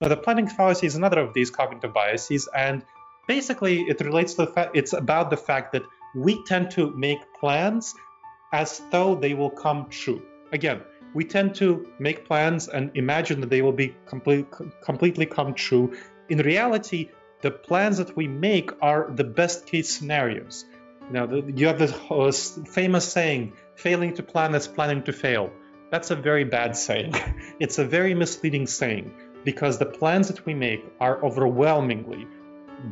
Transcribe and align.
The 0.00 0.16
planning 0.16 0.46
fallacy 0.46 0.86
is 0.86 0.94
another 0.94 1.20
of 1.20 1.32
these 1.32 1.50
cognitive 1.50 1.94
biases, 1.94 2.48
and 2.54 2.84
basically 3.26 3.80
it 3.88 3.98
relates 4.02 4.34
to 4.34 4.44
the 4.44 4.52
fact 4.52 4.76
it's 4.76 4.92
about 4.92 5.30
the 5.30 5.38
fact 5.38 5.72
that 5.72 5.84
we 6.14 6.44
tend 6.44 6.70
to 6.72 6.90
make 6.90 7.20
plans 7.40 7.94
as 8.52 8.82
though 8.90 9.14
they 9.14 9.32
will 9.32 9.48
come 9.48 9.88
true. 9.88 10.20
Again, 10.52 10.82
we 11.14 11.24
tend 11.24 11.54
to 11.56 11.90
make 11.98 12.26
plans 12.26 12.68
and 12.68 12.90
imagine 12.94 13.40
that 13.40 13.48
they 13.48 13.62
will 13.62 13.72
be 13.72 13.96
complete, 14.04 14.46
completely 14.84 15.24
come 15.24 15.54
true. 15.54 15.96
In 16.28 16.38
reality, 16.38 17.08
the 17.40 17.50
plans 17.50 17.96
that 17.96 18.14
we 18.14 18.28
make 18.28 18.70
are 18.82 19.10
the 19.10 19.24
best 19.24 19.64
case 19.64 19.88
scenarios. 19.88 20.66
Now, 21.10 21.26
you 21.32 21.68
have 21.68 21.78
this 21.78 21.94
uh, 22.10 22.64
famous 22.70 23.10
saying, 23.10 23.54
failing 23.76 24.12
to 24.14 24.22
plan 24.22 24.54
is 24.54 24.68
planning 24.68 25.04
to 25.04 25.14
fail. 25.14 25.50
That's 25.90 26.10
a 26.10 26.16
very 26.16 26.44
bad 26.44 26.76
saying. 26.76 27.14
It's 27.60 27.78
a 27.78 27.84
very 27.84 28.14
misleading 28.14 28.66
saying 28.66 29.14
because 29.46 29.78
the 29.78 29.86
plans 29.86 30.26
that 30.26 30.44
we 30.44 30.54
make 30.54 30.84
are 31.00 31.24
overwhelmingly 31.24 32.26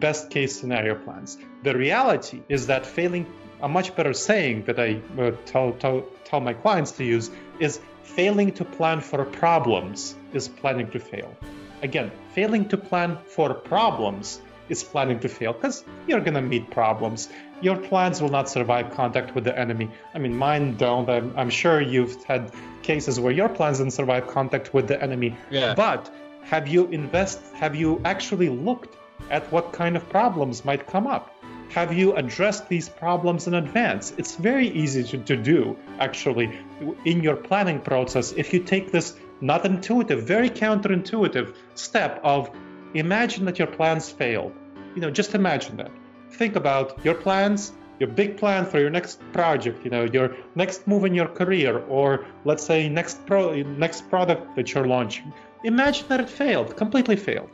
best 0.04 0.30
case 0.30 0.58
scenario 0.58 0.94
plans. 0.94 1.36
The 1.64 1.76
reality 1.76 2.42
is 2.48 2.68
that 2.68 2.86
failing, 2.86 3.26
a 3.60 3.68
much 3.68 3.94
better 3.96 4.14
saying 4.14 4.64
that 4.66 4.78
I 4.78 5.00
uh, 5.18 5.32
tell, 5.46 5.72
tell, 5.72 6.06
tell 6.24 6.40
my 6.40 6.54
clients 6.54 6.92
to 6.92 7.04
use 7.04 7.32
is 7.58 7.80
failing 8.02 8.52
to 8.52 8.64
plan 8.64 9.00
for 9.00 9.24
problems 9.24 10.14
is 10.32 10.46
planning 10.46 10.88
to 10.92 11.00
fail. 11.00 11.36
Again, 11.82 12.12
failing 12.34 12.68
to 12.68 12.76
plan 12.76 13.18
for 13.26 13.52
problems 13.52 14.40
is 14.68 14.84
planning 14.84 15.18
to 15.20 15.28
fail 15.28 15.52
because 15.52 15.84
you're 16.06 16.20
going 16.20 16.34
to 16.34 16.42
meet 16.54 16.70
problems. 16.70 17.28
Your 17.60 17.76
plans 17.76 18.22
will 18.22 18.30
not 18.30 18.48
survive 18.48 18.92
contact 18.92 19.34
with 19.34 19.44
the 19.44 19.58
enemy. 19.58 19.90
I 20.14 20.18
mean, 20.18 20.36
mine 20.36 20.76
don't. 20.76 21.10
I'm, 21.10 21.34
I'm 21.36 21.50
sure 21.50 21.80
you've 21.80 22.22
had 22.24 22.52
cases 22.82 23.18
where 23.18 23.32
your 23.32 23.48
plans 23.48 23.78
didn't 23.78 23.92
survive 23.92 24.28
contact 24.28 24.72
with 24.72 24.86
the 24.86 25.02
enemy. 25.02 25.36
Yeah. 25.50 25.74
But 25.74 26.10
have 26.44 26.68
you 26.68 26.86
invest? 26.88 27.40
Have 27.54 27.74
you 27.74 28.00
actually 28.04 28.48
looked 28.48 28.96
at 29.30 29.50
what 29.50 29.72
kind 29.72 29.96
of 29.96 30.08
problems 30.10 30.64
might 30.64 30.86
come 30.86 31.06
up? 31.06 31.34
Have 31.70 31.92
you 31.92 32.14
addressed 32.14 32.68
these 32.68 32.88
problems 32.88 33.46
in 33.46 33.54
advance? 33.54 34.12
It's 34.18 34.36
very 34.36 34.68
easy 34.68 35.02
to, 35.04 35.18
to 35.18 35.36
do, 35.36 35.76
actually, 35.98 36.56
in 37.04 37.22
your 37.22 37.36
planning 37.36 37.80
process 37.80 38.32
if 38.32 38.52
you 38.52 38.60
take 38.62 38.92
this 38.92 39.16
not 39.40 39.64
intuitive, 39.64 40.22
very 40.22 40.50
counterintuitive 40.50 41.54
step 41.74 42.20
of 42.22 42.50
imagine 42.92 43.46
that 43.46 43.58
your 43.58 43.68
plans 43.68 44.10
failed. 44.10 44.52
You 44.94 45.00
know, 45.00 45.10
just 45.10 45.34
imagine 45.34 45.78
that. 45.78 45.90
Think 46.30 46.56
about 46.56 47.04
your 47.04 47.14
plans, 47.14 47.72
your 47.98 48.08
big 48.08 48.36
plan 48.36 48.66
for 48.66 48.78
your 48.78 48.90
next 48.90 49.20
project, 49.32 49.84
you 49.84 49.90
know, 49.90 50.04
your 50.04 50.36
next 50.54 50.86
move 50.86 51.04
in 51.04 51.14
your 51.14 51.28
career, 51.28 51.78
or 51.86 52.26
let's 52.44 52.64
say 52.64 52.88
next 52.88 53.24
pro 53.26 53.54
next 53.62 54.08
product 54.10 54.54
that 54.56 54.74
you're 54.74 54.86
launching. 54.86 55.32
Imagine 55.64 56.06
that 56.08 56.20
it 56.20 56.30
failed, 56.30 56.76
completely 56.76 57.16
failed. 57.16 57.50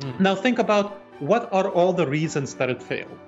Mm. 0.00 0.20
Now 0.20 0.34
think 0.34 0.58
about 0.58 1.00
what 1.20 1.52
are 1.52 1.68
all 1.68 1.92
the 1.92 2.06
reasons 2.06 2.54
that 2.54 2.68
it 2.70 2.82
failed. 2.82 3.18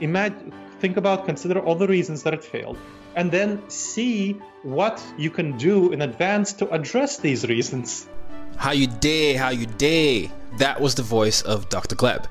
Imagine, 0.00 0.52
think 0.80 0.96
about, 0.96 1.26
consider 1.26 1.60
all 1.60 1.76
the 1.76 1.86
reasons 1.86 2.24
that 2.24 2.34
it 2.34 2.42
failed, 2.42 2.76
and 3.14 3.30
then 3.30 3.62
see 3.68 4.32
what 4.64 5.02
you 5.16 5.30
can 5.30 5.56
do 5.56 5.92
in 5.92 6.02
advance 6.02 6.52
to 6.54 6.68
address 6.70 7.18
these 7.18 7.46
reasons. 7.46 8.08
How 8.56 8.72
you 8.72 8.88
day, 8.88 9.34
how 9.34 9.50
you 9.50 9.66
day. 9.66 10.30
That 10.58 10.80
was 10.80 10.96
the 10.96 11.02
voice 11.02 11.40
of 11.42 11.68
Dr. 11.68 11.96
Gleb. 11.96 12.26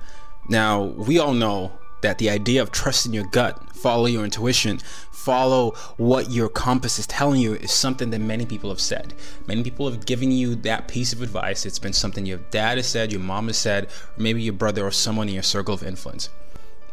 Now, 0.50 0.84
we 0.84 1.20
all 1.20 1.34
know 1.34 1.72
that 2.02 2.18
the 2.18 2.30
idea 2.30 2.62
of 2.62 2.72
trusting 2.72 3.14
your 3.14 3.26
gut, 3.26 3.76
follow 3.76 4.06
your 4.06 4.26
intuition, 4.26 4.80
follow 5.12 5.72
what 5.98 6.32
your 6.32 6.50
compass 6.50 6.98
is 6.98 7.06
telling 7.08 7.40
you 7.40 7.54
is 7.56 7.72
something 7.72 8.10
that 8.10 8.20
many 8.20 8.46
people 8.46 8.70
have 8.70 8.82
said. 8.82 9.14
Many 9.48 9.64
people 9.64 9.90
have 9.90 10.06
given 10.06 10.32
you 10.32 10.56
that 10.56 10.88
piece 10.88 11.14
of 11.14 11.22
advice. 11.22 11.66
It's 11.66 11.80
been 11.80 11.94
something 11.94 12.26
your 12.26 12.40
dad 12.50 12.78
has 12.78 12.88
said, 12.88 13.12
your 13.12 13.22
mom 13.22 13.48
has 13.48 13.58
said, 13.58 13.86
or 13.86 13.90
maybe 14.22 14.42
your 14.42 14.54
brother 14.54 14.86
or 14.86 14.92
someone 14.92 15.28
in 15.28 15.36
your 15.36 15.44
circle 15.44 15.76
of 15.76 15.84
influence. 15.84 16.30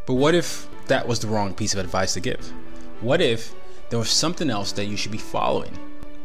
But 0.07 0.15
what 0.15 0.35
if 0.35 0.69
that 0.87 1.09
was 1.09 1.21
the 1.21 1.29
wrong 1.29 1.55
piece 1.55 1.75
of 1.75 1.81
advice 1.81 2.15
to 2.15 2.21
give? 2.21 2.53
What 3.01 3.21
if 3.21 3.55
there 3.89 3.99
was 3.99 4.11
something 4.11 4.51
else 4.51 4.73
that 4.73 4.87
you 4.87 4.97
should 4.97 5.13
be 5.13 5.19
following 5.19 5.79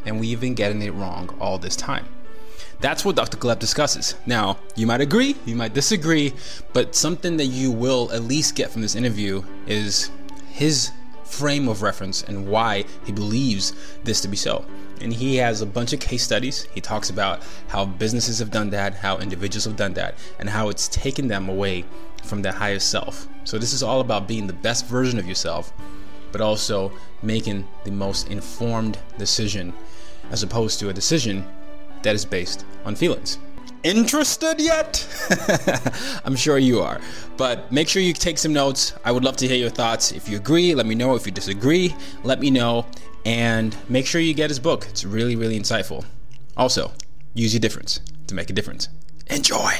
and 0.05 0.19
we've 0.19 0.41
been 0.41 0.55
getting 0.55 0.81
it 0.81 0.93
wrong 0.93 1.35
all 1.39 1.57
this 1.57 1.75
time? 1.75 2.05
That's 2.79 3.05
what 3.05 3.15
Dr. 3.15 3.37
Gleb 3.37 3.59
discusses. 3.59 4.15
Now, 4.25 4.57
you 4.75 4.85
might 4.85 5.01
agree, 5.01 5.35
you 5.45 5.55
might 5.55 5.73
disagree, 5.73 6.33
but 6.73 6.95
something 6.95 7.37
that 7.37 7.45
you 7.45 7.71
will 7.71 8.11
at 8.11 8.23
least 8.23 8.55
get 8.55 8.71
from 8.71 8.81
this 8.81 8.95
interview 8.95 9.43
is 9.67 10.11
his 10.51 10.91
frame 11.23 11.67
of 11.67 11.81
reference 11.81 12.23
and 12.23 12.47
why 12.47 12.85
he 13.05 13.11
believes 13.11 13.73
this 14.03 14.21
to 14.21 14.27
be 14.27 14.37
so. 14.37 14.65
And 15.01 15.11
he 15.11 15.37
has 15.37 15.61
a 15.61 15.65
bunch 15.65 15.91
of 15.93 15.99
case 15.99 16.23
studies. 16.23 16.67
He 16.73 16.79
talks 16.81 17.09
about 17.09 17.41
how 17.67 17.85
businesses 17.85 18.39
have 18.39 18.51
done 18.51 18.69
that, 18.69 18.95
how 18.95 19.17
individuals 19.17 19.65
have 19.65 19.75
done 19.75 19.93
that, 19.95 20.15
and 20.39 20.49
how 20.49 20.69
it's 20.69 20.87
taken 20.87 21.27
them 21.27 21.49
away 21.49 21.85
from 22.23 22.41
their 22.41 22.51
highest 22.51 22.89
self. 22.89 23.27
So, 23.43 23.57
this 23.57 23.73
is 23.73 23.83
all 23.83 23.99
about 23.99 24.27
being 24.27 24.47
the 24.47 24.53
best 24.53 24.85
version 24.85 25.19
of 25.19 25.27
yourself, 25.27 25.73
but 26.31 26.39
also 26.39 26.91
making 27.21 27.67
the 27.83 27.91
most 27.91 28.29
informed 28.29 28.97
decision 29.17 29.73
as 30.31 30.43
opposed 30.43 30.79
to 30.79 30.89
a 30.89 30.93
decision 30.93 31.45
that 32.03 32.15
is 32.15 32.25
based 32.25 32.65
on 32.85 32.95
feelings. 32.95 33.39
Interested 33.83 34.61
yet? 34.61 35.05
I'm 36.25 36.37
sure 36.37 36.57
you 36.57 36.79
are. 36.79 37.01
But 37.35 37.69
make 37.69 37.89
sure 37.89 38.01
you 38.01 38.13
take 38.13 38.37
some 38.37 38.53
notes. 38.53 38.93
I 39.03 39.11
would 39.11 39.25
love 39.25 39.35
to 39.37 39.47
hear 39.47 39.57
your 39.57 39.69
thoughts. 39.69 40.13
If 40.13 40.29
you 40.29 40.37
agree, 40.37 40.73
let 40.73 40.85
me 40.85 40.95
know. 40.95 41.15
If 41.15 41.25
you 41.25 41.33
disagree, 41.33 41.93
let 42.23 42.39
me 42.39 42.49
know. 42.49 42.85
And 43.25 43.75
make 43.89 44.05
sure 44.05 44.21
you 44.21 44.33
get 44.33 44.49
his 44.49 44.59
book. 44.59 44.85
It's 44.89 45.03
really, 45.03 45.35
really 45.35 45.59
insightful. 45.59 46.05
Also, 46.55 46.93
use 47.33 47.53
your 47.53 47.59
difference 47.59 47.99
to 48.27 48.35
make 48.35 48.49
a 48.49 48.53
difference. 48.53 48.87
Enjoy! 49.27 49.73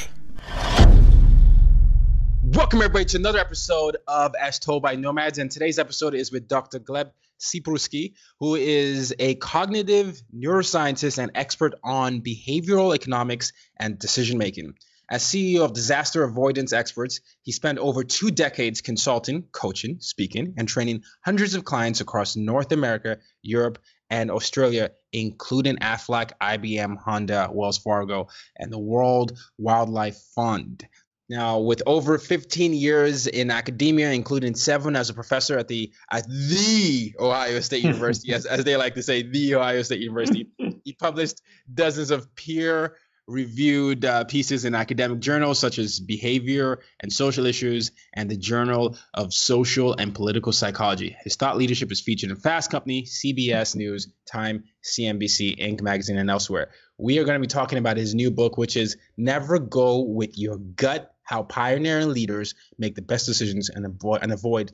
Welcome, 2.42 2.82
everybody, 2.82 3.06
to 3.06 3.16
another 3.16 3.38
episode 3.38 3.96
of 4.06 4.34
As 4.40 4.58
Told 4.58 4.82
by 4.82 4.96
Nomads. 4.96 5.38
And 5.38 5.50
today's 5.50 5.78
episode 5.78 6.14
is 6.14 6.30
with 6.30 6.46
Dr. 6.46 6.78
Gleb 6.78 7.10
Tsipursky, 7.40 8.14
who 8.40 8.54
is 8.54 9.14
a 9.18 9.34
cognitive 9.36 10.20
neuroscientist 10.34 11.18
and 11.18 11.30
expert 11.34 11.74
on 11.82 12.20
behavioral 12.20 12.94
economics 12.94 13.52
and 13.78 13.98
decision 13.98 14.38
making. 14.38 14.74
As 15.10 15.22
CEO 15.22 15.60
of 15.60 15.74
Disaster 15.74 16.24
Avoidance 16.24 16.72
Experts, 16.72 17.20
he 17.42 17.52
spent 17.52 17.78
over 17.78 18.04
two 18.04 18.30
decades 18.30 18.80
consulting, 18.80 19.42
coaching, 19.52 19.98
speaking, 20.00 20.54
and 20.56 20.66
training 20.66 21.02
hundreds 21.22 21.54
of 21.54 21.64
clients 21.64 22.00
across 22.00 22.36
North 22.36 22.72
America, 22.72 23.18
Europe, 23.42 23.78
and 24.08 24.30
Australia, 24.30 24.92
including 25.12 25.76
Aflac, 25.76 26.32
IBM, 26.40 26.96
Honda, 26.96 27.50
Wells 27.52 27.78
Fargo, 27.78 28.28
and 28.56 28.72
the 28.72 28.78
World 28.78 29.38
Wildlife 29.58 30.16
Fund. 30.34 30.86
Now, 31.34 31.58
with 31.58 31.82
over 31.84 32.16
15 32.16 32.74
years 32.74 33.26
in 33.26 33.50
academia, 33.50 34.12
including 34.12 34.54
seven 34.54 34.94
as 34.94 35.10
a 35.10 35.14
professor 35.14 35.58
at 35.58 35.66
the 35.66 35.92
at 36.08 36.28
the 36.28 37.12
Ohio 37.18 37.58
State 37.58 37.82
University, 37.92 38.32
as, 38.32 38.46
as 38.46 38.62
they 38.62 38.76
like 38.76 38.94
to 38.94 39.02
say, 39.02 39.22
the 39.22 39.56
Ohio 39.56 39.82
State 39.82 39.98
University, 39.98 40.46
he 40.84 40.92
published 41.00 41.42
dozens 41.74 42.12
of 42.12 42.32
peer 42.36 42.94
reviewed 43.26 44.04
uh, 44.04 44.22
pieces 44.24 44.64
in 44.64 44.76
academic 44.76 45.18
journals 45.18 45.58
such 45.58 45.80
as 45.80 45.98
Behavior 45.98 46.78
and 47.00 47.12
Social 47.12 47.46
Issues 47.46 47.90
and 48.12 48.30
the 48.30 48.36
Journal 48.36 48.96
of 49.12 49.34
Social 49.34 49.92
and 49.92 50.14
Political 50.14 50.52
Psychology. 50.52 51.16
His 51.24 51.34
thought 51.34 51.56
leadership 51.56 51.90
is 51.90 52.00
featured 52.00 52.30
in 52.30 52.36
Fast 52.36 52.70
Company, 52.70 53.02
CBS 53.02 53.74
News, 53.74 54.06
Time, 54.30 54.64
CNBC, 54.84 55.58
Inc. 55.58 55.82
magazine, 55.82 56.18
and 56.18 56.30
elsewhere. 56.30 56.70
we 56.96 57.18
are 57.18 57.24
going 57.24 57.40
to 57.40 57.40
be 57.40 57.48
talking 57.48 57.78
about 57.78 57.96
his 57.96 58.14
new 58.14 58.30
book, 58.30 58.56
which 58.56 58.76
is 58.76 58.96
Never 59.16 59.58
Go 59.58 60.02
with 60.02 60.38
Your 60.38 60.58
Gut 60.58 61.10
How 61.24 61.42
Pioneering 61.42 62.12
Leaders 62.12 62.54
Make 62.78 62.94
the 62.94 63.02
Best 63.02 63.26
Decisions 63.26 63.70
and 63.70 63.84
Avoid, 63.84 64.22
and 64.22 64.32
avoid 64.32 64.72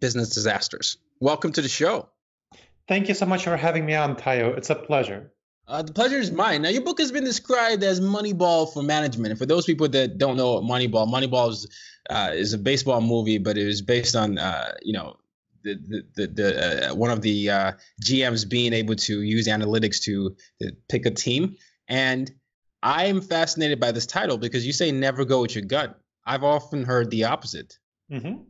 Business 0.00 0.30
Disasters. 0.30 0.98
Welcome 1.20 1.52
to 1.52 1.62
the 1.62 1.68
show. 1.68 2.08
Thank 2.88 3.08
you 3.08 3.14
so 3.14 3.26
much 3.26 3.44
for 3.44 3.56
having 3.56 3.86
me 3.86 3.94
on, 3.94 4.16
Tayo. 4.16 4.56
It's 4.56 4.70
a 4.70 4.74
pleasure. 4.74 5.32
Uh, 5.66 5.82
the 5.82 5.92
pleasure 5.92 6.18
is 6.18 6.30
mine. 6.30 6.62
Now, 6.62 6.68
your 6.68 6.82
book 6.82 6.98
has 6.98 7.10
been 7.10 7.24
described 7.24 7.82
as 7.82 8.00
Moneyball 8.00 8.70
for 8.72 8.82
management. 8.82 9.30
And 9.30 9.38
for 9.38 9.46
those 9.46 9.64
people 9.64 9.88
that 9.88 10.18
don't 10.18 10.36
know 10.36 10.60
Moneyball, 10.60 11.08
Moneyball 11.08 11.50
is, 11.50 11.66
uh, 12.10 12.32
is 12.34 12.52
a 12.52 12.58
baseball 12.58 13.00
movie, 13.00 13.38
but 13.38 13.56
it 13.56 13.64
was 13.64 13.80
based 13.80 14.14
on, 14.14 14.36
uh, 14.36 14.72
you 14.82 14.92
know, 14.92 15.16
the 15.62 15.74
the, 15.74 16.04
the, 16.14 16.26
the 16.26 16.90
uh, 16.90 16.94
one 16.94 17.10
of 17.10 17.22
the 17.22 17.48
uh, 17.48 17.72
GMs 18.02 18.46
being 18.46 18.74
able 18.74 18.94
to 18.96 19.22
use 19.22 19.48
analytics 19.48 20.02
to, 20.02 20.36
to 20.60 20.72
pick 20.90 21.06
a 21.06 21.10
team. 21.10 21.56
And 21.88 22.30
I'm 22.84 23.20
fascinated 23.20 23.80
by 23.80 23.90
this 23.90 24.06
title 24.06 24.38
because 24.38 24.64
you 24.64 24.72
say 24.72 24.92
never 24.92 25.24
go 25.24 25.42
with 25.42 25.56
your 25.56 25.64
gut. 25.64 25.98
I've 26.24 26.44
often 26.44 26.84
heard 26.84 27.10
the 27.10 27.24
opposite. 27.24 27.78
Mm-hmm. 28.12 28.42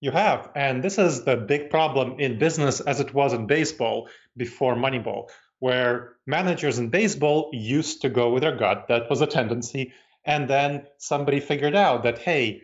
You 0.00 0.10
have. 0.10 0.50
And 0.56 0.82
this 0.82 0.98
is 0.98 1.24
the 1.24 1.36
big 1.36 1.70
problem 1.70 2.18
in 2.18 2.38
business 2.38 2.80
as 2.80 2.98
it 2.98 3.14
was 3.14 3.32
in 3.32 3.46
baseball 3.46 4.08
before 4.36 4.74
Moneyball 4.74 5.28
where 5.62 6.16
managers 6.26 6.80
in 6.80 6.88
baseball 6.88 7.48
used 7.52 8.02
to 8.02 8.08
go 8.08 8.32
with 8.32 8.42
their 8.42 8.56
gut. 8.56 8.88
That 8.88 9.08
was 9.08 9.20
a 9.20 9.28
tendency. 9.28 9.92
And 10.24 10.50
then 10.50 10.88
somebody 10.98 11.38
figured 11.38 11.76
out 11.76 12.02
that, 12.02 12.18
hey, 12.18 12.62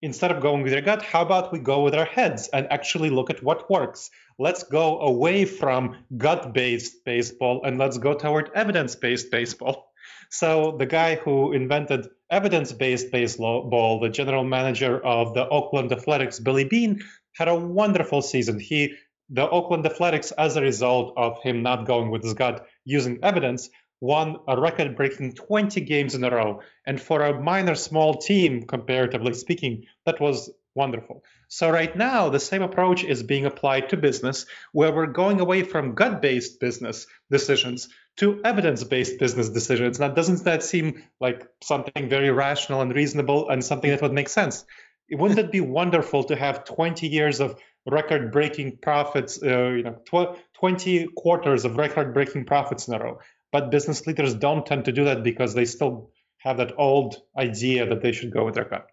instead 0.00 0.30
of 0.30 0.40
going 0.40 0.62
with 0.62 0.72
your 0.72 0.80
gut, 0.80 1.02
how 1.02 1.22
about 1.22 1.52
we 1.52 1.58
go 1.58 1.82
with 1.82 1.96
our 1.96 2.04
heads 2.04 2.46
and 2.52 2.68
actually 2.70 3.10
look 3.10 3.30
at 3.30 3.42
what 3.42 3.68
works? 3.68 4.10
Let's 4.38 4.62
go 4.62 5.00
away 5.00 5.44
from 5.44 5.96
gut 6.16 6.54
based 6.54 7.04
baseball 7.04 7.64
and 7.64 7.78
let's 7.78 7.98
go 7.98 8.14
toward 8.14 8.52
evidence 8.54 8.94
based 8.94 9.32
baseball. 9.32 9.92
So, 10.30 10.76
the 10.78 10.86
guy 10.86 11.16
who 11.16 11.52
invented 11.52 12.08
evidence 12.30 12.72
based 12.72 13.10
baseball, 13.10 14.00
the 14.00 14.08
general 14.08 14.44
manager 14.44 15.04
of 15.04 15.34
the 15.34 15.48
Oakland 15.48 15.92
Athletics, 15.92 16.40
Billy 16.40 16.64
Beane, 16.64 17.02
had 17.34 17.48
a 17.48 17.54
wonderful 17.54 18.22
season. 18.22 18.58
He 18.58 18.94
the 19.28 19.48
Oakland 19.48 19.84
Athletics, 19.86 20.30
as 20.32 20.56
a 20.56 20.62
result 20.62 21.14
of 21.16 21.42
him 21.42 21.62
not 21.62 21.86
going 21.86 22.10
with 22.10 22.22
his 22.22 22.34
gut 22.34 22.66
using 22.84 23.18
evidence, 23.22 23.68
won 24.00 24.36
a 24.46 24.60
record 24.60 24.96
breaking 24.96 25.32
20 25.34 25.80
games 25.80 26.14
in 26.14 26.22
a 26.22 26.30
row. 26.30 26.60
And 26.86 27.00
for 27.00 27.22
a 27.22 27.40
minor, 27.40 27.74
small 27.74 28.14
team, 28.14 28.66
comparatively 28.66 29.34
speaking, 29.34 29.86
that 30.04 30.20
was 30.20 30.50
wonderful. 30.76 31.24
So, 31.48 31.70
right 31.70 31.94
now, 31.96 32.28
the 32.28 32.40
same 32.40 32.62
approach 32.62 33.02
is 33.02 33.22
being 33.22 33.46
applied 33.46 33.88
to 33.88 33.96
business, 33.96 34.46
where 34.72 34.92
we're 34.92 35.06
going 35.06 35.40
away 35.40 35.62
from 35.62 35.94
gut 35.94 36.22
based 36.22 36.60
business 36.60 37.06
decisions 37.30 37.88
to 38.18 38.40
evidence 38.44 38.84
based 38.84 39.18
business 39.18 39.48
decisions. 39.48 39.98
Now, 39.98 40.08
doesn't 40.08 40.44
that 40.44 40.62
seem 40.62 41.02
like 41.20 41.46
something 41.62 42.08
very 42.08 42.30
rational 42.30 42.82
and 42.82 42.94
reasonable 42.94 43.48
and 43.48 43.64
something 43.64 43.90
that 43.90 44.02
would 44.02 44.12
make 44.12 44.28
sense? 44.28 44.64
Wouldn't 45.10 45.38
it 45.38 45.52
be 45.52 45.60
wonderful 45.60 46.24
to 46.24 46.36
have 46.36 46.64
20 46.64 47.06
years 47.08 47.40
of 47.40 47.56
record-breaking 47.86 48.78
profits, 48.78 49.42
uh, 49.42 49.68
you 49.68 49.82
know, 49.84 49.96
tw- 50.04 50.38
20 50.54 51.06
quarters 51.16 51.64
of 51.64 51.76
record-breaking 51.76 52.44
profits 52.44 52.88
in 52.88 52.94
a 52.94 52.98
row. 52.98 53.18
But 53.52 53.70
business 53.70 54.06
leaders 54.06 54.34
don't 54.34 54.66
tend 54.66 54.86
to 54.86 54.92
do 54.92 55.04
that 55.04 55.22
because 55.22 55.54
they 55.54 55.64
still 55.64 56.10
have 56.38 56.58
that 56.58 56.72
old 56.76 57.16
idea 57.38 57.86
that 57.86 58.02
they 58.02 58.12
should 58.12 58.32
go 58.32 58.44
with 58.44 58.54
their 58.54 58.64
gut. 58.64 58.86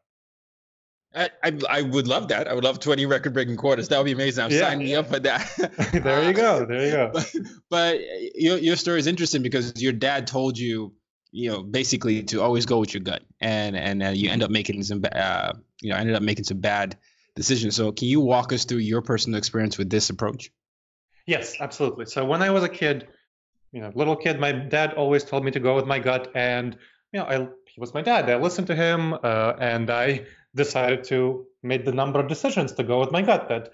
I, 1.15 1.29
I, 1.43 1.59
I 1.69 1.81
would 1.81 2.07
love 2.07 2.29
that. 2.29 2.47
I 2.47 2.53
would 2.53 2.63
love 2.63 2.79
20 2.79 3.05
record-breaking 3.05 3.57
quarters. 3.57 3.87
That 3.89 3.97
would 3.97 4.05
be 4.05 4.13
amazing. 4.13 4.45
I'm 4.45 4.51
yeah. 4.51 4.61
signing 4.61 4.95
up 4.95 5.07
for 5.07 5.19
that. 5.19 5.51
there 5.91 6.23
you 6.23 6.33
go. 6.33 6.65
There 6.65 6.85
you 6.85 6.91
go. 6.91 7.11
But, 7.13 7.35
but 7.69 7.99
your 8.35 8.57
your 8.57 8.75
story 8.75 8.99
is 8.99 9.07
interesting 9.07 9.43
because 9.43 9.81
your 9.81 9.93
dad 9.93 10.25
told 10.27 10.57
you, 10.57 10.93
you 11.31 11.51
know, 11.51 11.61
basically 11.61 12.23
to 12.23 12.41
always 12.41 12.65
go 12.65 12.79
with 12.79 12.93
your 12.93 13.03
gut, 13.03 13.23
and 13.39 13.75
and 13.75 14.01
uh, 14.01 14.09
you 14.09 14.29
end 14.29 14.41
up 14.41 14.49
making 14.49 14.83
some, 14.83 15.03
uh, 15.11 15.53
you 15.81 15.91
know, 15.91 15.97
ended 15.97 16.15
up 16.15 16.23
making 16.23 16.45
some 16.45 16.59
bad 16.59 16.97
decisions. 17.35 17.75
So, 17.75 17.91
can 17.91 18.07
you 18.07 18.19
walk 18.19 18.51
us 18.51 18.65
through 18.65 18.79
your 18.79 19.01
personal 19.01 19.37
experience 19.37 19.77
with 19.77 19.89
this 19.89 20.09
approach? 20.09 20.51
Yes, 21.27 21.55
absolutely. 21.59 22.05
So, 22.05 22.25
when 22.25 22.41
I 22.41 22.49
was 22.49 22.63
a 22.63 22.69
kid, 22.69 23.07
you 23.71 23.81
know, 23.81 23.91
little 23.93 24.15
kid, 24.15 24.39
my 24.39 24.51
dad 24.51 24.93
always 24.93 25.23
told 25.23 25.45
me 25.45 25.51
to 25.51 25.59
go 25.59 25.75
with 25.75 25.85
my 25.85 25.99
gut, 25.99 26.31
and 26.33 26.75
you 27.11 27.19
know, 27.19 27.25
I, 27.25 27.47
he 27.67 27.79
was 27.79 27.93
my 27.93 28.01
dad. 28.01 28.27
I 28.29 28.37
listened 28.37 28.67
to 28.67 28.75
him, 28.75 29.13
uh, 29.13 29.53
and 29.59 29.91
I 29.91 30.25
decided 30.55 31.03
to 31.05 31.45
make 31.61 31.85
the 31.85 31.91
number 31.91 32.19
of 32.19 32.27
decisions 32.27 32.73
to 32.73 32.83
go 32.83 32.99
with 32.99 33.11
my 33.11 33.21
gut 33.21 33.49
that 33.49 33.71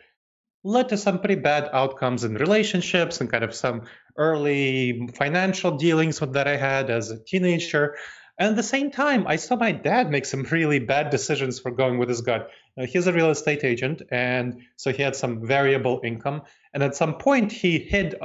led 0.63 0.89
to 0.89 0.97
some 0.97 1.19
pretty 1.19 1.35
bad 1.35 1.69
outcomes 1.71 2.23
in 2.23 2.33
relationships 2.35 3.21
and 3.21 3.31
kind 3.31 3.43
of 3.43 3.53
some 3.53 3.83
early 4.17 5.07
financial 5.15 5.77
dealings 5.77 6.19
that 6.19 6.47
I 6.47 6.57
had 6.57 6.89
as 6.89 7.11
a 7.11 7.23
teenager. 7.23 7.95
And 8.37 8.49
at 8.49 8.55
the 8.55 8.63
same 8.63 8.91
time, 8.91 9.25
I 9.27 9.35
saw 9.35 9.55
my 9.55 9.71
dad 9.71 10.09
make 10.09 10.25
some 10.25 10.43
really 10.51 10.79
bad 10.79 11.09
decisions 11.09 11.59
for 11.59 11.71
going 11.71 11.97
with 11.97 12.09
his 12.09 12.21
gut. 12.21 12.49
Uh, 12.77 12.85
he's 12.85 13.07
a 13.07 13.13
real 13.13 13.29
estate 13.29 13.63
agent, 13.63 14.01
and 14.11 14.61
so 14.75 14.91
he 14.91 15.01
had 15.01 15.15
some 15.15 15.45
variable 15.45 16.01
income. 16.03 16.43
And 16.73 16.83
at 16.83 16.95
some 16.95 17.17
point, 17.17 17.51
he 17.51 17.79
hid 17.79 18.15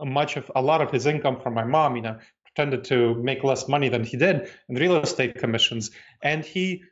much 0.00 0.36
of 0.36 0.50
a 0.54 0.62
lot 0.62 0.80
of 0.80 0.90
his 0.90 1.06
income 1.06 1.40
from 1.40 1.54
my 1.54 1.64
mom. 1.64 1.96
You 1.96 2.02
know, 2.02 2.18
pretended 2.44 2.84
to 2.84 3.14
make 3.16 3.42
less 3.42 3.68
money 3.68 3.88
than 3.88 4.04
he 4.04 4.16
did 4.16 4.48
in 4.68 4.76
real 4.76 4.96
estate 4.96 5.36
commissions, 5.36 5.90
and 6.22 6.44
he 6.44 6.84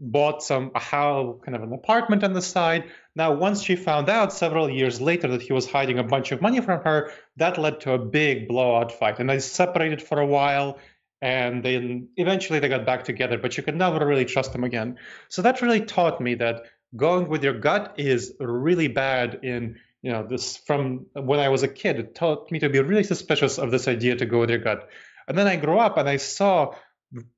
bought 0.00 0.42
some 0.42 0.70
a 0.74 0.80
house, 0.80 1.38
kind 1.44 1.56
of 1.56 1.62
an 1.62 1.72
apartment 1.72 2.24
on 2.24 2.32
the 2.32 2.42
side. 2.42 2.84
Now, 3.16 3.34
once 3.34 3.62
she 3.62 3.76
found 3.76 4.08
out 4.08 4.32
several 4.32 4.70
years 4.70 5.00
later 5.00 5.28
that 5.28 5.42
he 5.42 5.52
was 5.52 5.70
hiding 5.70 5.98
a 5.98 6.04
bunch 6.04 6.32
of 6.32 6.40
money 6.40 6.60
from 6.60 6.82
her, 6.82 7.12
that 7.36 7.58
led 7.58 7.80
to 7.80 7.92
a 7.92 7.98
big 7.98 8.48
blowout 8.48 8.92
fight, 8.92 9.18
and 9.18 9.28
they 9.28 9.40
separated 9.40 10.00
for 10.00 10.20
a 10.20 10.26
while 10.26 10.78
and 11.20 11.64
then 11.64 12.08
eventually 12.16 12.60
they 12.60 12.68
got 12.68 12.86
back 12.86 13.04
together 13.04 13.38
but 13.38 13.56
you 13.56 13.62
could 13.62 13.76
never 13.76 14.06
really 14.06 14.24
trust 14.24 14.52
them 14.52 14.64
again. 14.64 14.98
So 15.28 15.42
that 15.42 15.62
really 15.62 15.80
taught 15.80 16.20
me 16.20 16.34
that 16.36 16.62
going 16.96 17.28
with 17.28 17.42
your 17.42 17.58
gut 17.58 17.94
is 17.98 18.34
really 18.40 18.88
bad 18.88 19.40
in 19.42 19.78
you 20.02 20.12
know 20.12 20.26
this 20.26 20.56
from 20.56 21.06
when 21.14 21.40
i 21.40 21.48
was 21.48 21.62
a 21.62 21.68
kid. 21.68 21.98
It 21.98 22.14
taught 22.14 22.50
me 22.50 22.60
to 22.60 22.68
be 22.68 22.80
really 22.80 23.04
suspicious 23.04 23.58
of 23.58 23.70
this 23.70 23.88
idea 23.88 24.16
to 24.16 24.26
go 24.26 24.40
with 24.40 24.50
your 24.50 24.60
gut. 24.60 24.88
And 25.26 25.36
then 25.36 25.46
i 25.46 25.56
grew 25.56 25.78
up 25.78 25.96
and 25.98 26.08
i 26.08 26.18
saw 26.18 26.74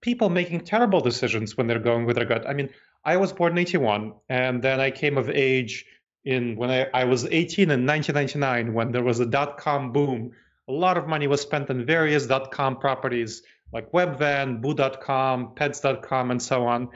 people 0.01 0.29
making 0.31 0.61
terrible 0.61 1.01
decisions 1.01 1.57
when 1.57 1.67
they're 1.67 1.79
going 1.79 2.07
with 2.07 2.17
their 2.17 2.25
gut 2.25 2.49
i 2.49 2.53
mean 2.53 2.69
i 3.05 3.17
was 3.17 3.33
born 3.33 3.53
in 3.53 3.59
81 3.59 4.15
and 4.29 4.63
then 4.63 4.81
i 4.81 4.91
came 4.91 5.17
of 5.17 5.31
age 5.31 5.87
in 6.25 6.57
when 6.57 6.71
i, 6.71 6.87
I 6.93 7.05
was 7.05 7.25
18 7.25 7.71
in 7.71 7.87
1999 7.87 8.75
when 8.75 8.93
there 8.93 9.05
was 9.05 9.21
a 9.21 9.27
dot-com 9.27 9.93
boom 9.93 10.33
a 10.69 10.73
lot 10.73 10.97
of 10.99 11.07
money 11.07 11.27
was 11.27 11.41
spent 11.41 11.71
on 11.71 11.85
various 11.87 12.27
dot-com 12.27 12.77
properties 12.77 13.43
like 13.73 13.93
Webvan, 13.93 14.61
Boo.com, 14.61 15.55
Pets.com, 15.55 16.31
and 16.31 16.43
so 16.43 16.67
on. 16.67 16.89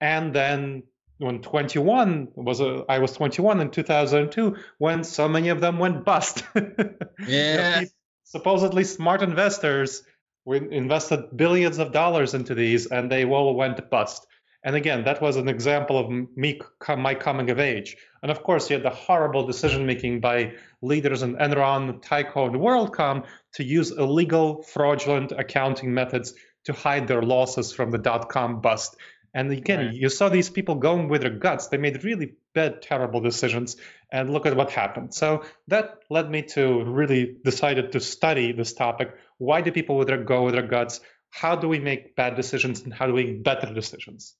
And 0.00 0.34
then 0.34 0.84
when 1.18 1.40
21 1.40 2.28
was 2.34 2.60
a, 2.60 2.84
I 2.88 2.98
was 2.98 3.12
21 3.12 3.60
in 3.60 3.70
2002 3.70 4.56
when 4.78 5.04
so 5.04 5.28
many 5.28 5.48
of 5.48 5.60
them 5.60 5.78
went 5.78 6.04
bust. 6.04 6.44
yeah. 6.54 6.62
You 7.28 7.56
know, 7.56 7.82
supposedly 8.24 8.84
smart 8.84 9.22
investors 9.22 10.02
invested 10.46 11.36
billions 11.36 11.78
of 11.78 11.92
dollars 11.92 12.34
into 12.34 12.54
these 12.54 12.86
and 12.86 13.10
they 13.10 13.24
all 13.24 13.54
went 13.54 13.90
bust. 13.90 14.26
And 14.66 14.76
again, 14.76 15.04
that 15.04 15.20
was 15.20 15.36
an 15.36 15.48
example 15.48 15.98
of 15.98 16.10
me, 16.36 16.60
my 16.96 17.14
coming 17.14 17.50
of 17.50 17.58
age. 17.58 17.96
And 18.22 18.30
of 18.30 18.42
course, 18.42 18.70
you 18.70 18.76
had 18.76 18.82
the 18.82 18.90
horrible 18.90 19.46
decision 19.46 19.84
making 19.84 20.20
by 20.20 20.54
leaders 20.80 21.22
in 21.22 21.36
Enron, 21.36 22.02
Tyco, 22.02 22.46
and 22.46 22.56
WorldCom 22.56 23.26
to 23.54 23.64
use 23.64 23.90
illegal, 23.90 24.62
fraudulent 24.62 25.32
accounting 25.32 25.92
methods 25.92 26.32
to 26.64 26.72
hide 26.72 27.06
their 27.08 27.20
losses 27.20 27.74
from 27.74 27.90
the 27.90 27.98
dot 27.98 28.30
com 28.30 28.62
bust. 28.62 28.96
And 29.34 29.52
again, 29.52 29.86
right. 29.86 29.94
you 29.94 30.08
saw 30.08 30.30
these 30.30 30.48
people 30.48 30.76
going 30.76 31.08
with 31.08 31.20
their 31.22 31.30
guts. 31.30 31.68
They 31.68 31.76
made 31.76 32.02
really 32.02 32.34
bad, 32.54 32.80
terrible 32.80 33.20
decisions. 33.20 33.76
And 34.10 34.30
look 34.30 34.46
at 34.46 34.56
what 34.56 34.70
happened. 34.70 35.12
So 35.12 35.44
that 35.66 35.98
led 36.08 36.30
me 36.30 36.42
to 36.54 36.84
really 36.84 37.36
decided 37.44 37.92
to 37.92 38.00
study 38.00 38.52
this 38.52 38.72
topic. 38.72 39.12
Why 39.44 39.60
do 39.60 39.70
people 39.72 39.96
with 39.96 40.08
their 40.08 40.22
go 40.22 40.44
with 40.44 40.54
their 40.54 40.66
guts? 40.66 41.00
How 41.30 41.56
do 41.56 41.68
we 41.68 41.78
make 41.78 42.14
bad 42.16 42.36
decisions 42.36 42.82
and 42.82 42.92
how 42.92 43.06
do 43.06 43.12
we 43.12 43.24
make 43.24 43.44
better 43.44 43.72
decisions? 43.72 44.34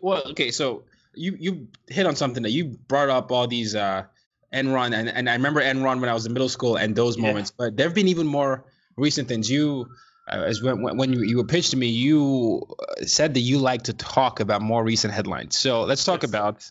Well, 0.00 0.22
okay, 0.30 0.50
so 0.50 0.84
you 1.14 1.36
you 1.38 1.68
hit 1.88 2.06
on 2.06 2.16
something 2.16 2.42
that 2.44 2.50
you 2.50 2.64
brought 2.88 3.10
up 3.10 3.30
all 3.32 3.46
these 3.46 3.74
uh 3.74 4.04
Enron 4.52 4.94
and, 4.94 5.08
and 5.08 5.30
I 5.30 5.34
remember 5.34 5.62
Enron 5.62 6.00
when 6.00 6.10
I 6.10 6.14
was 6.14 6.26
in 6.26 6.32
middle 6.32 6.48
school 6.48 6.76
and 6.76 6.94
those 6.94 7.16
moments, 7.16 7.52
yeah. 7.52 7.66
but 7.66 7.76
there 7.76 7.86
have 7.86 7.94
been 7.94 8.08
even 8.08 8.26
more 8.26 8.64
recent 8.96 9.28
things. 9.28 9.50
You 9.50 9.88
uh, 10.30 10.42
as 10.42 10.62
when 10.62 10.82
when 10.96 11.12
you, 11.12 11.22
you 11.22 11.36
were 11.36 11.44
pitched 11.44 11.70
to 11.70 11.76
me, 11.76 11.88
you 11.88 12.62
uh, 12.78 13.04
said 13.04 13.34
that 13.34 13.40
you 13.40 13.58
like 13.58 13.82
to 13.82 13.92
talk 13.92 14.40
about 14.40 14.62
more 14.62 14.84
recent 14.84 15.12
headlines. 15.12 15.58
So 15.58 15.82
let's 15.82 16.04
talk 16.04 16.22
yes. 16.22 16.30
about 16.30 16.70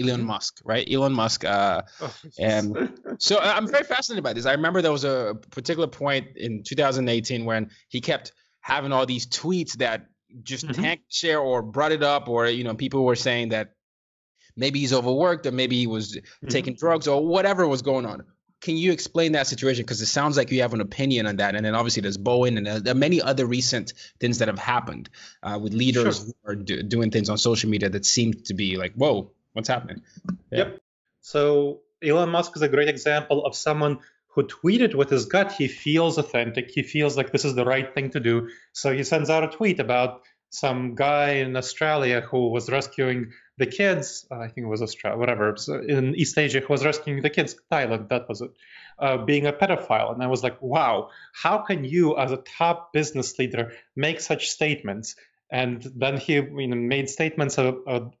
Elon 0.00 0.24
Musk, 0.24 0.60
right? 0.64 0.86
Elon 0.90 1.12
Musk. 1.12 1.44
Uh, 1.44 1.82
oh, 2.00 2.14
and 2.38 2.98
so 3.18 3.38
I'm 3.38 3.66
very 3.66 3.84
fascinated 3.84 4.24
by 4.24 4.32
this. 4.32 4.46
I 4.46 4.52
remember 4.52 4.82
there 4.82 4.92
was 4.92 5.04
a 5.04 5.36
particular 5.50 5.88
point 5.88 6.36
in 6.36 6.62
2018 6.62 7.44
when 7.44 7.70
he 7.88 8.00
kept 8.00 8.32
having 8.60 8.92
all 8.92 9.06
these 9.06 9.26
tweets 9.26 9.72
that 9.78 10.06
just 10.42 10.66
mm-hmm. 10.66 10.82
tanked 10.82 11.12
share 11.12 11.40
or 11.40 11.62
brought 11.62 11.92
it 11.92 12.02
up, 12.02 12.28
or 12.28 12.46
you 12.46 12.64
know, 12.64 12.74
people 12.74 13.04
were 13.04 13.16
saying 13.16 13.50
that 13.50 13.74
maybe 14.56 14.78
he's 14.78 14.92
overworked 14.92 15.46
or 15.46 15.52
maybe 15.52 15.76
he 15.76 15.86
was 15.86 16.16
mm-hmm. 16.16 16.48
taking 16.48 16.74
drugs 16.74 17.08
or 17.08 17.26
whatever 17.26 17.66
was 17.66 17.82
going 17.82 18.06
on. 18.06 18.24
can 18.60 18.76
you 18.76 18.92
explain 18.92 19.32
that 19.32 19.46
situation? 19.46 19.84
Because 19.84 20.00
it 20.00 20.06
sounds 20.06 20.36
like 20.36 20.50
you 20.50 20.60
have 20.60 20.74
an 20.74 20.80
opinion 20.80 21.26
on 21.26 21.36
that. 21.36 21.54
And 21.54 21.64
then 21.64 21.74
obviously 21.74 22.02
there's 22.02 22.18
Boeing 22.18 22.58
and 22.58 22.66
there 22.66 22.92
are 22.92 22.98
many 22.98 23.22
other 23.22 23.46
recent 23.46 23.94
things 24.20 24.38
that 24.38 24.48
have 24.48 24.58
happened 24.58 25.08
uh, 25.42 25.58
with 25.60 25.72
leaders 25.72 26.18
sure. 26.18 26.26
who 26.26 26.50
are 26.50 26.54
do, 26.54 26.82
doing 26.82 27.10
things 27.10 27.30
on 27.30 27.38
social 27.38 27.70
media 27.70 27.88
that 27.88 28.04
seem 28.04 28.34
to 28.44 28.54
be 28.54 28.76
like, 28.76 28.92
whoa, 28.94 29.32
what's 29.52 29.68
happening? 29.68 30.02
Yeah. 30.50 30.58
Yep. 30.58 30.80
So 31.20 31.80
Elon 32.02 32.30
Musk 32.30 32.56
is 32.56 32.62
a 32.62 32.68
great 32.68 32.88
example 32.88 33.44
of 33.44 33.54
someone 33.54 33.98
who 34.28 34.44
tweeted 34.44 34.94
with 34.94 35.10
his 35.10 35.26
gut. 35.26 35.52
He 35.52 35.68
feels 35.68 36.16
authentic. 36.18 36.70
He 36.70 36.82
feels 36.82 37.16
like 37.16 37.32
this 37.32 37.44
is 37.44 37.54
the 37.54 37.64
right 37.64 37.92
thing 37.94 38.10
to 38.10 38.20
do. 38.20 38.48
So 38.72 38.92
he 38.92 39.04
sends 39.04 39.28
out 39.28 39.44
a 39.44 39.48
tweet 39.48 39.80
about 39.80 40.22
some 40.50 40.94
guy 40.94 41.30
in 41.34 41.56
Australia 41.56 42.20
who 42.20 42.50
was 42.50 42.70
rescuing 42.70 43.32
the 43.58 43.66
kids. 43.66 44.26
Uh, 44.30 44.38
I 44.38 44.48
think 44.48 44.64
it 44.66 44.70
was 44.70 44.82
Australia, 44.82 45.18
whatever, 45.18 45.54
in 45.86 46.14
East 46.16 46.38
Asia, 46.38 46.60
who 46.60 46.72
was 46.72 46.84
rescuing 46.84 47.22
the 47.22 47.30
kids, 47.30 47.56
Thailand, 47.70 48.08
that 48.08 48.28
was 48.28 48.40
it, 48.40 48.50
uh, 48.98 49.18
being 49.18 49.46
a 49.46 49.52
pedophile. 49.52 50.12
And 50.12 50.22
I 50.22 50.26
was 50.26 50.42
like, 50.42 50.60
wow, 50.60 51.10
how 51.32 51.58
can 51.58 51.84
you, 51.84 52.16
as 52.16 52.32
a 52.32 52.38
top 52.38 52.92
business 52.92 53.38
leader, 53.38 53.72
make 53.94 54.20
such 54.20 54.50
statements? 54.50 55.14
And 55.50 55.82
then 55.96 56.16
he 56.16 56.34
you 56.34 56.68
know, 56.68 56.76
made 56.76 57.10
statements 57.10 57.58
of, 57.58 58.12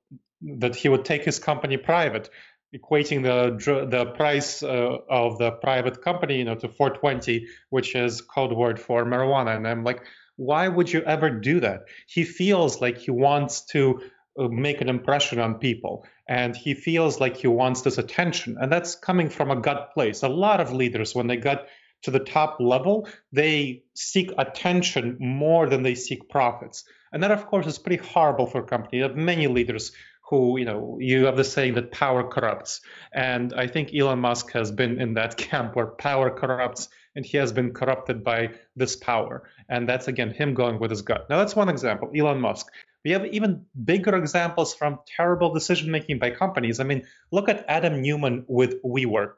that 0.42 0.74
he 0.74 0.88
would 0.88 1.04
take 1.04 1.24
his 1.24 1.38
company 1.38 1.76
private 1.76 2.30
equating 2.74 3.22
the 3.22 3.86
the 3.86 4.06
price 4.12 4.62
uh, 4.62 4.98
of 5.08 5.38
the 5.38 5.50
private 5.50 6.02
company, 6.02 6.38
you 6.38 6.44
know, 6.44 6.54
to 6.54 6.68
420, 6.68 7.46
which 7.70 7.94
is 7.94 8.20
code 8.20 8.52
word 8.52 8.78
for 8.78 9.04
marijuana. 9.04 9.56
And 9.56 9.66
I'm 9.66 9.84
like, 9.84 10.04
why 10.36 10.68
would 10.68 10.92
you 10.92 11.02
ever 11.02 11.30
do 11.30 11.60
that? 11.60 11.84
He 12.06 12.24
feels 12.24 12.80
like 12.80 12.98
he 12.98 13.10
wants 13.10 13.62
to 13.72 14.00
uh, 14.38 14.48
make 14.48 14.80
an 14.80 14.88
impression 14.88 15.40
on 15.40 15.56
people, 15.56 16.06
and 16.28 16.54
he 16.56 16.74
feels 16.74 17.20
like 17.20 17.36
he 17.36 17.48
wants 17.48 17.82
this 17.82 17.98
attention, 17.98 18.56
and 18.60 18.70
that's 18.70 18.94
coming 18.94 19.28
from 19.28 19.50
a 19.50 19.60
gut 19.60 19.92
place. 19.92 20.22
A 20.22 20.28
lot 20.28 20.60
of 20.60 20.72
leaders, 20.72 21.14
when 21.14 21.26
they 21.26 21.36
get 21.36 21.68
to 22.02 22.10
the 22.10 22.20
top 22.20 22.58
level, 22.60 23.08
they 23.32 23.82
seek 23.94 24.32
attention 24.38 25.16
more 25.20 25.68
than 25.68 25.82
they 25.82 25.94
seek 25.94 26.30
profits. 26.30 26.84
And 27.12 27.22
that, 27.24 27.32
of 27.32 27.46
course, 27.46 27.66
is 27.66 27.78
pretty 27.78 28.02
horrible 28.02 28.46
for 28.46 28.60
a 28.60 28.64
company. 28.64 28.98
You 28.98 29.02
have 29.02 29.16
many 29.16 29.48
leaders 29.48 29.92
who, 30.30 30.58
you 30.58 30.64
know, 30.64 30.96
you 31.00 31.26
have 31.26 31.36
the 31.36 31.42
saying 31.42 31.74
that 31.74 31.90
power 31.90 32.22
corrupts. 32.22 32.80
And 33.12 33.52
I 33.52 33.66
think 33.66 33.92
Elon 33.92 34.20
Musk 34.20 34.52
has 34.52 34.70
been 34.70 35.00
in 35.00 35.14
that 35.14 35.36
camp 35.48 35.74
where 35.74 35.88
power 35.88 36.30
corrupts 36.30 36.88
and 37.16 37.26
he 37.26 37.36
has 37.36 37.52
been 37.52 37.74
corrupted 37.74 38.22
by 38.22 38.50
this 38.76 38.94
power. 38.94 39.50
And 39.68 39.88
that's, 39.88 40.06
again, 40.06 40.30
him 40.30 40.54
going 40.54 40.78
with 40.78 40.92
his 40.92 41.02
gut. 41.02 41.28
Now, 41.28 41.38
that's 41.38 41.56
one 41.56 41.68
example, 41.68 42.12
Elon 42.16 42.40
Musk. 42.40 42.68
We 43.04 43.10
have 43.10 43.26
even 43.26 43.66
bigger 43.84 44.14
examples 44.14 44.72
from 44.72 45.00
terrible 45.16 45.52
decision 45.52 45.90
making 45.90 46.20
by 46.20 46.30
companies. 46.30 46.78
I 46.78 46.84
mean, 46.84 47.02
look 47.32 47.48
at 47.48 47.64
Adam 47.66 48.00
Neumann 48.00 48.44
with 48.46 48.80
WeWork. 48.84 49.32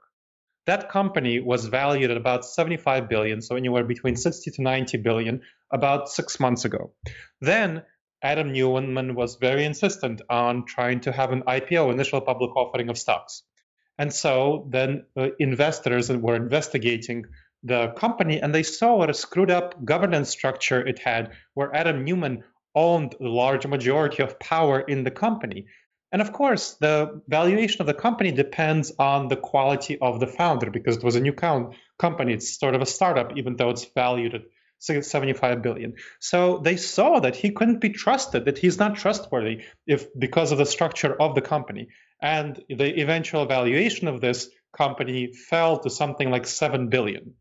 That 0.66 0.90
company 0.90 1.40
was 1.40 1.66
valued 1.66 2.10
at 2.10 2.16
about 2.18 2.44
75 2.44 3.08
billion, 3.08 3.40
so 3.40 3.56
anywhere 3.56 3.84
between 3.84 4.16
60 4.16 4.50
to 4.50 4.62
90 4.62 4.98
billion, 4.98 5.40
about 5.72 6.10
six 6.10 6.38
months 6.38 6.64
ago. 6.64 6.92
Then 7.40 7.82
Adam 8.22 8.52
Neumann 8.52 9.14
was 9.14 9.36
very 9.36 9.64
insistent 9.64 10.22
on 10.30 10.64
trying 10.64 11.00
to 11.00 11.12
have 11.12 11.32
an 11.32 11.42
IPO, 11.42 11.92
initial 11.92 12.20
public 12.20 12.54
offering 12.56 12.88
of 12.88 12.96
stocks. 12.96 13.42
And 13.98 14.12
so 14.12 14.68
then 14.70 15.06
uh, 15.16 15.28
investors 15.38 16.10
were 16.10 16.36
investigating 16.36 17.26
the 17.62 17.88
company 17.88 18.40
and 18.40 18.54
they 18.54 18.62
saw 18.62 18.96
what 18.96 19.10
a 19.10 19.14
screwed 19.14 19.50
up 19.50 19.84
governance 19.84 20.30
structure 20.30 20.86
it 20.86 20.98
had, 20.98 21.32
where 21.54 21.74
Adam 21.74 22.04
Neumann 22.04 22.44
owned 22.74 23.14
the 23.20 23.28
large 23.28 23.66
majority 23.66 24.22
of 24.22 24.38
power 24.38 24.80
in 24.80 25.04
the 25.04 25.10
company. 25.10 25.66
And 26.10 26.20
of 26.20 26.32
course, 26.32 26.74
the 26.74 27.22
valuation 27.26 27.80
of 27.80 27.86
the 27.86 27.94
company 27.94 28.32
depends 28.32 28.92
on 28.98 29.28
the 29.28 29.36
quality 29.36 29.98
of 29.98 30.20
the 30.20 30.26
founder 30.26 30.70
because 30.70 30.96
it 30.96 31.04
was 31.04 31.16
a 31.16 31.20
new 31.20 31.32
company. 31.32 32.34
It's 32.34 32.58
sort 32.58 32.74
of 32.74 32.82
a 32.82 32.86
startup, 32.86 33.36
even 33.36 33.56
though 33.56 33.70
it's 33.70 33.86
valued 33.94 34.34
at 34.34 34.42
75 34.82 35.62
billion. 35.62 35.94
So 36.20 36.58
they 36.58 36.76
saw 36.76 37.20
that 37.20 37.36
he 37.36 37.50
couldn't 37.50 37.80
be 37.80 37.90
trusted, 37.90 38.44
that 38.46 38.58
he's 38.58 38.78
not 38.78 38.96
trustworthy 38.96 39.62
if 39.86 40.06
because 40.18 40.52
of 40.52 40.58
the 40.58 40.66
structure 40.66 41.14
of 41.20 41.34
the 41.34 41.42
company. 41.42 41.88
And 42.20 42.62
the 42.68 43.00
eventual 43.00 43.46
valuation 43.46 44.08
of 44.08 44.20
this 44.20 44.48
company 44.76 45.32
fell 45.32 45.78
to 45.80 45.90
something 45.90 46.30
like 46.30 46.46
7 46.46 46.88
billion. 46.88 47.34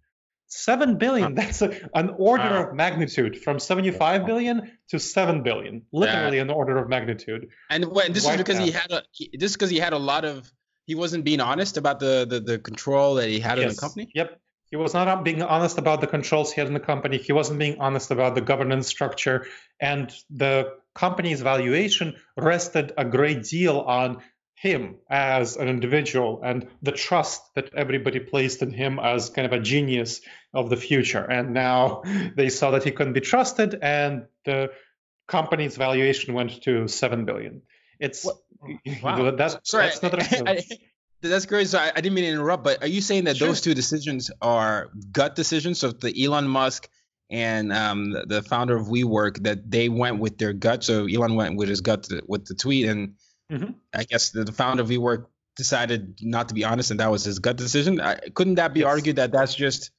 7 0.48 0.98
billion, 0.98 1.34
that's 1.36 1.62
a, 1.62 1.90
an 1.96 2.10
order 2.18 2.44
wow. 2.44 2.70
of 2.70 2.76
magnitude 2.76 3.42
from 3.42 3.58
75 3.58 4.26
billion 4.26 4.78
to 4.90 5.00
7 5.00 5.44
billion. 5.44 5.84
Literally 5.94 6.40
an 6.40 6.50
order 6.50 6.78
of 6.78 6.90
magnitude. 6.90 7.48
And 7.70 7.86
what, 7.86 8.14
this 8.14 8.28
is 8.28 8.38
because 8.38 8.58
he 8.58 8.72
had 8.72 8.92
a 8.92 9.04
this 9.34 9.52
is 9.52 9.54
because 9.54 9.70
he 9.70 9.80
had 9.80 9.94
a 9.94 9.98
lot 9.98 10.26
of 10.26 10.52
he 10.86 10.96
wasn't 10.96 11.24
being 11.24 11.40
honest 11.40 11.78
about 11.78 12.00
the 12.00 12.28
the, 12.30 12.40
the 12.42 12.60
control 12.60 13.16
that 13.16 13.30
he 13.30 13.40
had 13.40 13.58
yes. 13.58 13.70
in 13.70 13.76
the 13.76 13.80
company. 13.80 14.12
Yep. 14.14 14.42
He 14.72 14.78
was 14.78 14.94
not 14.94 15.24
being 15.26 15.42
honest 15.42 15.78
about 15.78 16.00
the 16.00 16.08
controls 16.08 16.54
he 16.54 16.62
had 16.62 16.68
in 16.68 16.74
the 16.74 16.80
company. 16.80 17.18
He 17.18 17.34
wasn't 17.34 17.60
being 17.60 17.82
honest 17.82 18.10
about 18.10 18.36
the 18.36 18.42
governance 18.42 18.88
structure. 18.88 19.46
And 19.82 20.10
the 20.30 20.74
company's 20.96 21.42
valuation 21.42 22.16
rested 22.38 22.94
a 22.98 23.04
great 23.04 23.44
deal 23.44 23.80
on 23.80 24.22
him 24.56 24.96
as 25.10 25.58
an 25.58 25.68
individual 25.68 26.42
and 26.44 26.68
the 26.82 26.94
trust 26.94 27.42
that 27.56 27.74
everybody 27.76 28.20
placed 28.20 28.62
in 28.62 28.72
him 28.72 28.98
as 28.98 29.30
kind 29.30 29.46
of 29.46 29.52
a 29.52 29.60
genius 29.60 30.22
of 30.54 30.70
the 30.70 30.78
future. 30.78 31.24
And 31.24 31.54
now 31.54 32.04
they 32.38 32.50
saw 32.50 32.72
that 32.72 32.86
he 32.86 32.92
couldn't 32.92 33.14
be 33.14 33.22
trusted, 33.22 33.78
and 33.82 34.28
the 34.46 34.72
company's 35.28 35.76
valuation 35.76 36.34
went 36.34 36.64
to 36.64 36.88
seven 36.88 37.26
billion. 37.26 37.64
It's 38.00 38.26
wow. 39.04 39.32
that's, 39.32 39.58
Sorry, 39.64 39.88
that's 39.88 40.02
not. 40.02 40.48
A, 40.48 40.64
that's 41.22 41.46
great. 41.46 41.68
So 41.70 41.80
I, 41.80 41.92
I, 41.96 42.02
didn't 42.02 42.14
mean 42.14 42.26
to 42.26 42.32
interrupt, 42.32 42.64
but 42.64 42.84
are 42.84 42.88
you 42.88 43.02
saying 43.02 43.26
that 43.26 43.38
sure. 43.38 43.48
those 43.48 43.62
two 43.62 43.74
decisions 43.74 44.32
are 44.42 44.90
gut 45.12 45.36
decisions? 45.36 45.80
So 45.80 45.92
the 45.92 46.24
Elon 46.24 46.48
Musk 46.48 46.90
and 47.30 47.72
um, 47.72 48.12
the, 48.12 48.44
founder 48.44 48.76
of 48.76 48.88
WeWork, 48.88 49.44
that 49.44 49.72
they 49.72 49.88
went 49.88 50.20
with 50.20 50.38
their 50.38 50.54
gut. 50.54 50.84
So 50.84 51.08
Elon 51.08 51.36
went 51.36 51.56
with 51.56 51.70
his 51.70 51.82
gut 51.82 52.04
to, 52.04 52.22
with 52.28 52.46
the 52.46 52.56
tweet, 52.56 52.88
and 52.88 53.14
mm-hmm. 53.52 53.72
I 53.94 54.04
guess 54.04 54.32
the, 54.32 54.44
the, 54.44 54.52
founder 54.52 54.84
of 54.84 54.90
WeWork 54.90 55.28
decided 55.56 56.18
not 56.22 56.50
to 56.50 56.54
be 56.54 56.66
honest, 56.66 56.92
and 56.92 57.00
that 57.00 57.10
was 57.10 57.24
his 57.24 57.40
gut 57.40 57.56
decision. 57.56 58.02
I, 58.02 58.16
couldn't 58.34 58.56
that 58.56 58.74
be 58.74 58.82
yes. 58.82 58.88
argued 58.88 59.16
that 59.16 59.32
that's 59.32 59.56
just 59.56 59.92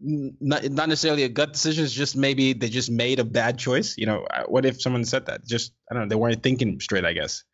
not, 0.00 0.64
not 0.70 0.88
necessarily 0.88 1.24
a 1.24 1.28
gut 1.28 1.52
decision? 1.52 1.84
It's 1.84 1.92
just 1.92 2.16
maybe 2.16 2.54
they 2.54 2.70
just 2.70 2.90
made 2.90 3.18
a 3.18 3.24
bad 3.24 3.58
choice. 3.58 3.98
You 3.98 4.06
know, 4.06 4.26
what 4.46 4.64
if 4.64 4.80
someone 4.80 5.04
said 5.04 5.26
that? 5.26 5.44
Just 5.44 5.72
I 5.90 5.94
don't 5.94 6.04
know, 6.04 6.08
they 6.08 6.16
weren't 6.16 6.42
thinking 6.42 6.80
straight. 6.80 7.04
I 7.04 7.12
guess. 7.12 7.44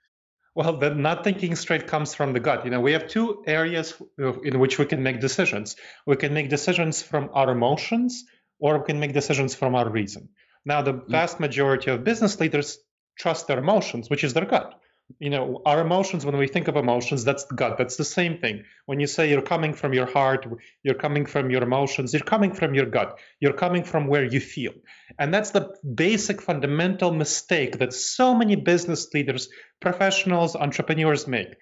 Well, 0.55 0.79
the 0.79 0.95
not 0.95 1.23
thinking 1.23 1.55
straight 1.55 1.87
comes 1.87 2.15
from 2.15 2.33
the 2.33 2.41
gut. 2.41 2.65
You 2.65 2.71
know, 2.71 2.81
we 2.81 2.93
have 2.93 3.07
two 3.07 3.45
areas 3.47 3.95
in 4.19 4.59
which 4.59 4.79
we 4.79 4.87
can 4.87 5.03
make 5.03 5.21
decisions. 5.21 5.77
We 6.07 6.17
can 6.17 6.35
make 6.35 6.51
decisions 6.51 7.03
from 7.03 7.31
our 7.33 7.51
emotions, 7.51 8.25
or 8.59 8.79
we 8.79 8.85
can 8.85 8.99
make 8.99 9.13
decisions 9.13 9.55
from 9.55 9.75
our 9.75 9.89
reason. 9.89 10.31
Now, 10.65 10.83
the 10.83 10.95
mm. 10.95 11.09
vast 11.09 11.39
majority 11.39 11.91
of 11.91 12.05
business 12.05 12.41
leaders 12.41 12.79
trust 13.17 13.47
their 13.47 13.59
emotions, 13.59 14.11
which 14.11 14.25
is 14.25 14.35
their 14.35 14.45
gut 14.45 14.75
you 15.19 15.31
know 15.31 15.63
our 15.67 15.81
emotions 15.81 16.25
when 16.25 16.37
we 16.37 16.47
think 16.47 16.69
of 16.69 16.77
emotions 16.77 17.25
that's 17.25 17.45
the 17.45 17.55
gut 17.55 17.79
that's 17.79 17.97
the 17.97 18.05
same 18.05 18.39
thing. 18.39 18.65
When 18.87 19.01
you 19.01 19.07
say 19.07 19.31
you're 19.31 19.43
coming 19.43 19.75
from 19.75 19.93
your 19.93 20.07
heart 20.07 20.47
you're 20.83 20.95
coming 20.95 21.27
from 21.27 21.51
your 21.51 21.63
emotions 21.63 22.13
you're 22.13 22.23
coming 22.23 22.53
from 22.53 22.75
your 22.75 22.87
gut. 22.87 23.19
You're 23.41 23.55
coming 23.55 23.85
from 23.85 24.07
where 24.07 24.25
you 24.25 24.41
feel. 24.41 24.73
And 25.19 25.33
that's 25.33 25.51
the 25.51 25.75
basic 25.95 26.41
fundamental 26.41 27.13
mistake 27.13 27.79
that 27.79 27.93
so 27.93 28.35
many 28.35 28.57
business 28.57 29.13
leaders 29.13 29.49
professionals 29.81 30.57
entrepreneurs 30.57 31.27
make. 31.27 31.57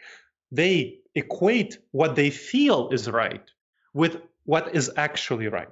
They 0.50 0.98
equate 1.14 1.78
what 1.90 2.16
they 2.16 2.30
feel 2.30 2.90
is 2.90 3.08
right 3.10 3.44
with 3.92 4.16
what 4.44 4.74
is 4.74 4.90
actually 4.96 5.48
right. 5.48 5.68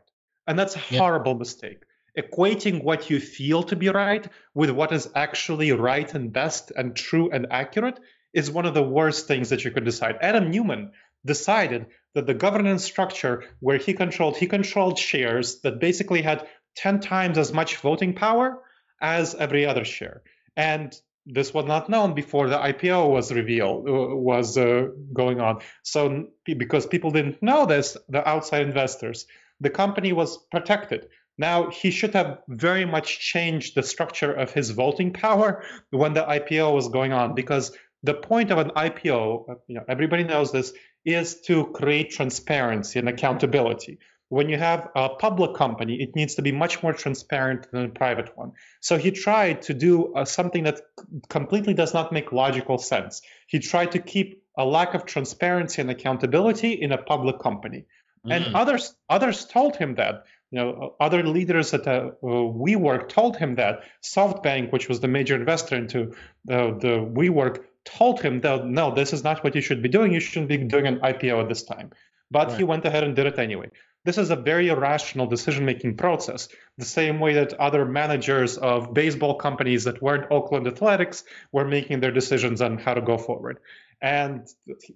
And 0.47 0.59
that's 0.59 0.77
a 0.77 0.83
yeah. 0.91 0.99
horrible 0.99 1.35
mistake 1.35 1.86
equating 2.19 2.83
what 2.83 3.11
you 3.11 3.21
feel 3.21 3.63
to 3.65 3.77
be 3.77 3.89
right 3.89 4.29
with 4.55 4.71
what 4.71 4.93
is 4.93 5.09
actually 5.15 5.73
right 5.73 6.13
and 6.15 6.33
best 6.33 6.73
and 6.75 6.97
true 6.97 7.31
and 7.31 7.47
accurate 7.51 8.01
is 8.33 8.51
one 8.51 8.67
of 8.67 8.75
the 8.75 8.83
worst 8.83 9.27
things 9.27 9.51
that 9.51 9.65
you 9.65 9.71
could 9.71 9.85
decide. 9.85 10.17
Adam 10.21 10.51
Neumann 10.51 10.93
decided 11.25 11.87
that 12.15 12.27
the 12.27 12.35
governance 12.35 12.85
structure 12.85 13.45
where 13.61 13.79
he 13.79 13.93
controlled 13.93 14.37
he 14.37 14.47
controlled 14.47 14.99
shares 14.99 15.61
that 15.61 15.81
basically 15.81 16.23
had 16.23 16.47
10 16.77 17.01
times 17.01 17.39
as 17.39 17.53
much 17.53 17.77
voting 17.77 18.15
power 18.15 18.63
as 19.01 19.35
every 19.35 19.67
other 19.67 19.85
share. 19.85 20.23
And 20.57 20.95
this 21.27 21.53
was 21.53 21.67
not 21.67 21.89
known 21.89 22.15
before 22.15 22.49
the 22.49 22.57
IPO 22.57 23.11
was 23.11 23.33
revealed, 23.33 23.89
uh, 23.89 23.93
was 24.15 24.57
uh, 24.57 24.89
going 25.13 25.41
on. 25.41 25.61
So, 25.83 26.29
because 26.45 26.87
people 26.87 27.11
didn't 27.11 27.43
know 27.43 27.67
this, 27.67 27.97
the 28.09 28.27
outside 28.27 28.63
investors, 28.63 29.27
the 29.61 29.71
company 29.71 30.13
was 30.13 30.39
protected. 30.51 31.09
Now, 31.39 31.71
he 31.71 31.91
should 31.91 32.15
have 32.15 32.39
very 32.49 32.87
much 32.87 33.21
changed 33.21 33.75
the 33.75 33.83
structure 33.83 34.33
of 34.33 34.53
his 34.53 34.71
voting 34.71 35.13
power 35.13 35.65
when 35.91 36.15
the 36.15 36.25
IPO 36.25 36.75
was 36.75 36.89
going 36.89 37.13
on, 37.13 37.35
because 37.35 37.77
the 38.03 38.15
point 38.15 38.51
of 38.51 38.59
an 38.59 38.71
IPO, 38.71 39.59
you 39.67 39.75
know, 39.75 39.85
everybody 39.89 40.25
knows 40.25 40.53
this, 40.53 40.73
is 41.05 41.41
to 41.43 41.67
create 41.67 42.11
transparency 42.11 42.99
and 42.99 43.09
accountability. 43.09 43.99
When 44.29 44.49
you 44.49 44.59
have 44.59 44.89
a 44.97 45.11
public 45.11 45.55
company, 45.55 46.03
it 46.03 46.17
needs 46.17 46.35
to 46.35 46.43
be 46.43 46.51
much 46.51 46.83
more 46.83 46.93
transparent 46.93 47.71
than 47.71 47.85
a 47.85 47.89
private 47.89 48.37
one. 48.37 48.53
So 48.81 48.99
he 48.99 49.13
tried 49.13 49.63
to 49.63 49.75
do 49.75 50.15
uh, 50.15 50.25
something 50.25 50.65
that 50.65 50.81
completely 51.29 51.75
does 51.75 51.95
not 51.95 52.13
make 52.13 52.33
logical 52.33 52.79
sense. 52.79 53.23
He 53.47 53.61
tried 53.61 53.93
to 53.93 54.01
keep 54.01 54.43
a 54.59 54.65
lack 54.65 54.95
of 54.95 55.05
transparency 55.05 55.81
and 55.81 55.91
accountability 55.91 56.73
in 56.73 56.91
a 56.91 56.99
public 56.99 57.39
company. 57.39 57.85
mm. 58.27 58.35
and 58.35 58.57
others 58.57 58.95
others 59.09 59.47
told 59.47 59.77
him 59.77 59.95
that. 59.97 60.25
You 60.51 60.59
know, 60.59 60.95
other 61.01 61.23
leaders 61.25 61.75
at 61.75 61.87
uh, 61.89 62.11
WeWork 62.23 63.09
told 63.09 63.37
him 63.37 63.57
that. 63.57 63.85
SoftBank, 64.03 64.73
which 64.73 64.89
was 64.89 65.01
the 65.01 65.09
major 65.09 65.35
investor 65.35 65.77
into 65.77 66.15
the, 66.45 66.77
the 66.81 66.99
WeWork, 66.99 67.65
told 67.85 68.21
him 68.21 68.41
that 68.43 68.67
no, 68.67 68.95
this 68.95 69.13
is 69.13 69.25
not 69.25 69.43
what 69.43 69.55
you 69.55 69.61
should 69.61 69.83
be 69.83 69.89
doing. 69.89 70.13
You 70.13 70.21
shouldn't 70.21 70.49
be 70.49 70.59
doing 70.59 70.87
an 70.87 71.01
IPO 71.01 71.43
at 71.43 71.49
this 71.49 71.65
time. 71.65 71.91
But 72.31 72.49
right. 72.49 72.59
he 72.59 72.65
went 72.65 72.85
ahead 72.85 73.05
and 73.05 73.15
did 73.15 73.27
it 73.27 73.39
anyway. 73.39 73.71
This 74.05 74.19
is 74.19 74.31
a 74.31 74.37
very 74.37 74.69
irrational 74.69 75.27
decision 75.27 75.65
making 75.65 75.97
process, 75.97 76.49
the 76.79 76.85
same 76.85 77.19
way 77.19 77.35
that 77.35 77.55
other 77.55 77.85
managers 77.85 78.57
of 78.57 78.95
baseball 78.95 79.35
companies 79.35 79.83
that 79.83 80.01
weren't 80.01 80.31
Oakland 80.31 80.69
Athletics 80.69 81.25
were 81.51 81.65
making 81.65 81.99
their 81.99 82.13
decisions 82.13 82.61
on 82.63 82.79
how 82.79 82.95
to 82.95 83.01
go 83.01 83.19
forward. 83.19 83.59
And 84.01 84.47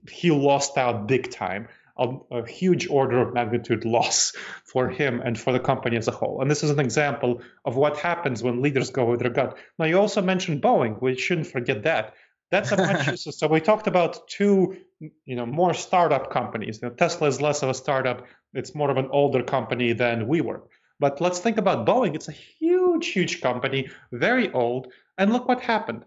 he 0.08 0.30
lost 0.30 0.78
out 0.78 1.08
big 1.08 1.32
time. 1.32 1.66
A, 2.00 2.08
a, 2.30 2.48
huge 2.48 2.88
order 2.88 3.20
of 3.20 3.34
magnitude 3.34 3.84
loss 3.84 4.32
for 4.64 4.88
him 4.88 5.20
and 5.20 5.38
for 5.38 5.52
the 5.52 5.60
company 5.60 5.96
as 5.96 6.08
a 6.08 6.12
whole. 6.12 6.40
And 6.40 6.50
this 6.50 6.64
is 6.64 6.70
an 6.70 6.80
example 6.80 7.42
of 7.64 7.76
what 7.76 7.98
happens 7.98 8.42
when 8.42 8.62
leaders 8.62 8.90
go 8.90 9.04
with 9.04 9.20
their 9.20 9.30
gut. 9.30 9.58
Now, 9.78 9.84
you 9.84 9.98
also 9.98 10.22
mentioned 10.22 10.62
Boeing. 10.62 11.00
We 11.00 11.16
shouldn't 11.16 11.46
forget 11.46 11.82
that. 11.82 12.14
That's 12.50 12.72
a 12.72 12.76
much. 12.76 13.18
so 13.18 13.46
we 13.46 13.60
talked 13.60 13.86
about 13.86 14.28
two, 14.28 14.76
you 15.00 15.36
know, 15.36 15.46
more 15.46 15.74
startup 15.74 16.30
companies. 16.30 16.80
You 16.82 16.88
know, 16.88 16.94
Tesla 16.94 17.28
is 17.28 17.40
less 17.40 17.62
of 17.62 17.68
a 17.68 17.74
startup. 17.74 18.26
It's 18.54 18.74
more 18.74 18.90
of 18.90 18.96
an 18.96 19.08
older 19.10 19.42
company 19.42 19.92
than 19.92 20.26
WeWork. 20.26 20.62
But 20.98 21.20
let's 21.20 21.38
think 21.38 21.56
about 21.56 21.86
Boeing. 21.86 22.14
It's 22.14 22.28
a 22.28 22.32
huge, 22.32 23.08
huge 23.08 23.40
company, 23.40 23.88
very 24.12 24.52
old. 24.52 24.88
And 25.16 25.32
look 25.32 25.48
what 25.48 25.60
happened. 25.60 26.04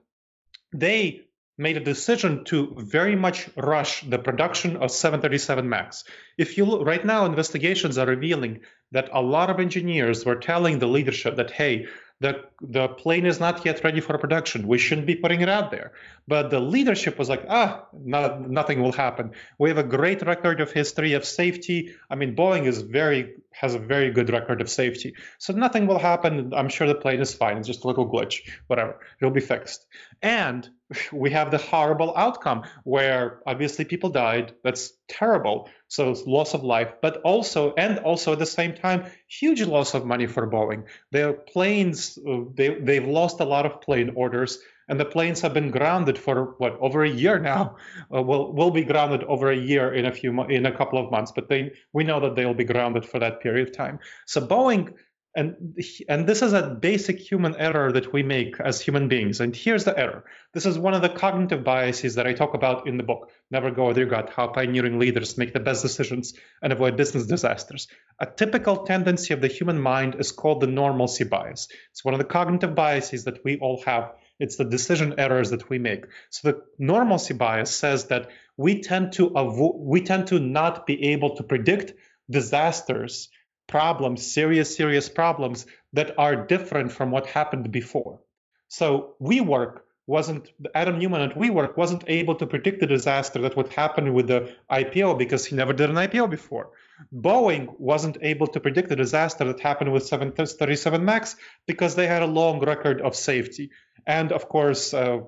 They 0.71 1.21
made 1.57 1.77
a 1.77 1.83
decision 1.83 2.43
to 2.45 2.73
very 2.77 3.15
much 3.15 3.49
rush 3.55 4.01
the 4.01 4.17
production 4.17 4.77
of 4.77 4.91
737 4.91 5.67
max 5.69 6.03
if 6.37 6.57
you 6.57 6.65
look 6.65 6.85
right 6.85 7.05
now 7.05 7.25
investigations 7.25 7.97
are 7.97 8.07
revealing 8.07 8.61
that 8.91 9.09
a 9.13 9.21
lot 9.21 9.49
of 9.49 9.59
engineers 9.59 10.25
were 10.25 10.35
telling 10.35 10.79
the 10.79 10.87
leadership 10.87 11.35
that 11.35 11.51
hey 11.51 11.87
the 12.23 12.41
the 12.61 12.87
plane 12.87 13.25
is 13.25 13.39
not 13.39 13.65
yet 13.65 13.83
ready 13.83 13.99
for 13.99 14.17
production. 14.17 14.67
We 14.67 14.77
shouldn't 14.77 15.07
be 15.07 15.15
putting 15.15 15.41
it 15.41 15.49
out 15.49 15.71
there. 15.71 15.91
But 16.27 16.49
the 16.49 16.59
leadership 16.59 17.19
was 17.19 17.27
like, 17.27 17.45
ah, 17.49 17.85
not, 17.93 18.49
nothing 18.49 18.81
will 18.81 18.93
happen. 18.93 19.31
We 19.59 19.69
have 19.69 19.77
a 19.77 19.83
great 19.83 20.21
record 20.21 20.61
of 20.61 20.71
history 20.71 21.13
of 21.13 21.25
safety. 21.25 21.95
I 22.09 22.15
mean, 22.15 22.35
Boeing 22.35 22.65
is 22.65 22.81
very 22.81 23.35
has 23.53 23.75
a 23.75 23.79
very 23.79 24.11
good 24.11 24.29
record 24.29 24.61
of 24.61 24.69
safety, 24.69 25.13
so 25.37 25.53
nothing 25.53 25.87
will 25.87 25.99
happen. 25.99 26.53
I'm 26.53 26.69
sure 26.69 26.87
the 26.87 26.95
plane 26.95 27.21
is 27.21 27.33
fine. 27.33 27.57
It's 27.57 27.67
just 27.67 27.83
a 27.83 27.87
little 27.87 28.09
glitch, 28.09 28.41
whatever. 28.67 28.99
It'll 29.19 29.33
be 29.33 29.41
fixed. 29.41 29.85
And 30.21 30.67
we 31.11 31.31
have 31.31 31.51
the 31.51 31.57
horrible 31.57 32.13
outcome 32.15 32.63
where 32.83 33.41
obviously 33.45 33.85
people 33.85 34.09
died. 34.09 34.53
That's 34.63 34.93
terrible. 35.07 35.69
So 35.87 36.15
loss 36.25 36.53
of 36.53 36.63
life, 36.63 36.93
but 37.01 37.21
also 37.21 37.73
and 37.77 37.99
also 37.99 38.33
at 38.33 38.39
the 38.39 38.45
same 38.45 38.73
time, 38.73 39.05
huge 39.27 39.61
loss 39.61 39.93
of 39.93 40.05
money 40.05 40.27
for 40.27 40.49
Boeing. 40.49 40.85
Their 41.11 41.33
planes, 41.33 42.17
uh, 42.17 42.41
they 42.53 42.75
they've 42.75 43.07
lost 43.07 43.39
a 43.39 43.45
lot 43.45 43.65
of 43.65 43.81
plane 43.81 44.11
orders, 44.15 44.59
and 44.93 44.99
the 44.99 45.05
planes 45.05 45.41
have 45.41 45.55
been 45.55 45.71
grounded 45.71 46.19
for 46.19 46.53
what 46.59 46.77
over 46.79 47.03
a 47.03 47.09
year 47.09 47.39
now. 47.39 47.77
Uh, 48.13 48.21
will 48.21 48.53
will 48.53 48.69
be 48.69 48.83
grounded 48.83 49.23
over 49.23 49.51
a 49.51 49.57
year 49.57 49.91
in 49.91 50.05
a 50.05 50.11
few 50.11 50.29
in 50.43 50.67
a 50.67 50.77
couple 50.77 50.99
of 50.99 51.09
months, 51.09 51.31
but 51.31 51.49
they 51.49 51.71
we 51.93 52.03
know 52.03 52.19
that 52.19 52.35
they'll 52.35 52.53
be 52.53 52.63
grounded 52.63 53.03
for 53.03 53.17
that 53.17 53.41
period 53.41 53.67
of 53.67 53.75
time. 53.75 53.97
So 54.27 54.45
Boeing 54.45 54.93
and 55.35 55.79
and 56.07 56.27
this 56.27 56.43
is 56.43 56.53
a 56.53 56.61
basic 56.89 57.17
human 57.19 57.55
error 57.55 57.91
that 57.91 58.13
we 58.13 58.21
make 58.21 58.59
as 58.59 58.79
human 58.81 59.07
beings 59.07 59.39
and 59.39 59.55
here's 59.55 59.83
the 59.83 59.97
error. 59.97 60.25
This 60.53 60.67
is 60.67 60.77
one 60.77 60.93
of 60.93 61.01
the 61.01 61.09
cognitive 61.09 61.63
biases 61.63 62.13
that 62.15 62.27
i 62.27 62.33
talk 62.33 62.53
about 62.53 62.85
in 62.87 62.97
the 62.97 63.09
book. 63.11 63.31
Never 63.49 63.71
go 63.71 63.87
with 63.87 63.97
your 63.97 64.05
gut. 64.05 64.29
How 64.29 64.47
pioneering 64.47 64.99
leaders 64.99 65.39
make 65.39 65.53
the 65.53 65.59
best 65.59 65.81
decisions 65.81 66.35
and 66.61 66.71
avoid 66.71 66.97
business 66.97 67.25
disasters. 67.25 67.87
A 68.19 68.27
typical 68.27 68.85
tendency 68.85 69.33
of 69.33 69.41
the 69.41 69.47
human 69.47 69.81
mind 69.81 70.17
is 70.19 70.31
called 70.31 70.61
the 70.61 70.67
normalcy 70.67 71.23
bias. 71.23 71.67
It's 71.91 72.05
one 72.05 72.13
of 72.13 72.19
the 72.19 72.33
cognitive 72.37 72.75
biases 72.75 73.23
that 73.23 73.43
we 73.43 73.57
all 73.57 73.81
have 73.87 74.11
it's 74.43 74.57
the 74.57 74.71
decision 74.75 75.15
errors 75.17 75.49
that 75.51 75.69
we 75.69 75.79
make 75.79 76.05
so 76.29 76.51
the 76.51 76.61
normalcy 76.77 77.33
bias 77.33 77.75
says 77.83 78.05
that 78.13 78.29
we 78.57 78.81
tend 78.81 79.13
to 79.13 79.29
avo- 79.31 79.77
we 79.93 80.01
tend 80.01 80.27
to 80.27 80.39
not 80.39 80.85
be 80.85 80.97
able 81.13 81.35
to 81.37 81.43
predict 81.43 81.93
disasters 82.29 83.29
problems, 83.67 84.31
serious, 84.31 84.75
serious 84.75 85.09
problems 85.09 85.65
that 85.93 86.17
are 86.17 86.35
different 86.35 86.91
from 86.91 87.11
what 87.11 87.27
happened 87.27 87.71
before. 87.71 88.19
So 88.67 89.15
WeWork 89.21 89.79
wasn't 90.05 90.49
Adam 90.75 90.99
Neumann 90.99 91.21
at 91.21 91.37
WeWork 91.37 91.77
wasn't 91.77 92.03
able 92.07 92.35
to 92.35 92.45
predict 92.45 92.81
the 92.81 92.87
disaster 92.87 93.39
that 93.41 93.55
would 93.55 93.71
happen 93.71 94.13
with 94.13 94.27
the 94.27 94.53
IPO 94.69 95.17
because 95.17 95.45
he 95.45 95.55
never 95.55 95.71
did 95.71 95.89
an 95.89 95.95
IPO 95.95 96.29
before. 96.29 96.71
Boeing 97.13 97.79
wasn't 97.79 98.17
able 98.21 98.47
to 98.47 98.59
predict 98.59 98.89
the 98.89 98.97
disaster 98.97 99.45
that 99.45 99.61
happened 99.61 99.93
with 99.93 100.05
737 100.05 101.05
Max 101.05 101.37
because 101.65 101.95
they 101.95 102.07
had 102.07 102.21
a 102.21 102.27
long 102.27 102.59
record 102.59 102.99
of 103.01 103.15
safety. 103.15 103.71
And 104.05 104.31
of 104.31 104.49
course, 104.49 104.93
uh, 104.93 105.21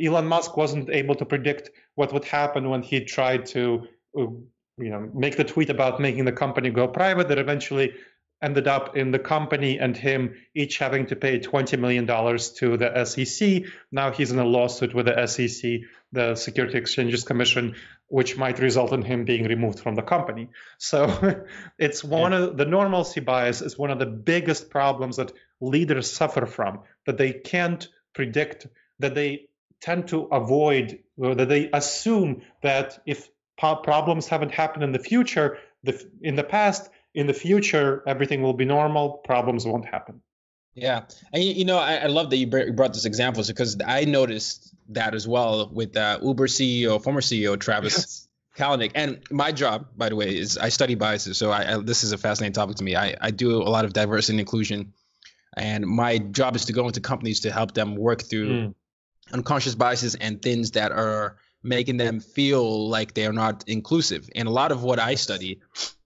Elon 0.00 0.26
Musk 0.26 0.56
wasn't 0.56 0.90
able 0.90 1.14
to 1.16 1.24
predict 1.24 1.70
what 1.94 2.12
would 2.12 2.24
happen 2.24 2.70
when 2.70 2.82
he 2.82 3.04
tried 3.04 3.46
to 3.46 3.86
uh, 4.18 4.26
you 4.78 4.90
know 4.90 5.10
make 5.14 5.36
the 5.36 5.44
tweet 5.44 5.70
about 5.70 6.00
making 6.00 6.24
the 6.24 6.32
company 6.32 6.70
go 6.70 6.88
private 6.88 7.28
that 7.28 7.38
eventually 7.38 7.92
ended 8.42 8.66
up 8.66 8.96
in 8.96 9.12
the 9.12 9.18
company 9.18 9.78
and 9.78 9.96
him 9.96 10.34
each 10.54 10.78
having 10.78 11.06
to 11.06 11.16
pay 11.16 11.38
$20 11.38 11.78
million 11.78 12.06
to 12.06 12.76
the 12.76 13.04
SEC. 13.04 13.62
Now 13.92 14.10
he's 14.10 14.32
in 14.32 14.38
a 14.40 14.44
lawsuit 14.44 14.94
with 14.94 15.06
the 15.06 15.26
SEC, 15.26 15.82
the 16.10 16.34
Security 16.34 16.76
Exchanges 16.76 17.22
Commission, 17.22 17.76
which 18.08 18.36
might 18.36 18.58
result 18.58 18.92
in 18.92 19.02
him 19.02 19.24
being 19.24 19.46
removed 19.46 19.78
from 19.78 19.94
the 19.94 20.02
company. 20.02 20.48
So 20.78 21.46
it's 21.78 22.02
one 22.02 22.32
yeah. 22.32 22.38
of 22.38 22.56
the 22.56 22.66
normalcy 22.66 23.20
bias 23.20 23.62
is 23.62 23.78
one 23.78 23.92
of 23.92 24.00
the 24.00 24.06
biggest 24.06 24.70
problems 24.70 25.16
that 25.16 25.32
leaders 25.62 26.12
suffer 26.12 26.44
from, 26.44 26.80
that 27.06 27.16
they 27.16 27.32
can't 27.32 27.88
predict, 28.14 28.66
that 28.98 29.14
they 29.14 29.48
tend 29.80 30.08
to 30.08 30.24
avoid, 30.24 30.98
or 31.16 31.34
that 31.34 31.48
they 31.48 31.70
assume 31.72 32.42
that 32.62 32.98
if 33.06 33.30
problems 33.56 34.26
haven't 34.28 34.52
happened 34.52 34.84
in 34.84 34.92
the 34.92 34.98
future. 34.98 35.58
The, 35.84 36.04
in 36.20 36.36
the 36.36 36.44
past, 36.44 36.90
in 37.14 37.26
the 37.26 37.34
future, 37.34 38.02
everything 38.06 38.42
will 38.42 38.54
be 38.54 38.64
normal. 38.64 39.22
Problems 39.24 39.64
won't 39.64 39.86
happen. 39.86 40.20
Yeah, 40.74 41.02
and 41.34 41.42
you 41.42 41.66
know, 41.66 41.76
I, 41.76 41.96
I 41.96 42.06
love 42.06 42.30
that 42.30 42.36
you 42.38 42.46
brought 42.46 42.94
this 42.94 43.04
example 43.04 43.42
because 43.46 43.76
I 43.86 44.06
noticed 44.06 44.74
that 44.88 45.14
as 45.14 45.28
well 45.28 45.68
with 45.70 45.96
uh, 45.96 46.18
Uber 46.22 46.46
CEO, 46.46 47.02
former 47.02 47.20
CEO 47.20 47.60
Travis 47.60 47.94
yes. 47.94 48.28
Kalanick. 48.56 48.92
And 48.94 49.22
my 49.30 49.52
job, 49.52 49.88
by 49.96 50.08
the 50.08 50.16
way, 50.16 50.34
is 50.34 50.56
I 50.56 50.70
study 50.70 50.94
biases. 50.94 51.36
So 51.36 51.50
I, 51.50 51.74
I, 51.74 51.76
this 51.78 52.04
is 52.04 52.12
a 52.12 52.18
fascinating 52.18 52.54
topic 52.54 52.76
to 52.76 52.84
me. 52.84 52.96
I, 52.96 53.16
I 53.20 53.30
do 53.32 53.62
a 53.62 53.68
lot 53.68 53.84
of 53.84 53.92
diversity 53.92 54.34
and 54.34 54.40
inclusion, 54.40 54.94
and 55.56 55.86
my 55.86 56.18
job 56.18 56.56
is 56.56 56.64
to 56.66 56.72
go 56.72 56.86
into 56.86 57.00
companies 57.00 57.40
to 57.40 57.52
help 57.52 57.74
them 57.74 57.96
work 57.96 58.22
through 58.22 58.48
mm. 58.48 58.74
unconscious 59.32 59.74
biases 59.74 60.14
and 60.14 60.40
things 60.40 60.72
that 60.72 60.92
are 60.92 61.36
making 61.62 61.96
them 61.96 62.20
feel 62.20 62.88
like 62.88 63.14
they're 63.14 63.32
not 63.32 63.64
inclusive. 63.66 64.28
And 64.34 64.48
a 64.48 64.50
lot 64.50 64.72
of 64.72 64.82
what 64.82 64.98
I 64.98 65.14
study 65.14 65.60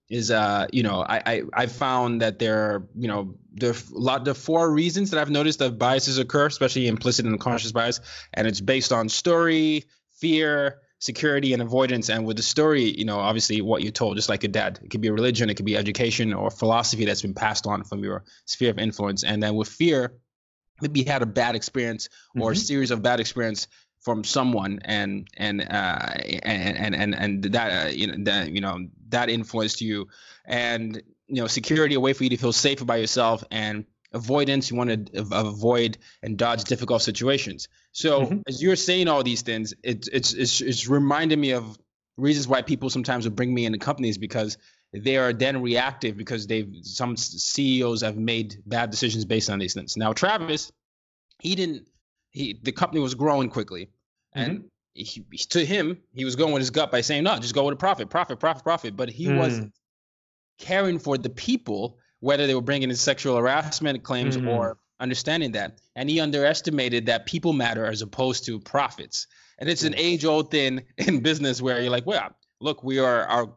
is 0.09 0.31
uh 0.31 0.67
you 0.71 0.83
know 0.83 1.01
I, 1.01 1.21
I 1.25 1.41
i 1.53 1.65
found 1.65 2.21
that 2.21 2.39
there 2.39 2.63
are 2.63 2.87
you 2.95 3.09
know 3.09 3.35
the 3.53 3.81
lot 3.91 4.23
the 4.23 4.33
four 4.33 4.71
reasons 4.71 5.11
that 5.11 5.19
i've 5.19 5.29
noticed 5.29 5.59
that 5.59 5.77
biases 5.77 6.17
occur 6.17 6.45
especially 6.45 6.87
implicit 6.87 7.25
and 7.25 7.33
unconscious 7.33 7.73
bias 7.73 7.99
and 8.33 8.47
it's 8.47 8.61
based 8.61 8.93
on 8.93 9.09
story 9.09 9.83
fear 10.15 10.79
security 10.99 11.53
and 11.53 11.61
avoidance. 11.61 12.09
And 12.09 12.25
with 12.25 12.37
the 12.37 12.43
story 12.43 12.83
you 12.83 13.05
know 13.05 13.19
obviously 13.19 13.61
what 13.61 13.81
you're 13.83 13.91
told 13.91 14.15
just 14.15 14.29
like 14.29 14.43
your 14.43 14.51
dad 14.51 14.79
it 14.83 14.89
could 14.89 15.01
be 15.01 15.09
a 15.09 15.13
religion 15.13 15.49
it 15.49 15.55
could 15.55 15.65
be 15.65 15.77
education 15.77 16.33
or 16.33 16.49
philosophy 16.49 17.05
that's 17.05 17.21
been 17.21 17.33
passed 17.33 17.67
on 17.67 17.83
from 17.83 18.03
your 18.03 18.23
sphere 18.45 18.71
of 18.71 18.79
influence. 18.79 19.23
And 19.23 19.41
then 19.41 19.55
with 19.55 19.67
fear 19.67 20.13
maybe 20.81 21.01
you 21.01 21.05
had 21.05 21.21
a 21.21 21.27
bad 21.27 21.55
experience 21.55 22.09
or 22.35 22.51
mm-hmm. 22.51 22.51
a 22.51 22.55
series 22.55 22.91
of 22.91 23.01
bad 23.01 23.19
experience 23.19 23.67
from 24.01 24.23
someone 24.23 24.79
and 24.85 25.27
and 25.35 25.61
uh, 25.61 26.13
and 26.43 26.77
and 26.77 26.95
and 26.95 27.15
and 27.15 27.43
that 27.53 27.87
uh, 27.87 27.89
you 27.89 28.07
know 28.07 28.15
that 28.23 28.51
you 28.51 28.61
know 28.61 28.87
that 29.09 29.29
influenced 29.29 29.81
you. 29.81 30.07
And 30.45 31.01
you 31.27 31.41
know 31.41 31.47
security 31.47 31.95
a 31.95 31.99
way 31.99 32.13
for 32.13 32.23
you 32.23 32.29
to 32.29 32.37
feel 32.37 32.53
safer 32.53 32.85
by 32.85 32.97
yourself 32.97 33.43
and 33.51 33.85
avoidance 34.13 34.71
you 34.71 34.77
want 34.77 35.11
to 35.13 35.27
avoid 35.33 35.97
and 36.23 36.37
dodge 36.37 36.63
difficult 36.63 37.01
situations 37.01 37.67
so 37.97 38.21
mm-hmm. 38.21 38.39
as 38.47 38.61
you're 38.61 38.75
saying 38.75 39.07
all 39.07 39.23
these 39.23 39.41
things 39.41 39.73
it, 39.83 40.07
it's 40.11 40.33
it's 40.33 40.61
it's 40.61 40.87
reminding 40.87 41.41
me 41.41 41.51
of 41.51 41.77
reasons 42.17 42.47
why 42.47 42.61
people 42.61 42.89
sometimes 42.89 43.25
will 43.25 43.35
bring 43.35 43.53
me 43.53 43.65
into 43.65 43.77
companies 43.77 44.17
because 44.17 44.57
they 44.93 45.17
are 45.17 45.33
then 45.33 45.61
reactive 45.61 46.17
because 46.17 46.47
they've 46.47 46.73
some 46.81 47.17
CEOs 47.17 48.01
have 48.01 48.17
made 48.17 48.61
bad 48.65 48.89
decisions 48.89 49.25
based 49.25 49.49
on 49.49 49.59
these 49.59 49.73
things. 49.73 49.97
Now 49.97 50.13
Travis, 50.13 50.71
he 51.39 51.55
didn't 51.55 51.87
he 52.31 52.59
the 52.61 52.71
company 52.71 53.01
was 53.01 53.15
growing 53.15 53.49
quickly. 53.49 53.89
And 54.33 54.59
mm-hmm. 54.59 55.25
he, 55.31 55.37
to 55.49 55.65
him, 55.65 55.97
he 56.13 56.25
was 56.25 56.35
going 56.35 56.53
with 56.53 56.61
his 56.61 56.69
gut 56.69 56.91
by 56.91 57.01
saying, 57.01 57.23
no, 57.23 57.37
just 57.37 57.55
go 57.55 57.65
with 57.65 57.73
a 57.73 57.77
profit, 57.77 58.09
profit, 58.09 58.39
profit, 58.39 58.63
profit. 58.63 58.95
But 58.95 59.09
he 59.09 59.27
mm. 59.27 59.37
wasn't 59.37 59.73
caring 60.59 60.99
for 60.99 61.17
the 61.17 61.29
people, 61.29 61.97
whether 62.19 62.45
they 62.45 62.53
were 62.53 62.61
bringing 62.61 62.89
in 62.89 62.95
sexual 62.95 63.37
harassment 63.37 64.03
claims 64.03 64.37
mm-hmm. 64.37 64.49
or 64.49 64.77
understanding 64.99 65.53
that. 65.53 65.79
And 65.95 66.09
he 66.09 66.19
underestimated 66.19 67.07
that 67.07 67.25
people 67.25 67.53
matter 67.53 67.85
as 67.85 68.01
opposed 68.01 68.45
to 68.45 68.59
profits. 68.59 69.27
And 69.59 69.69
it's 69.69 69.83
an 69.83 69.95
age 69.95 70.25
old 70.25 70.51
thing 70.51 70.83
in 70.97 71.21
business 71.21 71.61
where 71.61 71.81
you're 71.81 71.91
like, 71.91 72.05
well, 72.05 72.35
look, 72.59 72.83
we 72.83 72.99
are 72.99 73.23
our 73.25 73.53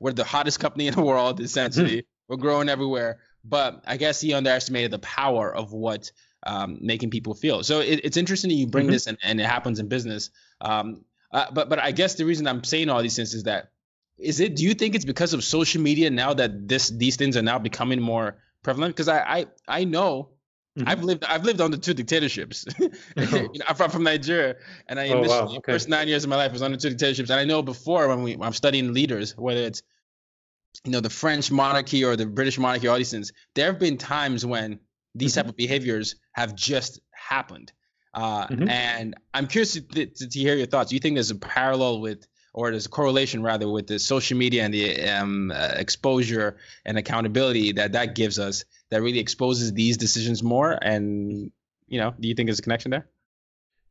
we're 0.00 0.12
the 0.12 0.24
hottest 0.24 0.60
company 0.60 0.86
in 0.86 0.94
the 0.94 1.02
world, 1.02 1.40
essentially. 1.48 2.06
we're 2.28 2.36
growing 2.36 2.68
everywhere. 2.68 3.18
But 3.44 3.82
I 3.86 3.96
guess 3.96 4.20
he 4.20 4.34
underestimated 4.34 4.90
the 4.90 4.98
power 4.98 5.52
of 5.54 5.72
what 5.72 6.12
um, 6.44 6.78
making 6.80 7.10
people 7.10 7.34
feel. 7.34 7.64
So 7.64 7.80
it, 7.80 8.00
it's 8.04 8.16
interesting 8.16 8.50
that 8.50 8.54
you 8.54 8.66
bring 8.66 8.86
mm-hmm. 8.86 8.92
this 8.92 9.06
and, 9.06 9.18
and, 9.22 9.40
it 9.40 9.46
happens 9.46 9.80
in 9.80 9.88
business. 9.88 10.30
Um, 10.60 11.04
uh, 11.32 11.46
but 11.52 11.68
but 11.68 11.78
I 11.78 11.90
guess 11.92 12.14
the 12.14 12.24
reason 12.24 12.46
I'm 12.46 12.64
saying 12.64 12.88
all 12.88 13.02
these 13.02 13.16
things 13.16 13.34
is 13.34 13.44
that 13.44 13.70
is 14.18 14.40
it? 14.40 14.56
Do 14.56 14.64
you 14.64 14.74
think 14.74 14.94
it's 14.94 15.04
because 15.04 15.32
of 15.32 15.44
social 15.44 15.82
media 15.82 16.10
now 16.10 16.34
that 16.34 16.68
this 16.68 16.88
these 16.88 17.16
things 17.16 17.36
are 17.36 17.42
now 17.42 17.58
becoming 17.58 18.00
more 18.00 18.38
prevalent? 18.62 18.94
Because 18.94 19.08
I, 19.08 19.18
I 19.18 19.46
I 19.66 19.84
know 19.84 20.30
Mm-hmm. 20.78 20.88
I've 20.88 21.02
lived 21.02 21.24
I've 21.24 21.44
lived 21.44 21.60
under 21.60 21.76
two 21.76 21.92
dictatorships. 21.92 22.64
you 22.78 22.90
know, 23.16 23.48
I'm 23.68 23.74
from, 23.74 23.90
from 23.90 24.04
Nigeria, 24.04 24.56
and 24.86 25.00
I 25.00 25.08
oh, 25.08 25.22
wow. 25.22 25.48
okay. 25.48 25.72
first 25.72 25.88
nine 25.88 26.06
years 26.06 26.22
of 26.22 26.30
my 26.30 26.36
life 26.36 26.52
was 26.52 26.62
under 26.62 26.76
two 26.76 26.90
dictatorships. 26.90 27.30
And 27.30 27.40
I 27.40 27.44
know 27.44 27.62
before 27.62 28.06
when 28.08 28.22
we 28.22 28.36
when 28.36 28.46
I'm 28.46 28.52
studying 28.52 28.94
leaders, 28.94 29.36
whether 29.36 29.60
it's 29.60 29.82
you 30.84 30.92
know 30.92 31.00
the 31.00 31.10
French 31.10 31.50
monarchy 31.50 32.04
or 32.04 32.14
the 32.14 32.26
British 32.26 32.58
monarchy, 32.58 32.86
all 32.86 32.96
these 32.96 33.10
things, 33.10 33.32
there 33.54 33.66
have 33.66 33.80
been 33.80 33.98
times 33.98 34.46
when 34.46 34.78
these 35.14 35.32
mm-hmm. 35.32 35.40
type 35.40 35.48
of 35.48 35.56
behaviors 35.56 36.16
have 36.32 36.54
just 36.54 37.00
happened. 37.10 37.72
Uh, 38.14 38.46
mm-hmm. 38.46 38.68
And 38.68 39.14
I'm 39.34 39.46
curious 39.46 39.72
to, 39.72 39.80
to, 39.80 40.06
to, 40.06 40.38
hear 40.38 40.54
your 40.54 40.66
thoughts. 40.66 40.90
Do 40.90 40.96
you 40.96 41.00
think 41.00 41.16
there's 41.16 41.30
a 41.30 41.36
parallel 41.36 42.00
with, 42.00 42.26
or 42.58 42.72
there's 42.72 42.86
a 42.86 42.88
correlation 42.88 43.40
rather, 43.40 43.68
with 43.68 43.86
the 43.86 44.00
social 44.00 44.36
media 44.36 44.64
and 44.64 44.74
the 44.74 45.08
um, 45.08 45.52
uh, 45.54 45.74
exposure 45.76 46.56
and 46.84 46.98
accountability 46.98 47.70
that 47.72 47.92
that 47.92 48.16
gives 48.16 48.36
us 48.40 48.64
that 48.90 49.00
really 49.00 49.20
exposes 49.20 49.72
these 49.72 49.96
decisions 49.96 50.42
more? 50.42 50.76
And 50.82 51.52
you 51.86 52.00
know, 52.00 52.14
do 52.18 52.26
you 52.26 52.34
think 52.34 52.48
there's 52.48 52.58
a 52.58 52.62
connection 52.62 52.90
there? 52.90 53.06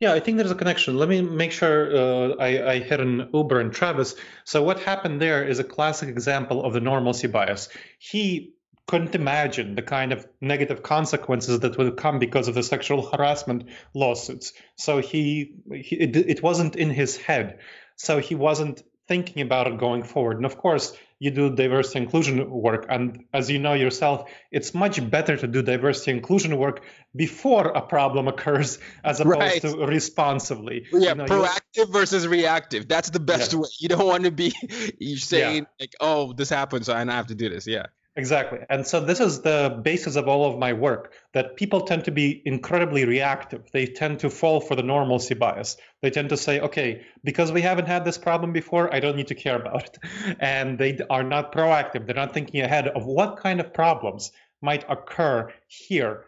Yeah, 0.02 0.14
I 0.14 0.20
think 0.20 0.38
there's 0.38 0.52
a 0.52 0.56
connection. 0.64 0.98
Let 0.98 1.08
me 1.08 1.22
make 1.22 1.54
sure 1.54 1.78
uh, 1.96 2.36
I, 2.40 2.72
I 2.74 2.80
hit 2.80 3.00
an 3.00 3.30
Uber 3.34 3.62
and 3.62 3.72
Travis. 3.72 4.16
So 4.44 4.62
what 4.62 4.80
happened 4.82 5.22
there 5.22 5.48
is 5.48 5.60
a 5.60 5.64
classic 5.64 6.10
example 6.10 6.66
of 6.66 6.74
the 6.74 6.82
normalcy 6.82 7.28
bias. 7.28 7.70
He 7.98 8.54
couldn't 8.86 9.16
imagine 9.16 9.76
the 9.76 9.82
kind 9.82 10.12
of 10.12 10.28
negative 10.40 10.84
consequences 10.84 11.60
that 11.62 11.78
would 11.78 11.98
come 11.98 12.20
because 12.20 12.48
of 12.48 12.56
the 12.56 12.64
sexual 12.64 13.10
harassment 13.10 13.64
lawsuits. 13.94 14.54
So 14.76 15.00
he, 15.00 15.56
he 15.74 15.96
it, 15.96 16.16
it 16.16 16.44
wasn't 16.44 16.76
in 16.76 16.90
his 16.90 17.18
head. 17.18 17.60
So 17.98 18.20
he 18.20 18.36
wasn't 18.36 18.82
thinking 19.08 19.42
about 19.42 19.68
it 19.68 19.78
going 19.78 20.04
forward. 20.04 20.38
And 20.38 20.46
of 20.46 20.58
course, 20.58 20.94
you 21.20 21.32
do 21.32 21.56
diversity 21.56 22.00
inclusion 22.00 22.50
work. 22.50 22.86
And 22.90 23.26
as 23.34 23.50
you 23.50 23.58
know 23.58 23.74
yourself, 23.74 24.30
it's 24.52 24.74
much 24.74 25.10
better 25.10 25.36
to 25.36 25.48
do 25.48 25.62
diversity 25.64 26.12
inclusion 26.12 26.58
work 26.58 26.84
before 27.16 27.70
a 27.70 27.82
problem 27.82 28.28
occurs 28.28 28.78
as 29.04 29.20
opposed 29.20 29.40
right. 29.40 29.62
to 29.62 29.86
responsively. 29.86 30.86
Yeah, 30.92 31.10
you 31.10 31.16
know, 31.16 31.26
proactive 31.26 31.92
versus 31.92 32.28
reactive. 32.28 32.88
That's 32.88 33.10
the 33.10 33.20
best 33.20 33.54
yeah. 33.54 33.60
way. 33.60 33.70
You 33.80 33.90
don't 33.90 34.06
want 34.06 34.26
to 34.26 34.32
be 34.32 34.54
you 35.00 35.18
saying 35.18 35.64
yeah. 35.64 35.70
like, 35.80 35.94
oh, 36.00 36.34
this 36.34 36.50
happened, 36.50 36.86
so 36.86 36.94
I 36.94 37.04
have 37.04 37.28
to 37.28 37.36
do 37.36 37.50
this. 37.50 37.66
Yeah. 37.66 37.88
Exactly. 38.18 38.58
And 38.68 38.86
so 38.86 39.00
this 39.00 39.20
is 39.20 39.42
the 39.42 39.80
basis 39.84 40.16
of 40.16 40.28
all 40.28 40.52
of 40.52 40.58
my 40.58 40.74
work 40.74 41.14
that 41.34 41.56
people 41.56 41.82
tend 41.82 42.06
to 42.06 42.12
be 42.12 42.42
incredibly 42.46 43.06
reactive. 43.06 43.70
They 43.72 43.86
tend 43.86 44.22
to 44.22 44.32
fall 44.32 44.60
for 44.60 44.76
the 44.76 44.82
normalcy 44.82 45.36
bias. 45.36 45.78
They 46.02 46.10
tend 46.10 46.30
to 46.30 46.38
say, 46.38 46.60
okay, 46.60 47.06
because 47.24 47.52
we 47.52 47.62
haven't 47.62 47.86
had 47.86 48.04
this 48.04 48.18
problem 48.18 48.54
before, 48.54 48.92
I 48.92 49.02
don't 49.02 49.16
need 49.16 49.28
to 49.28 49.36
care 49.36 49.56
about 49.56 49.84
it. 49.84 49.98
And 50.40 50.80
they 50.80 50.98
are 51.12 51.24
not 51.24 51.54
proactive. 51.54 52.08
They're 52.08 52.16
not 52.16 52.34
thinking 52.34 52.62
ahead 52.62 52.88
of 52.88 53.06
what 53.06 53.38
kind 53.38 53.60
of 53.60 53.72
problems 53.72 54.32
might 54.62 54.84
occur 54.90 55.54
here 55.68 56.26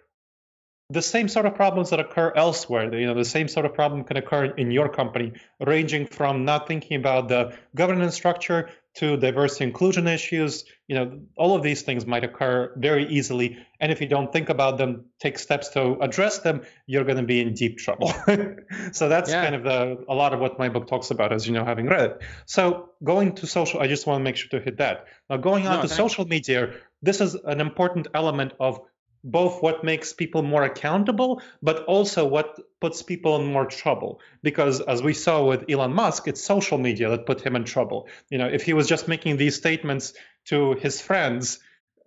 the 0.92 1.02
same 1.02 1.28
sort 1.28 1.46
of 1.46 1.54
problems 1.54 1.92
that 1.92 2.00
occur 2.00 2.34
elsewhere. 2.36 2.94
You 2.94 3.06
know, 3.08 3.14
the 3.14 3.26
same 3.26 3.48
sort 3.48 3.66
of 3.66 3.76
problem 3.76 4.04
can 4.04 4.18
occur 4.18 4.46
in 4.46 4.72
your 4.72 4.90
company, 4.90 5.34
ranging 5.60 6.08
from 6.08 6.46
not 6.46 6.68
thinking 6.68 6.98
about 6.98 7.28
the 7.28 7.56
governance 7.76 8.16
structure 8.16 8.70
to 8.96 9.18
diversity 9.18 9.66
inclusion 9.66 10.08
issues. 10.08 10.66
You 10.90 10.96
know, 10.96 11.20
all 11.38 11.56
of 11.56 11.64
these 11.64 11.84
things 11.84 12.06
might 12.06 12.24
occur 12.24 12.74
very 12.76 13.08
easily, 13.08 13.58
and 13.80 13.92
if 13.92 14.02
you 14.02 14.08
don't 14.08 14.34
think 14.34 14.50
about 14.50 14.78
them, 14.78 15.06
take 15.20 15.38
steps 15.38 15.70
to 15.70 16.00
address 16.02 16.40
them, 16.40 16.64
you're 16.88 17.06
going 17.06 17.18
to 17.18 17.24
be 17.24 17.40
in 17.40 17.54
deep 17.54 17.78
trouble. 17.78 18.12
so 18.92 19.08
that's 19.08 19.30
yeah. 19.30 19.44
kind 19.44 19.56
of 19.56 19.64
the 19.64 20.04
a 20.10 20.16
lot 20.16 20.34
of 20.34 20.40
what 20.40 20.58
my 20.58 20.68
book 20.68 20.88
talks 20.88 21.12
about, 21.12 21.32
as 21.32 21.48
you 21.48 21.54
know, 21.54 21.64
having 21.64 21.86
read 21.86 22.12
it. 22.12 22.22
So 22.48 22.90
going 23.04 23.36
to 23.36 23.48
social, 23.48 23.80
I 23.80 23.88
just 23.88 24.08
want 24.08 24.20
to 24.20 24.24
make 24.24 24.36
sure 24.36 24.50
to 24.60 24.66
hit 24.66 24.78
that. 24.78 25.06
Now, 25.30 25.38
going 25.38 25.68
on 25.68 25.78
no, 25.78 25.82
to 25.84 25.88
social 25.88 26.26
media, 26.26 26.74
this 27.02 27.22
is 27.22 27.36
an 27.36 27.62
important 27.62 28.08
element 28.14 28.54
of 28.60 28.82
both 29.24 29.62
what 29.62 29.84
makes 29.84 30.14
people 30.14 30.42
more 30.42 30.64
accountable, 30.64 31.42
but 31.62 31.84
also 31.86 32.26
what 32.26 32.60
puts 32.80 33.02
people 33.02 33.36
in 33.38 33.52
more 33.52 33.66
trouble. 33.66 34.22
Because 34.42 34.80
as 34.82 35.04
we 35.04 35.14
saw 35.14 35.44
with 35.44 35.70
Elon 35.70 35.94
Musk, 35.94 36.28
it's 36.28 36.42
social 36.42 36.78
media 36.78 37.10
that 37.10 37.26
put 37.26 37.42
him 37.42 37.56
in 37.56 37.66
trouble. 37.66 38.08
You 38.30 38.38
know, 38.38 38.48
if 38.48 38.64
he 38.64 38.74
was 38.74 38.88
just 38.88 39.08
making 39.08 39.38
these 39.38 39.56
statements 39.56 40.14
to 40.46 40.74
his 40.76 41.02
friends, 41.02 41.60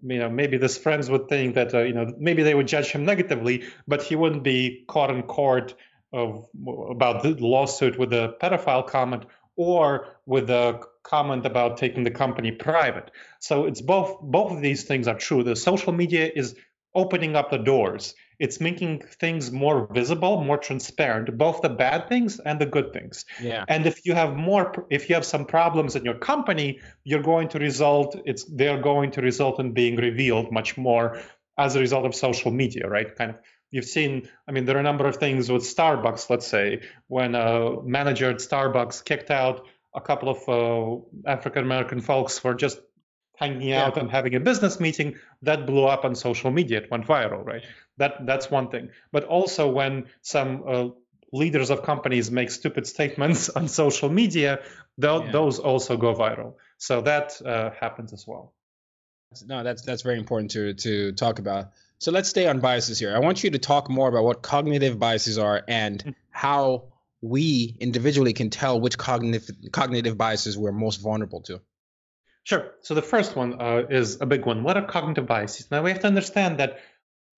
you 0.03 0.19
know, 0.19 0.31
maybe 0.31 0.59
his 0.59 0.79
friends 0.79 1.11
would 1.11 1.29
think 1.29 1.55
that, 1.55 1.75
uh, 1.75 1.81
you 1.81 1.93
know, 1.93 2.13
maybe 2.19 2.43
they 2.43 2.55
would 2.55 2.67
judge 2.67 2.91
him 2.91 3.05
negatively, 3.05 3.65
but 3.87 4.03
he 4.03 4.17
wouldn't 4.17 4.43
be 4.43 4.85
caught 4.89 5.11
in 5.11 5.23
court 5.23 5.75
of 6.13 6.47
about 6.91 7.23
the 7.23 7.31
lawsuit 7.35 7.99
with 7.99 8.11
the 8.11 8.35
pedophile 8.41 8.87
comment 8.87 9.25
or 9.57 10.09
with 10.27 10.47
the 10.47 10.81
comment 11.03 11.47
about 11.47 11.77
taking 11.77 12.05
the 12.05 12.11
company 12.11 12.51
private. 12.53 13.11
So 13.41 13.67
it's 13.67 13.81
both 13.81 14.21
both 14.21 14.53
of 14.53 14.61
these 14.61 14.85
things 14.85 15.09
are 15.09 15.17
true. 15.17 15.43
The 15.43 15.57
social 15.57 15.93
media 15.93 16.31
is 16.35 16.55
opening 16.95 17.37
up 17.37 17.51
the 17.51 17.59
doors. 17.59 18.15
It's 18.39 18.61
making 18.61 19.03
things 19.21 19.53
more 19.53 19.89
visible, 19.93 20.43
more 20.43 20.59
transparent, 20.59 21.37
both 21.39 21.63
the 21.63 21.69
bad 21.69 22.09
things 22.09 22.41
and 22.41 22.61
the 22.61 22.67
good 22.67 22.93
things. 22.93 23.25
Yeah. 23.41 23.65
And 23.69 23.87
if 23.87 24.05
you 24.05 24.15
have 24.15 24.35
more, 24.35 24.87
if 24.91 25.09
you 25.09 25.15
have 25.15 25.25
some 25.25 25.45
problems 25.45 25.95
in 25.95 26.05
your 26.05 26.15
company, 26.15 26.81
you're 27.05 27.23
going 27.23 27.49
to 27.51 27.59
result. 27.59 28.21
It's 28.25 28.45
they're 28.45 28.81
going 28.81 29.13
to 29.13 29.23
result 29.23 29.61
in 29.61 29.73
being 29.73 29.97
revealed 29.97 30.51
much 30.51 30.77
more 30.77 31.23
as 31.57 31.77
a 31.77 31.81
result 31.81 32.05
of 32.05 32.15
social 32.15 32.51
media, 32.51 32.89
right? 32.89 33.15
Kind 33.15 33.31
of. 33.31 33.37
You've 33.71 33.87
seen, 33.87 34.29
I 34.47 34.53
mean, 34.53 34.67
there 34.67 34.77
are 34.77 34.81
a 34.81 34.83
number 34.83 35.07
of 35.07 35.17
things 35.17 35.51
with 35.51 35.63
Starbucks, 35.63 36.29
let's 36.29 36.47
say, 36.47 36.83
when 37.09 37.35
a 37.35 37.81
manager 37.81 38.29
at 38.29 38.37
Starbucks 38.37 39.03
kicked 39.03 39.31
out 39.31 39.67
a 39.95 40.01
couple 40.01 40.29
of 40.29 40.49
uh, 40.49 41.31
African 41.31 41.65
American 41.65 42.01
folks 42.01 42.39
for 42.39 42.55
just 42.55 42.79
hanging 43.37 43.73
out 43.73 43.97
yeah. 43.97 44.03
and 44.03 44.11
having 44.11 44.35
a 44.35 44.41
business 44.41 44.79
meeting 44.79 45.17
that 45.43 45.67
blew 45.67 45.85
up 45.85 46.05
on 46.05 46.15
social 46.15 46.51
media. 46.51 46.79
It 46.79 46.91
went 46.91 47.07
viral 47.07 47.45
right? 47.45 47.63
That 47.99 48.27
that's 48.27 48.51
one 48.51 48.69
thing. 48.69 48.91
But 49.11 49.25
also 49.25 49.71
when 49.71 50.07
some 50.23 50.65
uh, 50.67 50.89
leaders 51.33 51.71
of 51.71 51.83
companies 51.83 52.31
make 52.31 52.51
stupid 52.51 52.87
statements 52.87 53.49
on 53.57 53.69
social 53.69 54.09
media 54.09 54.61
th- 55.01 55.23
yeah. 55.25 55.33
those 55.33 55.59
also 55.59 55.97
go 55.97 56.15
viral. 56.15 56.55
So 56.79 57.01
that 57.03 57.41
uh, 57.45 57.71
happens 57.81 58.13
as 58.13 58.27
well. 58.27 58.53
No 59.47 59.63
that's 59.63 59.83
that's 59.83 60.03
very 60.03 60.19
important 60.19 60.51
to 60.53 60.75
to 60.75 61.13
talk 61.13 61.39
about. 61.39 61.71
So 61.99 62.11
let's 62.11 62.29
stay 62.29 62.49
on 62.49 62.61
biases 62.61 62.99
here. 62.99 63.15
I 63.15 63.21
want 63.21 63.45
you 63.45 63.51
to 63.51 63.59
talk 63.59 63.89
more 63.89 64.09
about 64.09 64.25
what 64.25 64.43
cognitive 64.43 64.99
biases 64.99 65.39
are 65.39 65.63
and 65.69 66.01
mm-hmm. 66.01 66.11
how 66.31 66.85
we 67.23 67.77
individually 67.79 68.33
can 68.33 68.51
tell 68.51 68.81
which 68.81 68.99
cognitive 68.99 69.49
cognitive 69.71 70.19
biases 70.19 70.59
we're 70.59 70.73
most 70.73 71.01
vulnerable 71.01 71.41
to 71.43 71.61
Sure. 72.45 72.73
So 72.81 72.95
the 72.95 73.03
first 73.03 73.37
one 73.37 73.61
uh, 73.61 73.85
is 73.89 74.21
a 74.21 74.27
big 74.27 74.47
one. 74.47 74.65
What 74.65 74.77
are 74.77 74.85
cognitive 74.85 75.27
biases? 75.27 75.71
Now 75.71 75.83
we 75.83 75.91
have 75.91 76.01
to 76.01 76.09
understand 76.09 76.59
that 76.59 76.81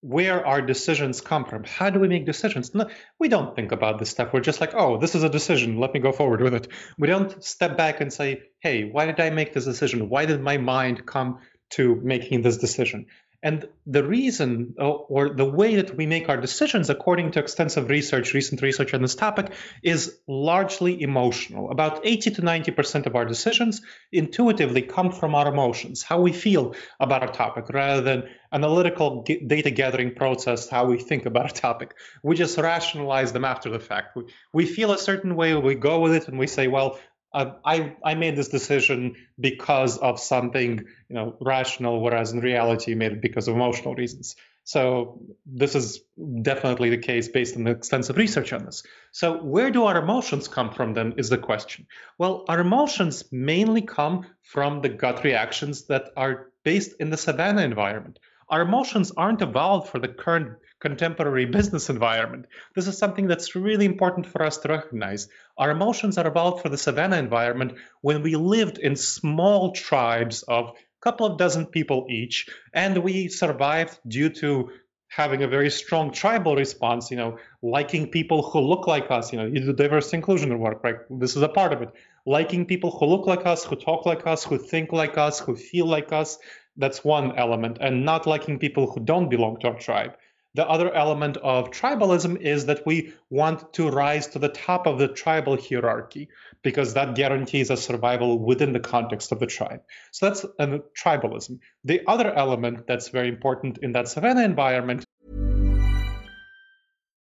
where 0.00 0.46
our 0.46 0.60
decisions 0.60 1.22
come 1.22 1.46
from. 1.46 1.64
How 1.64 1.88
do 1.88 1.98
we 1.98 2.08
make 2.08 2.26
decisions? 2.26 2.74
No, 2.74 2.90
we 3.18 3.28
don't 3.28 3.56
think 3.56 3.72
about 3.72 3.98
this 3.98 4.10
stuff. 4.10 4.34
We're 4.34 4.40
just 4.40 4.60
like, 4.60 4.74
oh, 4.74 4.98
this 4.98 5.14
is 5.14 5.22
a 5.22 5.30
decision. 5.30 5.78
Let 5.78 5.94
me 5.94 6.00
go 6.00 6.12
forward 6.12 6.42
with 6.42 6.54
it. 6.54 6.68
We 6.98 7.08
don't 7.08 7.42
step 7.42 7.78
back 7.78 8.02
and 8.02 8.12
say, 8.12 8.42
hey, 8.60 8.84
why 8.84 9.06
did 9.06 9.18
I 9.18 9.30
make 9.30 9.54
this 9.54 9.64
decision? 9.64 10.10
Why 10.10 10.26
did 10.26 10.42
my 10.42 10.58
mind 10.58 11.06
come 11.06 11.38
to 11.70 11.98
making 12.02 12.42
this 12.42 12.58
decision? 12.58 13.06
And 13.44 13.68
the 13.86 14.02
reason 14.02 14.74
uh, 14.80 14.88
or 14.88 15.28
the 15.28 15.44
way 15.44 15.76
that 15.76 15.94
we 15.94 16.06
make 16.06 16.30
our 16.30 16.38
decisions, 16.38 16.88
according 16.88 17.32
to 17.32 17.40
extensive 17.40 17.90
research, 17.90 18.32
recent 18.32 18.62
research 18.62 18.94
on 18.94 19.02
this 19.02 19.14
topic, 19.14 19.52
is 19.82 20.16
largely 20.26 21.02
emotional. 21.02 21.70
About 21.70 22.00
80 22.04 22.30
to 22.30 22.42
90% 22.42 23.04
of 23.04 23.14
our 23.14 23.26
decisions 23.26 23.82
intuitively 24.10 24.80
come 24.80 25.12
from 25.12 25.34
our 25.34 25.48
emotions, 25.48 26.02
how 26.02 26.22
we 26.22 26.32
feel 26.32 26.74
about 26.98 27.22
a 27.22 27.32
topic, 27.32 27.68
rather 27.68 28.00
than 28.00 28.30
analytical 28.50 29.22
data 29.24 29.70
gathering 29.70 30.14
process, 30.14 30.70
how 30.70 30.86
we 30.86 30.96
think 30.96 31.26
about 31.26 31.50
a 31.50 31.54
topic. 31.54 31.94
We 32.22 32.36
just 32.36 32.56
rationalize 32.56 33.34
them 33.34 33.44
after 33.44 33.68
the 33.68 33.78
fact. 33.78 34.16
We, 34.16 34.24
we 34.54 34.64
feel 34.64 34.90
a 34.92 34.98
certain 34.98 35.36
way, 35.36 35.54
we 35.54 35.74
go 35.74 36.00
with 36.00 36.14
it, 36.14 36.28
and 36.28 36.38
we 36.38 36.46
say, 36.46 36.66
well, 36.68 36.98
I 37.34 37.96
I 38.02 38.14
made 38.14 38.36
this 38.36 38.48
decision 38.48 39.16
because 39.38 39.98
of 39.98 40.20
something 40.20 40.78
you 41.08 41.14
know 41.14 41.36
rational, 41.40 42.00
whereas 42.00 42.32
in 42.32 42.40
reality 42.40 42.92
you 42.92 42.96
made 42.96 43.12
it 43.12 43.20
because 43.20 43.48
of 43.48 43.54
emotional 43.54 43.94
reasons. 43.94 44.36
So 44.64 45.20
this 45.44 45.74
is 45.74 46.00
definitely 46.40 46.88
the 46.88 46.98
case 46.98 47.28
based 47.28 47.56
on 47.56 47.64
the 47.64 47.72
extensive 47.72 48.16
research 48.16 48.52
on 48.52 48.64
this. 48.64 48.82
So 49.12 49.42
where 49.42 49.70
do 49.70 49.84
our 49.84 49.98
emotions 50.02 50.48
come 50.48 50.70
from 50.70 50.94
then 50.94 51.14
is 51.18 51.28
the 51.28 51.36
question. 51.36 51.86
Well, 52.16 52.46
our 52.48 52.60
emotions 52.60 53.24
mainly 53.30 53.82
come 53.82 54.26
from 54.42 54.80
the 54.80 54.88
gut 54.88 55.22
reactions 55.22 55.84
that 55.84 56.12
are 56.16 56.50
based 56.62 56.94
in 56.98 57.10
the 57.10 57.18
savanna 57.18 57.62
environment. 57.62 58.18
Our 58.48 58.62
emotions 58.62 59.12
aren't 59.16 59.42
evolved 59.42 59.88
for 59.88 59.98
the 59.98 60.08
current 60.08 60.58
contemporary 60.80 61.46
business 61.58 61.90
environment. 61.90 62.46
This 62.74 62.86
is 62.86 62.98
something 62.98 63.26
that's 63.26 63.56
really 63.56 63.84
important 63.84 64.26
for 64.26 64.42
us 64.42 64.58
to 64.58 64.68
recognize. 64.68 65.28
Our 65.56 65.70
emotions 65.70 66.18
are 66.18 66.26
evolved 66.26 66.62
for 66.62 66.68
the 66.68 66.78
savannah 66.78 67.16
environment 67.16 67.74
when 68.00 68.22
we 68.22 68.36
lived 68.36 68.78
in 68.78 68.96
small 68.96 69.72
tribes 69.72 70.42
of 70.42 70.70
a 70.70 70.72
couple 71.00 71.26
of 71.26 71.38
dozen 71.38 71.66
people 71.66 72.06
each, 72.10 72.48
and 72.72 72.98
we 72.98 73.28
survived 73.28 73.98
due 74.06 74.30
to 74.30 74.70
having 75.08 75.42
a 75.44 75.48
very 75.48 75.70
strong 75.70 76.10
tribal 76.10 76.56
response, 76.56 77.10
you 77.10 77.16
know, 77.16 77.38
liking 77.62 78.10
people 78.10 78.42
who 78.42 78.58
look 78.58 78.86
like 78.88 79.10
us, 79.10 79.32
you 79.32 79.38
know, 79.38 79.46
you 79.46 79.60
do 79.60 79.72
diversity 79.72 80.16
inclusion 80.16 80.58
work, 80.58 80.82
right? 80.82 80.96
This 81.08 81.36
is 81.36 81.42
a 81.42 81.48
part 81.48 81.72
of 81.72 81.82
it. 81.82 81.90
Liking 82.26 82.66
people 82.66 82.90
who 82.90 83.06
look 83.06 83.26
like 83.26 83.46
us, 83.46 83.64
who 83.64 83.76
talk 83.76 84.06
like 84.06 84.26
us, 84.26 84.42
who 84.42 84.58
think 84.58 84.92
like 84.92 85.16
us, 85.16 85.38
who 85.38 85.54
feel 85.54 85.86
like 85.86 86.12
us. 86.12 86.38
That's 86.76 87.04
one 87.04 87.36
element. 87.38 87.78
And 87.80 88.04
not 88.04 88.26
liking 88.26 88.58
people 88.58 88.90
who 88.90 89.00
don't 89.00 89.28
belong 89.28 89.60
to 89.60 89.68
our 89.68 89.78
tribe. 89.78 90.16
The 90.54 90.68
other 90.68 90.92
element 90.94 91.36
of 91.36 91.72
tribalism 91.72 92.40
is 92.40 92.66
that 92.66 92.86
we 92.86 93.12
want 93.28 93.72
to 93.74 93.90
rise 93.90 94.28
to 94.28 94.38
the 94.38 94.48
top 94.48 94.86
of 94.86 94.98
the 94.98 95.08
tribal 95.08 95.56
hierarchy 95.60 96.28
because 96.62 96.94
that 96.94 97.16
guarantees 97.16 97.70
a 97.70 97.76
survival 97.76 98.38
within 98.38 98.72
the 98.72 98.78
context 98.78 99.32
of 99.32 99.40
the 99.40 99.46
tribe. 99.46 99.82
So 100.12 100.26
that's 100.26 100.44
a 100.44 100.80
tribalism. 100.96 101.58
The 101.82 102.02
other 102.06 102.32
element 102.32 102.86
that's 102.86 103.08
very 103.08 103.28
important 103.28 103.78
in 103.78 103.92
that 103.92 104.06
savannah 104.06 104.44
environment. 104.44 105.03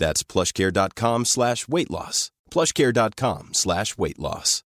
That's 0.00 0.24
plushcare.com 0.24 1.26
slash 1.26 1.68
weight 1.68 1.90
loss. 1.90 2.32
plushcare.com 2.50 3.50
slash 3.52 3.96
weight 3.96 4.18
loss. 4.18 4.64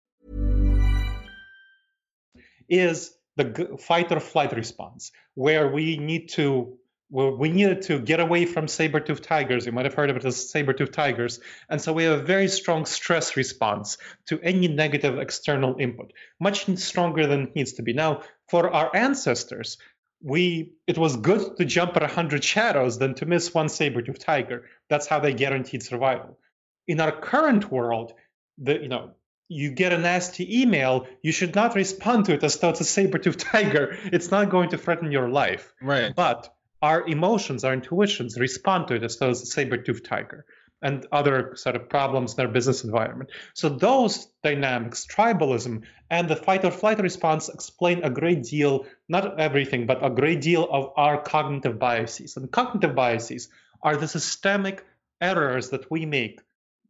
Is 2.70 3.12
the 3.36 3.78
fight 3.80 4.12
or 4.12 4.22
flight 4.22 4.56
response, 4.56 5.12
where 5.34 5.68
we 5.70 5.98
need 5.98 6.30
to 6.30 6.78
well, 7.14 7.38
we 7.38 7.50
needed 7.50 7.84
to 7.84 8.00
get 8.00 8.20
away 8.20 8.48
from 8.48 8.68
saber-toothed 8.68 9.24
tigers. 9.24 9.68
You 9.68 9.72
might 9.72 9.86
have 9.86 9.94
heard 9.94 10.10
of 10.10 10.18
it 10.18 10.26
as 10.26 10.50
saber-toothed 10.50 10.96
tigers. 10.96 11.40
And 11.70 11.80
so 11.80 11.94
we 11.94 12.06
have 12.06 12.20
a 12.20 12.24
very 12.24 12.48
strong 12.48 12.88
stress 12.88 13.38
response 13.38 14.00
to 14.30 14.40
any 14.42 14.68
negative 14.68 15.20
external 15.20 15.76
input, 15.80 16.12
much 16.40 16.66
stronger 16.78 17.28
than 17.28 17.44
it 17.44 17.56
needs 17.56 17.74
to 17.74 17.84
be. 17.84 17.94
Now, 17.94 18.24
for 18.50 18.72
our 18.72 18.90
ancestors, 18.96 19.78
we 20.24 20.72
it 20.88 20.98
was 20.98 21.18
good 21.18 21.58
to 21.58 21.66
jump 21.66 21.96
at 21.98 22.02
100 22.02 22.44
shadows 22.44 22.98
than 22.98 23.14
to 23.16 23.26
miss 23.26 23.54
one 23.54 23.70
saber-tooth 23.70 24.20
tiger. 24.20 24.70
That's 24.90 25.06
how 25.06 25.20
they 25.20 25.34
guaranteed 25.34 25.84
survival. 25.84 26.40
In 26.88 27.02
our 27.02 27.12
current 27.12 27.70
world, 27.70 28.14
the 28.58 28.82
you 28.82 28.88
know 28.88 29.12
you 29.50 29.72
get 29.72 29.92
a 29.92 29.98
nasty 29.98 30.62
email, 30.62 31.06
you 31.22 31.32
should 31.32 31.54
not 31.54 31.76
respond 31.76 32.26
to 32.26 32.34
it 32.34 32.44
as 32.44 32.58
though 32.58 32.70
it's 32.70 32.82
a 32.82 32.86
saber-tooth 32.86 33.38
tiger. 33.52 33.98
It's 34.06 34.32
not 34.32 34.50
going 34.50 34.70
to 34.70 34.78
threaten 34.78 35.12
your 35.12 35.30
life. 35.30 35.74
Right. 35.82 36.16
But 36.16 36.54
our 36.82 37.06
emotions, 37.06 37.64
our 37.64 37.74
intuitions 37.74 38.40
respond 38.40 38.88
to 38.88 38.96
it 38.96 39.04
as 39.04 39.18
though 39.18 39.30
it's 39.30 39.44
a 39.44 39.46
saber-tooth 39.46 40.04
tiger 40.04 40.46
and 40.84 41.08
other 41.12 41.56
sort 41.56 41.76
of 41.76 41.90
problems 41.90 42.34
in 42.34 42.38
their 42.38 42.48
business 42.48 42.84
environment. 42.84 43.32
So 43.54 43.70
those 43.70 44.28
dynamics, 44.44 45.08
tribalism 45.08 45.84
and 46.10 46.30
the 46.30 46.36
fight 46.36 46.66
or 46.66 46.72
flight 46.72 47.00
response 47.00 47.50
explain 47.50 48.04
a 48.04 48.10
great 48.10 48.44
deal, 48.44 48.86
not 49.10 49.40
everything, 49.40 49.88
but 49.88 50.06
a 50.06 50.10
great 50.10 50.42
deal 50.42 50.68
of 50.70 50.92
our 50.96 51.22
cognitive 51.22 51.80
biases. 51.80 52.38
And 52.38 52.52
cognitive 52.52 52.96
biases 52.96 53.50
are 53.82 53.98
the 53.98 54.08
systemic 54.08 54.86
errors 55.20 55.70
that 55.70 55.90
we 55.90 56.06
make 56.06 56.42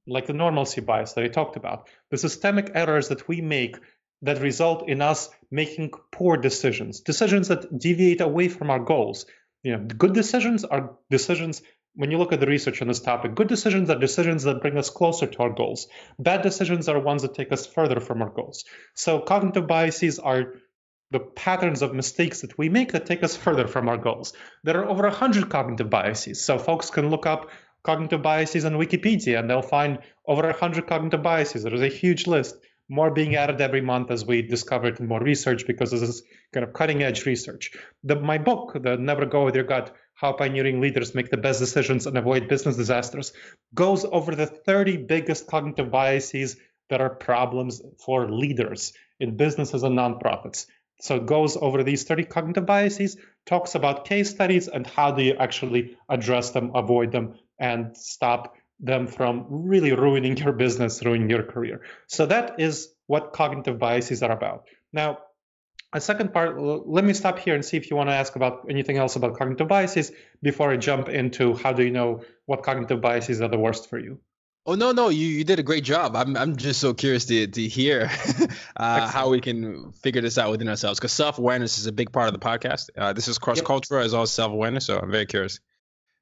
like 0.08 0.28
the 0.28 0.34
normalcy 0.34 0.82
bias 0.82 1.14
that 1.14 1.24
I 1.24 1.28
talked 1.28 1.56
about, 1.56 1.90
the 2.10 2.18
systemic 2.18 2.72
errors 2.76 3.10
that 3.10 3.28
we 3.28 3.42
make 3.42 3.78
that 4.22 4.42
result 4.42 4.90
in 4.90 5.02
us 5.02 5.30
making 5.52 5.92
poor 6.12 6.38
decisions, 6.38 7.02
decisions 7.02 7.50
that 7.50 7.78
deviate 7.78 8.22
away 8.22 8.48
from 8.48 8.70
our 8.70 8.80
goals. 8.80 9.26
You 9.64 9.74
know, 9.74 9.84
good 9.86 10.14
decisions 10.14 10.64
are 10.64 10.96
decisions. 11.10 11.62
When 11.96 12.10
you 12.10 12.18
look 12.18 12.34
at 12.34 12.40
the 12.40 12.48
research 12.48 12.82
on 12.82 12.88
this 12.88 13.00
topic, 13.00 13.36
good 13.36 13.48
decisions 13.48 13.90
are 13.90 14.00
decisions 14.00 14.44
that 14.44 14.62
bring 14.62 14.78
us 14.78 14.90
closer 14.90 15.28
to 15.28 15.40
our 15.40 15.52
goals. 15.52 15.88
Bad 16.18 16.42
decisions 16.42 16.90
are 16.90 17.00
ones 17.00 17.22
that 17.22 17.36
take 17.36 17.52
us 17.52 17.68
further 17.68 18.00
from 18.00 18.22
our 18.22 18.30
goals. 18.30 18.66
So 18.96 19.20
cognitive 19.20 19.68
biases 19.68 20.18
are 20.18 20.56
the 21.12 21.20
patterns 21.20 21.84
of 21.84 21.94
mistakes 21.94 22.42
that 22.42 22.58
we 22.58 22.70
make 22.70 22.94
that 22.94 23.06
take 23.06 23.24
us 23.24 23.36
further 23.36 23.68
from 23.68 23.88
our 23.88 23.98
goals. 23.98 24.34
There 24.64 24.80
are 24.80 24.90
over 24.90 25.04
100 25.04 25.50
cognitive 25.50 25.90
biases. 25.90 26.44
So 26.44 26.58
folks 26.58 26.90
can 26.90 27.12
look 27.12 27.28
up 27.28 27.52
cognitive 27.84 28.24
biases 28.24 28.66
on 28.66 28.74
Wikipedia, 28.74 29.40
and 29.40 29.50
they'll 29.50 29.62
find 29.62 30.00
over 30.28 30.44
100 30.44 30.88
cognitive 30.88 31.22
biases. 31.22 31.64
There 31.64 31.76
is 31.76 31.82
a 31.82 31.88
huge 31.88 32.26
list, 32.26 32.56
more 32.90 33.12
being 33.12 33.36
added 33.36 33.62
every 33.62 33.82
month 33.82 34.10
as 34.10 34.26
we 34.26 34.42
discover 34.42 34.88
it 34.88 35.00
in 35.00 35.08
more 35.08 35.22
research 35.22 35.68
because 35.68 35.92
this 35.92 36.02
is 36.02 36.24
kind 36.54 36.66
of 36.66 36.74
cutting 36.74 37.04
edge 37.04 37.26
research. 37.26 37.72
The, 38.04 38.16
my 38.16 38.38
book, 38.38 38.78
The 38.82 38.98
Never 38.98 39.26
Go 39.26 39.46
With 39.46 39.56
Your 39.56 39.66
Gut 39.66 39.96
How 40.14 40.34
Pioneering 40.34 40.80
Leaders 40.80 41.16
Make 41.16 41.30
the 41.30 41.38
Best 41.38 41.60
Decisions 41.60 42.08
and 42.08 42.18
Avoid 42.18 42.48
Business 42.48 42.78
Disasters, 42.78 43.34
goes 43.74 44.06
over 44.06 44.36
the 44.36 44.46
30 44.46 44.98
biggest 44.98 45.48
cognitive 45.48 45.92
biases 45.92 46.58
that 46.90 47.02
are 47.02 47.10
problems 47.10 47.82
for 47.98 48.30
leaders 48.30 48.94
in 49.20 49.38
businesses 49.38 49.84
and 49.84 49.98
nonprofits. 49.98 50.68
So 51.02 51.16
it 51.16 51.26
goes 51.26 51.58
over 51.58 51.84
these 51.84 52.04
30 52.04 52.26
cognitive 52.26 52.66
biases, 52.66 53.18
talks 53.46 53.76
about 53.76 54.06
case 54.06 54.30
studies 54.30 54.68
and 54.68 54.86
how 54.86 55.12
do 55.12 55.24
you 55.24 55.36
actually 55.40 55.98
address 56.08 56.52
them, 56.52 56.72
avoid 56.76 57.12
them, 57.12 57.36
and 57.60 57.96
stop 57.98 58.56
them 58.80 59.08
from 59.08 59.46
really 59.50 59.94
ruining 59.94 60.38
your 60.38 60.54
business, 60.54 61.04
ruining 61.04 61.30
your 61.30 61.44
career. 61.44 61.82
So 62.08 62.26
that 62.28 62.60
is 62.60 62.94
what 63.08 63.34
cognitive 63.34 63.80
biases 63.80 64.24
are 64.24 64.32
about. 64.32 64.68
Now, 64.92 65.20
a 65.94 66.02
second 66.02 66.34
part, 66.34 66.60
let 66.60 67.04
me 67.04 67.14
stop 67.14 67.40
here 67.40 67.56
and 67.56 67.64
see 67.64 67.78
if 67.78 67.90
you 67.90 67.96
want 67.96 68.10
to 68.10 68.14
ask 68.14 68.36
about 68.36 68.66
anything 68.70 68.98
else 68.98 69.16
about 69.16 69.38
cognitive 69.38 69.68
biases 69.68 70.12
before 70.42 70.72
I 70.72 70.78
jump 70.78 71.10
into 71.10 71.54
how 71.54 71.74
do 71.74 71.84
you 71.84 71.92
know 71.92 72.24
what 72.46 72.64
cognitive 72.64 73.02
biases 73.02 73.42
are 73.42 73.48
the 73.48 73.60
worst 73.60 73.90
for 73.90 74.00
you. 74.00 74.20
Oh 74.66 74.76
no, 74.76 74.94
no, 74.94 75.10
you, 75.10 75.28
you 75.28 75.44
did 75.44 75.60
a 75.60 75.64
great 75.64 75.84
job. 75.84 76.16
I'm 76.16 76.38
I'm 76.38 76.56
just 76.56 76.80
so 76.80 76.94
curious 76.94 77.26
to 77.26 77.48
to 77.48 77.68
hear 77.68 78.10
uh, 78.78 79.08
how 79.08 79.30
we 79.30 79.42
can 79.42 79.92
figure 79.92 80.22
this 80.22 80.38
out 80.38 80.52
within 80.52 80.70
ourselves 80.70 81.00
because 81.00 81.12
self 81.12 81.38
awareness 81.38 81.78
is 81.78 81.86
a 81.86 81.92
big 81.92 82.14
part 82.14 82.28
of 82.28 82.34
the 82.34 82.40
podcast. 82.40 82.90
Uh, 82.98 83.12
this 83.12 83.28
is 83.28 83.38
cross 83.40 83.60
cultural 83.60 84.00
yep. 84.00 84.06
as 84.06 84.14
well 84.14 84.22
as 84.22 84.32
self 84.32 84.54
awareness, 84.54 84.86
so 84.86 84.98
I'm 84.98 85.12
very 85.12 85.26
curious. 85.26 85.60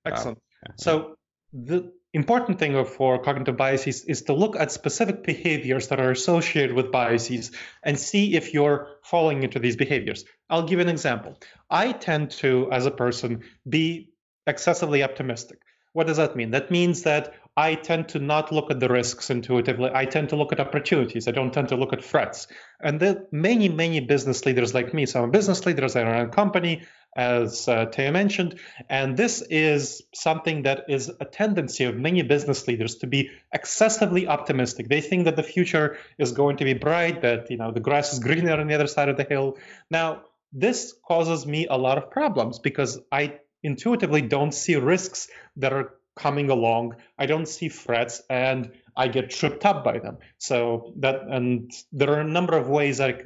Excellent. 0.06 0.40
Uh, 0.68 0.72
so 0.78 1.16
the 1.54 1.94
important 2.14 2.60
thing 2.60 2.84
for 2.86 3.22
cognitive 3.22 3.58
biases 3.58 4.04
is 4.06 4.24
to 4.24 4.34
look 4.34 4.56
at 4.56 4.72
specific 4.72 5.24
behaviors 5.24 5.88
that 5.88 6.00
are 6.00 6.12
associated 6.12 6.76
with 6.76 6.92
biases 6.92 7.52
and 7.84 7.98
see 7.98 8.36
if 8.36 8.54
you're 8.54 8.88
falling 9.04 9.44
into 9.44 9.60
these 9.60 9.76
behaviors. 9.76 10.26
I'll 10.50 10.68
give 10.68 10.80
an 10.80 10.90
example. 10.90 11.38
I 11.70 11.94
tend 11.94 12.32
to, 12.32 12.70
as 12.72 12.86
a 12.86 12.92
person, 12.92 13.44
be 13.68 14.10
excessively 14.46 15.04
optimistic. 15.04 15.60
What 15.94 16.08
does 16.08 16.18
that 16.18 16.36
mean? 16.36 16.52
That 16.52 16.72
means 16.72 17.04
that 17.04 17.34
I 17.58 17.76
tend 17.76 18.10
to 18.10 18.20
not 18.20 18.52
look 18.52 18.72
at 18.72 18.80
the 18.80 18.88
risks 18.88 19.30
intuitively. 19.30 19.92
I 19.94 20.06
tend 20.06 20.30
to 20.30 20.38
look 20.38 20.54
at 20.54 20.60
opportunities. 20.62 21.28
I 21.28 21.32
don't 21.32 21.54
tend 21.54 21.68
to 21.70 21.76
look 21.76 21.92
at 21.92 22.04
threats. 22.04 22.48
And 22.82 23.00
there 23.00 23.26
many, 23.32 23.68
many 23.68 24.00
business 24.00 24.46
leaders 24.46 24.74
like 24.74 24.94
me. 24.94 25.06
So 25.06 25.22
I'm 25.22 25.30
a 25.30 25.32
business 25.32 25.66
leader, 25.66 25.86
I 25.94 26.04
run 26.04 26.26
a 26.26 26.30
company 26.30 26.84
as 27.16 27.68
uh, 27.68 27.88
Tayo 27.88 28.14
mentioned. 28.14 28.60
And 28.90 29.18
this 29.18 29.42
is 29.50 30.02
something 30.16 30.64
that 30.64 30.86
is 30.88 31.12
a 31.20 31.26
tendency 31.26 31.84
of 31.84 31.98
many 31.98 32.22
business 32.22 32.68
leaders 32.68 32.96
to 32.96 33.08
be 33.08 33.32
excessively 33.54 34.28
optimistic. 34.28 34.88
They 34.88 35.02
think 35.02 35.26
that 35.26 35.36
the 35.36 35.44
future 35.44 35.98
is 36.18 36.32
going 36.32 36.58
to 36.58 36.64
be 36.64 36.74
bright, 36.74 37.22
that 37.22 37.52
you 37.52 37.58
know 37.58 37.72
the 37.72 37.82
grass 37.82 38.14
is 38.14 38.20
greener 38.20 38.60
on 38.60 38.68
the 38.68 38.76
other 38.76 38.88
side 38.88 39.10
of 39.10 39.18
the 39.18 39.26
hill. 39.26 39.58
Now, 39.90 40.24
this 40.54 40.94
causes 41.06 41.46
me 41.46 41.68
a 41.68 41.78
lot 41.78 41.98
of 41.98 42.12
problems 42.12 42.60
because 42.60 43.00
I 43.12 43.40
intuitively 43.64 44.22
don't 44.22 44.54
see 44.54 44.76
risks 44.76 45.28
that 45.58 45.74
are 45.74 45.94
coming 46.16 46.50
along. 46.50 46.96
I 47.18 47.26
don't 47.26 47.48
see 47.48 47.70
threats, 47.70 48.22
and 48.30 48.72
I 48.96 49.08
get 49.08 49.30
tripped 49.30 49.66
up 49.66 49.84
by 49.84 50.00
them. 50.00 50.18
So 50.38 50.94
that 50.98 51.22
and 51.30 51.72
there 51.92 52.12
are 52.12 52.20
a 52.20 52.28
number 52.38 52.58
of 52.58 52.68
ways 52.68 53.00
I 53.00 53.24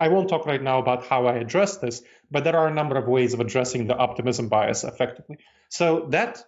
I 0.00 0.08
won't 0.08 0.28
talk 0.28 0.46
right 0.46 0.62
now 0.62 0.78
about 0.78 1.06
how 1.06 1.26
I 1.26 1.34
address 1.36 1.78
this, 1.78 2.02
but 2.30 2.44
there 2.44 2.56
are 2.56 2.68
a 2.68 2.74
number 2.74 2.96
of 2.96 3.08
ways 3.08 3.34
of 3.34 3.40
addressing 3.40 3.86
the 3.86 3.96
optimism 3.96 4.48
bias 4.48 4.84
effectively. 4.84 5.38
So 5.68 6.06
that 6.10 6.42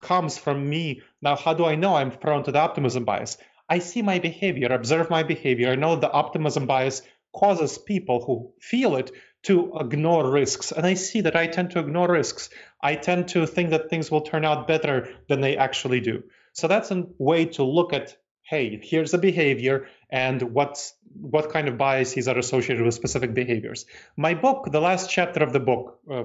comes 0.00 0.38
from 0.38 0.68
me. 0.68 1.02
Now, 1.20 1.36
how 1.36 1.54
do 1.54 1.64
I 1.64 1.74
know 1.74 1.96
I'm 1.96 2.10
prone 2.10 2.44
to 2.44 2.52
the 2.52 2.60
optimism 2.60 3.04
bias? 3.04 3.36
I 3.68 3.80
see 3.80 4.00
my 4.00 4.18
behavior, 4.18 4.68
observe 4.72 5.10
my 5.10 5.22
behavior. 5.22 5.70
I 5.70 5.74
know 5.74 5.96
the 5.96 6.10
optimism 6.10 6.66
bias 6.66 7.02
causes 7.34 7.76
people 7.76 8.24
who 8.24 8.52
feel 8.60 8.96
it 8.96 9.10
to 9.44 9.72
ignore 9.78 10.30
risks. 10.30 10.72
And 10.72 10.86
I 10.86 10.94
see 10.94 11.22
that 11.22 11.36
I 11.36 11.46
tend 11.46 11.70
to 11.72 11.78
ignore 11.78 12.10
risks. 12.10 12.50
I 12.82 12.96
tend 12.96 13.28
to 13.28 13.46
think 13.46 13.70
that 13.70 13.90
things 13.90 14.10
will 14.10 14.22
turn 14.22 14.44
out 14.44 14.66
better 14.66 15.08
than 15.28 15.40
they 15.40 15.56
actually 15.56 16.00
do. 16.00 16.24
So 16.52 16.68
that's 16.68 16.90
a 16.90 17.06
way 17.18 17.46
to 17.46 17.62
look 17.62 17.92
at 17.92 18.16
hey, 18.42 18.80
here's 18.82 19.12
a 19.12 19.18
behavior 19.18 19.88
and 20.08 20.40
what's 20.40 20.94
what 21.20 21.50
kind 21.50 21.68
of 21.68 21.76
biases 21.76 22.28
are 22.28 22.38
associated 22.38 22.82
with 22.82 22.94
specific 22.94 23.34
behaviors. 23.34 23.84
My 24.16 24.34
book, 24.34 24.68
the 24.72 24.80
last 24.80 25.10
chapter 25.10 25.42
of 25.44 25.52
the 25.52 25.60
book, 25.60 25.98
uh, 26.10 26.24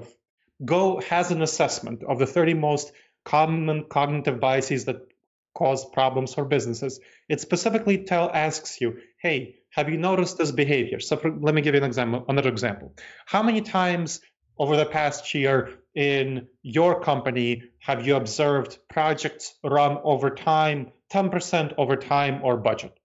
Go 0.64 1.00
has 1.00 1.30
an 1.30 1.42
assessment 1.42 2.02
of 2.04 2.18
the 2.18 2.26
30 2.26 2.54
most 2.54 2.92
common 3.24 3.84
cognitive 3.84 4.40
biases 4.40 4.84
that 4.84 5.06
cause 5.54 5.84
problems 5.84 6.34
for 6.34 6.44
businesses. 6.44 7.00
It 7.28 7.40
specifically 7.40 8.04
tell 8.04 8.30
asks 8.30 8.80
you, 8.80 9.00
hey, 9.18 9.56
have 9.74 9.88
you 9.88 9.98
noticed 9.98 10.38
this 10.38 10.52
behavior? 10.52 11.00
So 11.00 11.16
for, 11.16 11.30
let 11.30 11.54
me 11.54 11.60
give 11.60 11.74
you 11.74 11.80
an 11.80 11.86
example, 11.86 12.24
another 12.28 12.48
example. 12.48 12.94
How 13.26 13.42
many 13.42 13.60
times 13.60 14.20
over 14.56 14.76
the 14.76 14.86
past 14.86 15.34
year 15.34 15.70
in 15.94 16.46
your 16.62 17.00
company 17.00 17.64
have 17.80 18.06
you 18.06 18.14
observed 18.14 18.78
projects 18.88 19.54
run 19.64 19.98
over 20.04 20.30
time, 20.30 20.92
10% 21.12 21.74
over 21.76 21.96
time 21.96 22.40
or 22.44 22.56
budget? 22.56 22.96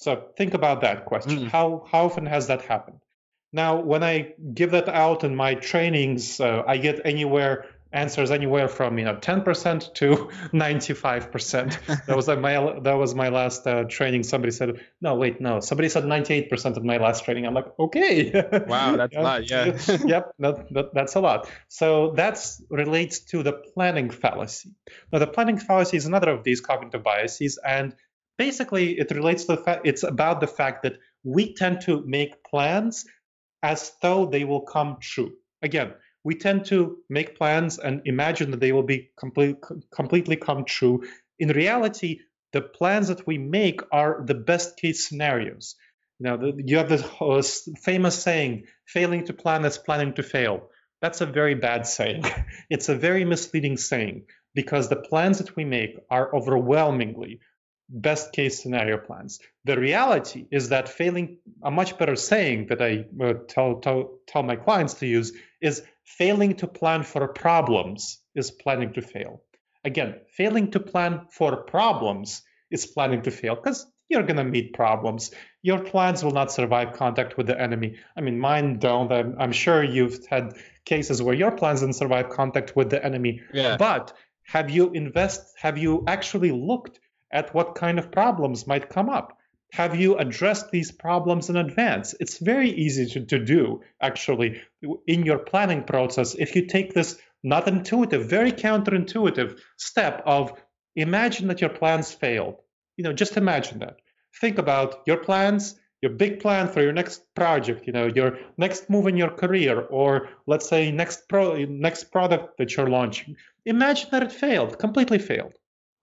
So 0.00 0.28
think 0.38 0.54
about 0.54 0.80
that 0.80 1.04
question. 1.04 1.40
Mm. 1.40 1.48
How, 1.48 1.84
how 1.90 2.06
often 2.06 2.24
has 2.24 2.46
that 2.46 2.62
happened? 2.62 3.00
Now, 3.52 3.80
when 3.80 4.02
I 4.02 4.34
give 4.54 4.70
that 4.70 4.88
out 4.88 5.22
in 5.24 5.34
my 5.36 5.54
trainings, 5.54 6.40
uh, 6.40 6.62
I 6.66 6.78
get 6.78 7.00
anywhere 7.04 7.66
answers 7.92 8.30
anywhere 8.30 8.68
from 8.68 8.98
you 8.98 9.04
know 9.04 9.16
10% 9.16 9.94
to 9.94 10.06
95%. 10.52 12.06
that 12.06 12.16
was 12.16 12.28
like 12.28 12.40
my 12.40 12.78
that 12.80 12.94
was 12.94 13.14
my 13.14 13.28
last 13.28 13.66
uh, 13.66 13.84
training. 13.84 14.22
Somebody 14.22 14.50
said, 14.50 14.80
no, 15.00 15.14
wait, 15.14 15.40
no. 15.40 15.60
Somebody 15.60 15.88
said 15.88 16.04
98% 16.04 16.76
of 16.76 16.84
my 16.84 16.98
last 16.98 17.24
training. 17.24 17.46
I'm 17.46 17.54
like, 17.54 17.78
okay. 17.78 18.32
Wow, 18.68 18.96
that's 18.96 19.16
a 19.16 19.20
lot. 19.20 19.50
Yeah. 19.50 19.66
yep, 20.04 20.32
that, 20.38 20.72
that, 20.72 20.94
that's 20.94 21.14
a 21.14 21.20
lot. 21.20 21.48
So 21.68 22.12
that 22.16 22.44
relates 22.70 23.20
to 23.26 23.42
the 23.42 23.52
planning 23.52 24.10
fallacy. 24.10 24.74
Now, 25.12 25.18
the 25.20 25.26
planning 25.26 25.58
fallacy 25.58 25.96
is 25.96 26.06
another 26.06 26.30
of 26.30 26.44
these 26.44 26.60
cognitive 26.60 27.02
biases, 27.02 27.58
and 27.64 27.94
basically 28.36 28.98
it 28.98 29.10
relates 29.10 29.44
to 29.44 29.56
the 29.56 29.62
fact 29.62 29.86
it's 29.86 30.02
about 30.02 30.40
the 30.40 30.46
fact 30.46 30.82
that 30.82 30.94
we 31.24 31.54
tend 31.54 31.80
to 31.82 32.02
make 32.06 32.42
plans 32.44 33.04
as 33.62 33.92
though 34.02 34.26
they 34.26 34.44
will 34.44 34.62
come 34.62 34.98
true. 35.00 35.32
Again, 35.62 35.94
we 36.24 36.34
tend 36.34 36.66
to 36.66 36.98
make 37.08 37.36
plans 37.36 37.78
and 37.78 38.02
imagine 38.04 38.50
that 38.50 38.60
they 38.60 38.72
will 38.72 38.82
be 38.82 39.10
complete, 39.18 39.56
completely 39.94 40.36
come 40.36 40.64
true. 40.64 41.04
In 41.38 41.48
reality, 41.48 42.20
the 42.52 42.62
plans 42.62 43.08
that 43.08 43.26
we 43.26 43.38
make 43.38 43.80
are 43.92 44.22
the 44.24 44.34
best 44.34 44.76
case 44.76 45.08
scenarios. 45.08 45.76
You 46.18 46.24
know, 46.26 46.52
you 46.56 46.78
have 46.78 46.88
this 46.88 47.68
famous 47.82 48.20
saying, 48.20 48.64
failing 48.86 49.24
to 49.26 49.32
plan 49.32 49.64
is 49.64 49.78
planning 49.78 50.14
to 50.14 50.22
fail. 50.22 50.70
That's 51.00 51.20
a 51.20 51.26
very 51.26 51.54
bad 51.54 51.86
saying. 51.86 52.24
It's 52.70 52.88
a 52.88 52.96
very 52.96 53.24
misleading 53.24 53.76
saying 53.76 54.24
because 54.54 54.88
the 54.88 54.96
plans 54.96 55.38
that 55.38 55.54
we 55.54 55.64
make 55.64 55.96
are 56.10 56.34
overwhelmingly 56.34 57.40
best 57.88 58.32
case 58.32 58.62
scenario 58.62 58.98
plans. 58.98 59.40
The 59.64 59.78
reality 59.78 60.46
is 60.50 60.70
that 60.70 60.88
failing, 60.88 61.38
a 61.62 61.70
much 61.70 61.96
better 61.98 62.16
saying 62.16 62.66
that 62.68 62.82
I 62.82 63.06
uh, 63.22 63.34
tell, 63.48 63.80
tell, 63.80 64.18
tell 64.26 64.42
my 64.42 64.56
clients 64.56 64.94
to 64.94 65.06
use 65.06 65.32
is 65.60 65.82
failing 66.04 66.54
to 66.56 66.66
plan 66.66 67.02
for 67.02 67.28
problems 67.28 68.18
is 68.34 68.50
planning 68.50 68.92
to 68.94 69.02
fail. 69.02 69.42
Again, 69.84 70.16
failing 70.36 70.70
to 70.72 70.80
plan 70.80 71.26
for 71.30 71.56
problems 71.56 72.42
is 72.70 72.86
planning 72.86 73.22
to 73.22 73.30
fail 73.30 73.54
because 73.54 73.86
you're 74.08 74.22
going 74.22 74.36
to 74.36 74.44
meet 74.44 74.72
problems. 74.72 75.30
Your 75.62 75.80
plans 75.80 76.24
will 76.24 76.32
not 76.32 76.50
survive 76.50 76.94
contact 76.94 77.36
with 77.36 77.46
the 77.46 77.60
enemy. 77.60 77.96
I 78.16 78.20
mean, 78.20 78.38
mine 78.38 78.78
don't. 78.78 79.12
I'm, 79.12 79.36
I'm 79.38 79.52
sure 79.52 79.82
you've 79.84 80.26
had 80.26 80.56
cases 80.84 81.22
where 81.22 81.34
your 81.34 81.50
plans 81.50 81.80
didn't 81.80 81.96
survive 81.96 82.30
contact 82.30 82.74
with 82.74 82.90
the 82.90 83.04
enemy. 83.04 83.42
Yeah. 83.52 83.76
But 83.76 84.14
have 84.44 84.70
you 84.70 84.90
invest? 84.92 85.54
Have 85.58 85.76
you 85.76 86.04
actually 86.06 86.52
looked 86.52 87.00
at 87.30 87.54
what 87.54 87.74
kind 87.74 87.98
of 87.98 88.10
problems 88.10 88.66
might 88.66 88.88
come 88.88 89.10
up? 89.10 89.37
Have 89.72 90.00
you 90.00 90.16
addressed 90.16 90.70
these 90.70 90.90
problems 90.90 91.50
in 91.50 91.56
advance? 91.56 92.14
It's 92.20 92.38
very 92.38 92.70
easy 92.70 93.06
to, 93.06 93.20
to 93.26 93.38
do, 93.38 93.82
actually, 94.00 94.62
in 95.06 95.24
your 95.24 95.38
planning 95.38 95.84
process. 95.84 96.34
If 96.34 96.56
you 96.56 96.66
take 96.66 96.94
this 96.94 97.18
not 97.42 97.68
intuitive, 97.68 98.28
very 98.28 98.52
counterintuitive 98.52 99.58
step 99.76 100.22
of 100.24 100.52
imagine 100.96 101.48
that 101.48 101.60
your 101.60 101.70
plans 101.70 102.12
failed. 102.12 102.56
You 102.96 103.04
know, 103.04 103.12
just 103.12 103.36
imagine 103.36 103.80
that. 103.80 103.98
Think 104.40 104.58
about 104.58 105.02
your 105.06 105.18
plans, 105.18 105.78
your 106.00 106.12
big 106.12 106.40
plan 106.40 106.68
for 106.68 106.82
your 106.82 106.92
next 106.92 107.22
project, 107.34 107.86
you 107.86 107.92
know, 107.92 108.06
your 108.06 108.38
next 108.56 108.88
move 108.88 109.06
in 109.06 109.16
your 109.16 109.30
career, 109.30 109.80
or 109.80 110.28
let's 110.46 110.68
say 110.68 110.90
next 110.90 111.28
pro 111.28 111.54
next 111.64 112.04
product 112.04 112.56
that 112.58 112.76
you're 112.76 112.88
launching. 112.88 113.36
Imagine 113.66 114.08
that 114.12 114.22
it 114.22 114.32
failed, 114.32 114.78
completely 114.78 115.18
failed. 115.18 115.54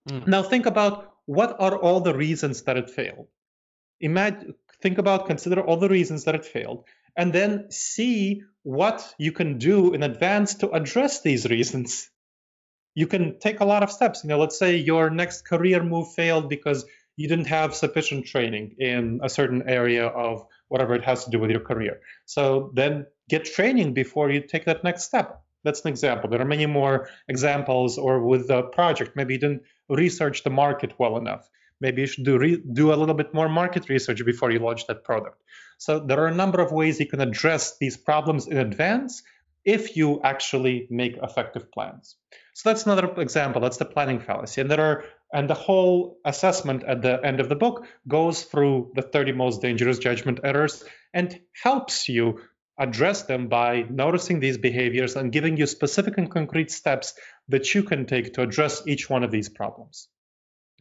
Mm. 0.09 0.27
Now 0.27 0.43
think 0.43 0.65
about 0.65 1.13
what 1.25 1.55
are 1.59 1.77
all 1.77 2.01
the 2.01 2.13
reasons 2.13 2.61
that 2.63 2.77
it 2.77 2.89
failed 2.89 3.27
imagine 3.99 4.55
think 4.81 4.97
about 4.97 5.27
consider 5.27 5.61
all 5.61 5.77
the 5.77 5.89
reasons 5.89 6.25
that 6.25 6.35
it 6.35 6.45
failed 6.45 6.83
and 7.17 7.31
then 7.31 7.71
see 7.71 8.43
what 8.63 9.13
you 9.17 9.31
can 9.31 9.57
do 9.57 9.93
in 9.93 10.03
advance 10.03 10.55
to 10.55 10.69
address 10.69 11.21
these 11.21 11.49
reasons. 11.49 12.09
You 12.93 13.07
can 13.07 13.39
take 13.39 13.59
a 13.59 13.65
lot 13.65 13.83
of 13.83 13.91
steps. 13.91 14.23
You 14.23 14.29
know 14.29 14.39
let's 14.39 14.59
say 14.59 14.77
your 14.77 15.09
next 15.09 15.47
career 15.47 15.83
move 15.83 16.13
failed 16.13 16.49
because 16.49 16.85
you 17.17 17.27
didn't 17.27 17.47
have 17.47 17.73
sufficient 17.73 18.25
training 18.25 18.75
in 18.77 19.21
a 19.23 19.29
certain 19.29 19.63
area 19.67 20.05
of 20.05 20.45
whatever 20.67 20.95
it 20.95 21.03
has 21.03 21.23
to 21.25 21.31
do 21.31 21.39
with 21.39 21.51
your 21.51 21.61
career. 21.61 22.01
So 22.25 22.71
then 22.73 23.05
get 23.29 23.45
training 23.45 23.93
before 23.93 24.29
you 24.29 24.41
take 24.41 24.65
that 24.65 24.83
next 24.83 25.03
step. 25.03 25.41
That's 25.63 25.81
an 25.81 25.89
example. 25.89 26.29
There 26.29 26.41
are 26.41 26.45
many 26.45 26.65
more 26.65 27.09
examples 27.27 27.97
or 27.97 28.23
with 28.23 28.47
the 28.47 28.63
project. 28.63 29.15
Maybe 29.15 29.33
you 29.33 29.39
didn't 29.39 29.63
research 29.89 30.43
the 30.43 30.49
market 30.49 30.93
well 30.99 31.17
enough 31.17 31.49
maybe 31.81 32.01
you 32.01 32.07
should 32.07 32.25
do, 32.25 32.37
re- 32.37 32.63
do 32.73 32.93
a 32.93 32.95
little 32.95 33.15
bit 33.15 33.33
more 33.33 33.49
market 33.49 33.89
research 33.89 34.23
before 34.25 34.51
you 34.51 34.59
launch 34.59 34.87
that 34.87 35.03
product. 35.03 35.41
So 35.77 35.99
there 35.99 36.19
are 36.19 36.27
a 36.27 36.35
number 36.35 36.61
of 36.61 36.71
ways 36.71 36.99
you 36.99 37.07
can 37.07 37.21
address 37.21 37.77
these 37.77 37.97
problems 37.97 38.47
in 38.47 38.57
advance 38.57 39.23
if 39.65 39.97
you 39.97 40.21
actually 40.23 40.87
make 40.89 41.17
effective 41.17 41.71
plans. 41.71 42.15
So 42.53 42.69
that's 42.69 42.85
another 42.85 43.19
example. 43.19 43.61
That's 43.61 43.77
the 43.77 43.85
planning 43.85 44.19
fallacy. 44.19 44.61
And 44.61 44.71
there 44.71 44.79
are 44.79 45.03
and 45.33 45.49
the 45.49 45.55
whole 45.55 46.19
assessment 46.23 46.83
at 46.83 47.01
the 47.01 47.19
end 47.25 47.39
of 47.39 47.49
the 47.49 47.55
book 47.55 47.85
goes 48.07 48.43
through 48.43 48.91
the 48.95 49.01
30 49.01 49.33
most 49.33 49.61
dangerous 49.61 49.97
judgment 49.97 50.39
errors 50.43 50.83
and 51.13 51.37
helps 51.61 52.07
you 52.07 52.39
address 52.77 53.23
them 53.23 53.47
by 53.47 53.85
noticing 53.89 54.39
these 54.39 54.57
behaviors 54.57 55.15
and 55.15 55.31
giving 55.31 55.57
you 55.57 55.65
specific 55.65 56.17
and 56.17 56.29
concrete 56.31 56.71
steps 56.71 57.15
that 57.49 57.73
you 57.73 57.83
can 57.83 58.05
take 58.05 58.33
to 58.33 58.41
address 58.41 58.83
each 58.87 59.09
one 59.09 59.23
of 59.23 59.31
these 59.31 59.49
problems. 59.49 60.07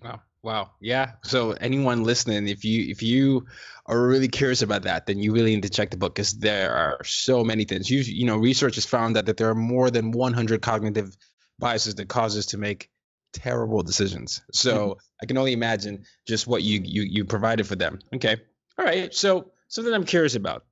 Wow. 0.03 0.21
Wow. 0.43 0.73
Yeah. 0.79 1.13
So 1.25 1.53
anyone 1.53 2.05
listening, 2.05 2.49
if 2.49 2.65
you 2.65 2.91
if 2.91 3.03
you 3.03 3.47
are 3.87 4.07
really 4.07 4.29
curious 4.29 4.61
about 4.61 4.83
that, 4.83 5.07
then 5.07 5.19
you 5.19 5.33
really 5.33 5.55
need 5.55 5.63
to 5.63 5.71
check 5.71 5.91
the 5.91 5.97
book 5.97 6.15
because 6.15 6.33
there 6.33 6.75
are 6.75 7.03
so 7.03 7.43
many 7.43 7.65
things. 7.65 7.91
You 7.91 8.01
you 8.01 8.27
know, 8.27 8.37
research 8.37 8.75
has 8.75 8.85
found 8.85 9.17
that, 9.17 9.27
that 9.27 9.39
there 9.39 9.49
are 9.49 9.55
more 9.55 9.91
than 9.91 10.11
100 10.11 10.61
cognitive 10.61 11.17
biases 11.59 11.95
that 11.95 12.09
cause 12.09 12.37
us 12.37 12.47
to 12.47 12.59
make 12.59 12.91
terrible 13.33 13.83
decisions. 13.83 14.43
So 14.53 14.75
mm-hmm. 14.75 14.99
I 15.23 15.27
can 15.27 15.39
only 15.39 15.55
imagine 15.55 16.05
just 16.27 16.47
what 16.47 16.63
you 16.63 16.83
you 16.85 17.03
you 17.03 17.25
provided 17.25 17.67
for 17.67 17.77
them. 17.77 18.01
Okay. 18.15 18.37
All 18.79 18.85
right. 18.85 19.15
So 19.15 19.51
something 19.69 19.95
I'm 19.95 20.05
curious 20.05 20.35
about. 20.35 20.67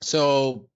So 0.00 0.70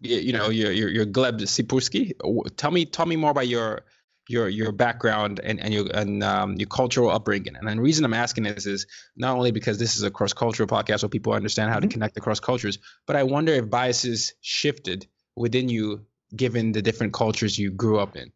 you 0.00 0.32
know, 0.32 0.50
your 0.50 0.70
your, 0.70 0.88
your 0.88 1.06
Gleb 1.06 1.40
Tsipursky. 1.40 2.12
Tell 2.56 2.70
me 2.70 2.84
tell 2.84 3.06
me 3.06 3.16
more 3.16 3.32
about 3.32 3.48
your 3.48 3.82
your 4.28 4.48
your 4.48 4.72
background 4.72 5.40
and 5.42 5.58
and 5.58 5.74
your 5.74 5.86
and 5.92 6.22
um, 6.22 6.54
your 6.54 6.68
cultural 6.68 7.10
upbringing. 7.10 7.56
And 7.56 7.68
the 7.68 7.80
reason 7.80 8.04
I'm 8.04 8.14
asking 8.14 8.44
this 8.44 8.66
is 8.66 8.86
not 9.16 9.36
only 9.36 9.50
because 9.50 9.78
this 9.78 9.96
is 9.96 10.02
a 10.02 10.10
cross 10.10 10.32
cultural 10.32 10.68
podcast, 10.68 11.00
so 11.00 11.08
people 11.08 11.32
understand 11.32 11.70
how 11.70 11.78
mm-hmm. 11.78 11.88
to 11.88 11.92
connect 11.92 12.16
across 12.16 12.38
cultures, 12.40 12.78
but 13.06 13.16
I 13.16 13.24
wonder 13.24 13.52
if 13.52 13.68
biases 13.68 14.34
shifted 14.40 15.06
within 15.34 15.68
you 15.68 16.06
given 16.34 16.72
the 16.72 16.82
different 16.82 17.12
cultures 17.12 17.58
you 17.58 17.70
grew 17.70 17.98
up 17.98 18.16
in. 18.16 18.32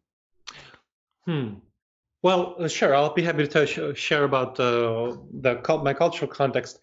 Hmm. 1.25 1.53
Well, 2.23 2.55
uh, 2.57 2.67
sure. 2.67 2.95
I'll 2.95 3.13
be 3.13 3.21
happy 3.21 3.47
to 3.47 3.67
sh- 3.67 3.99
share 3.99 4.23
about 4.23 4.59
uh, 4.59 5.17
the 5.31 5.61
my 5.83 5.93
cultural 5.93 6.31
context. 6.31 6.79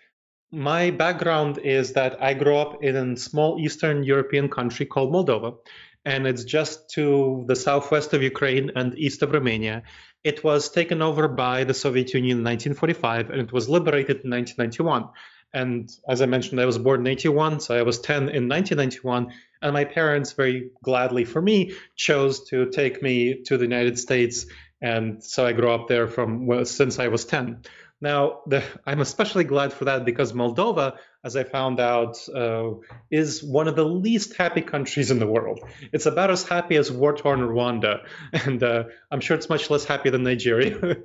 My 0.53 0.91
background 0.91 1.59
is 1.59 1.93
that 1.95 2.23
I 2.23 2.35
grew 2.35 2.57
up 2.57 2.83
in 2.83 2.97
a 2.97 3.17
small 3.17 3.59
Eastern 3.59 4.03
European 4.03 4.49
country 4.49 4.85
called 4.85 5.13
Moldova, 5.13 5.57
and 6.05 6.27
it's 6.27 6.45
just 6.45 6.91
to 6.91 7.45
the 7.47 7.57
southwest 7.57 8.15
of 8.15 8.23
Ukraine 8.23 8.73
and 8.77 8.99
east 8.99 9.23
of 9.23 9.33
Romania. 9.33 9.83
It 10.25 10.43
was 10.45 10.71
taken 10.71 11.03
over 11.03 11.29
by 11.29 11.65
the 11.65 11.75
Soviet 11.75 12.13
Union 12.15 12.39
in 12.39 12.45
1945 12.45 13.31
and 13.31 13.41
it 13.41 13.53
was 13.53 13.69
liberated 13.69 14.25
in 14.25 14.31
1991. 14.31 15.09
And 15.53 15.91
as 16.09 16.23
I 16.23 16.27
mentioned, 16.27 16.61
I 16.61 16.67
was 16.67 16.79
born 16.79 17.01
in 17.01 17.07
81, 17.09 17.61
so 17.61 17.77
I 17.77 17.83
was 17.83 17.99
10 18.01 18.29
in 18.29 18.49
1991. 18.49 19.33
And 19.63 19.73
my 19.73 19.85
parents, 19.85 20.33
very 20.33 20.71
gladly 20.83 21.25
for 21.25 21.43
me, 21.43 21.73
chose 21.97 22.49
to 22.51 22.71
take 22.71 23.03
me 23.03 23.43
to 23.47 23.57
the 23.57 23.65
United 23.65 23.99
States. 23.99 24.47
And 24.81 25.23
so 25.23 25.45
I 25.45 25.53
grew 25.53 25.71
up 25.71 25.89
there 25.89 26.07
from 26.07 26.47
well, 26.47 26.65
since 26.65 26.99
I 26.99 27.09
was 27.09 27.25
10. 27.25 27.63
Now, 28.03 28.41
the, 28.47 28.65
I'm 28.87 29.01
especially 29.01 29.45
glad 29.45 29.75
for 29.75 29.85
that 29.85 30.07
because 30.07 30.33
Moldova, 30.33 30.97
as 31.23 31.37
I 31.37 31.45
found 31.45 31.81
out, 31.81 32.17
uh, 32.35 32.71
is 33.11 33.43
one 33.43 33.69
of 33.69 33.77
the 33.77 33.85
least 33.85 34.37
happy 34.37 34.63
countries 34.63 35.11
in 35.11 35.19
the 35.19 35.27
world. 35.27 35.61
It's 35.93 36.07
about 36.07 36.31
as 36.31 36.43
happy 36.43 36.77
as 36.77 36.91
war 36.91 37.15
torn 37.15 37.41
Rwanda, 37.41 38.07
and 38.33 38.63
uh, 38.63 38.85
I'm 39.11 39.21
sure 39.21 39.37
it's 39.37 39.51
much 39.51 39.69
less 39.69 39.85
happy 39.85 40.09
than 40.09 40.23
Nigeria. 40.23 40.79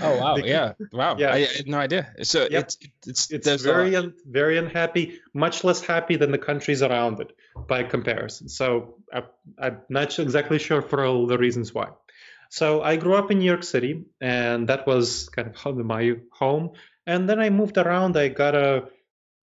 oh 0.00 0.18
wow! 0.20 0.36
Because, 0.36 0.48
yeah, 0.48 0.72
wow. 0.92 1.16
Yeah, 1.18 1.30
I, 1.30 1.34
I, 1.34 1.46
had 1.56 1.66
no 1.66 1.78
idea. 1.78 2.14
So 2.22 2.42
yep. 2.42 2.52
it's 2.52 2.78
it's 3.04 3.30
it's 3.32 3.62
very 3.62 3.96
un, 3.96 4.14
very 4.24 4.58
unhappy, 4.58 5.18
much 5.34 5.64
less 5.64 5.84
happy 5.84 6.14
than 6.14 6.30
the 6.30 6.38
countries 6.38 6.82
around 6.82 7.18
it 7.18 7.32
by 7.66 7.82
comparison. 7.82 8.48
So 8.48 8.94
I, 9.12 9.24
I'm 9.58 9.80
not 9.88 10.16
exactly 10.20 10.60
sure 10.60 10.82
for 10.82 11.04
all 11.04 11.26
the 11.26 11.36
reasons 11.36 11.74
why. 11.74 11.88
So 12.50 12.82
I 12.82 12.96
grew 12.96 13.14
up 13.14 13.30
in 13.30 13.38
New 13.38 13.44
York 13.44 13.64
City, 13.64 14.04
and 14.20 14.68
that 14.68 14.86
was 14.86 15.28
kind 15.28 15.48
of 15.48 15.76
my 15.76 16.14
home. 16.32 16.72
And 17.06 17.28
then 17.28 17.40
I 17.40 17.50
moved 17.50 17.78
around. 17.78 18.16
I 18.16 18.28
got 18.28 18.54
a, 18.54 18.88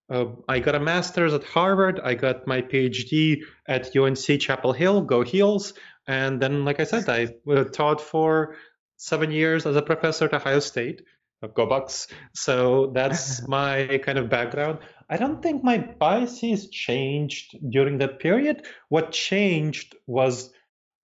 a 0.10 0.28
I 0.48 0.60
got 0.60 0.76
a 0.76 0.80
master's 0.80 1.34
at 1.34 1.44
Harvard. 1.44 2.00
I 2.04 2.16
got 2.16 2.48
my 2.48 2.62
PhD 2.62 3.44
at 3.68 3.96
UNC 3.96 4.40
Chapel 4.40 4.74
Hill. 4.74 5.02
Go 5.02 5.24
Heels! 5.24 5.74
And 6.08 6.42
then, 6.42 6.66
like 6.66 6.80
I 6.80 6.84
said, 6.84 7.08
I 7.08 7.34
uh, 7.50 7.64
taught 7.66 8.02
for 8.02 8.56
seven 8.98 9.32
years 9.32 9.66
as 9.66 9.76
a 9.76 9.82
professor 9.82 10.26
at 10.26 10.34
Ohio 10.34 10.60
State. 10.60 11.04
Go 11.54 11.66
Bucks! 11.66 12.08
So 12.34 12.92
that's 12.94 13.48
my 13.48 14.00
kind 14.04 14.18
of 14.18 14.30
background. 14.30 14.80
I 15.10 15.18
don't 15.18 15.42
think 15.42 15.64
my 15.64 15.78
biases 15.78 16.70
changed 16.70 17.58
during 17.70 17.98
that 18.00 18.20
period. 18.20 18.66
What 18.90 19.12
changed 19.12 19.96
was 20.08 20.52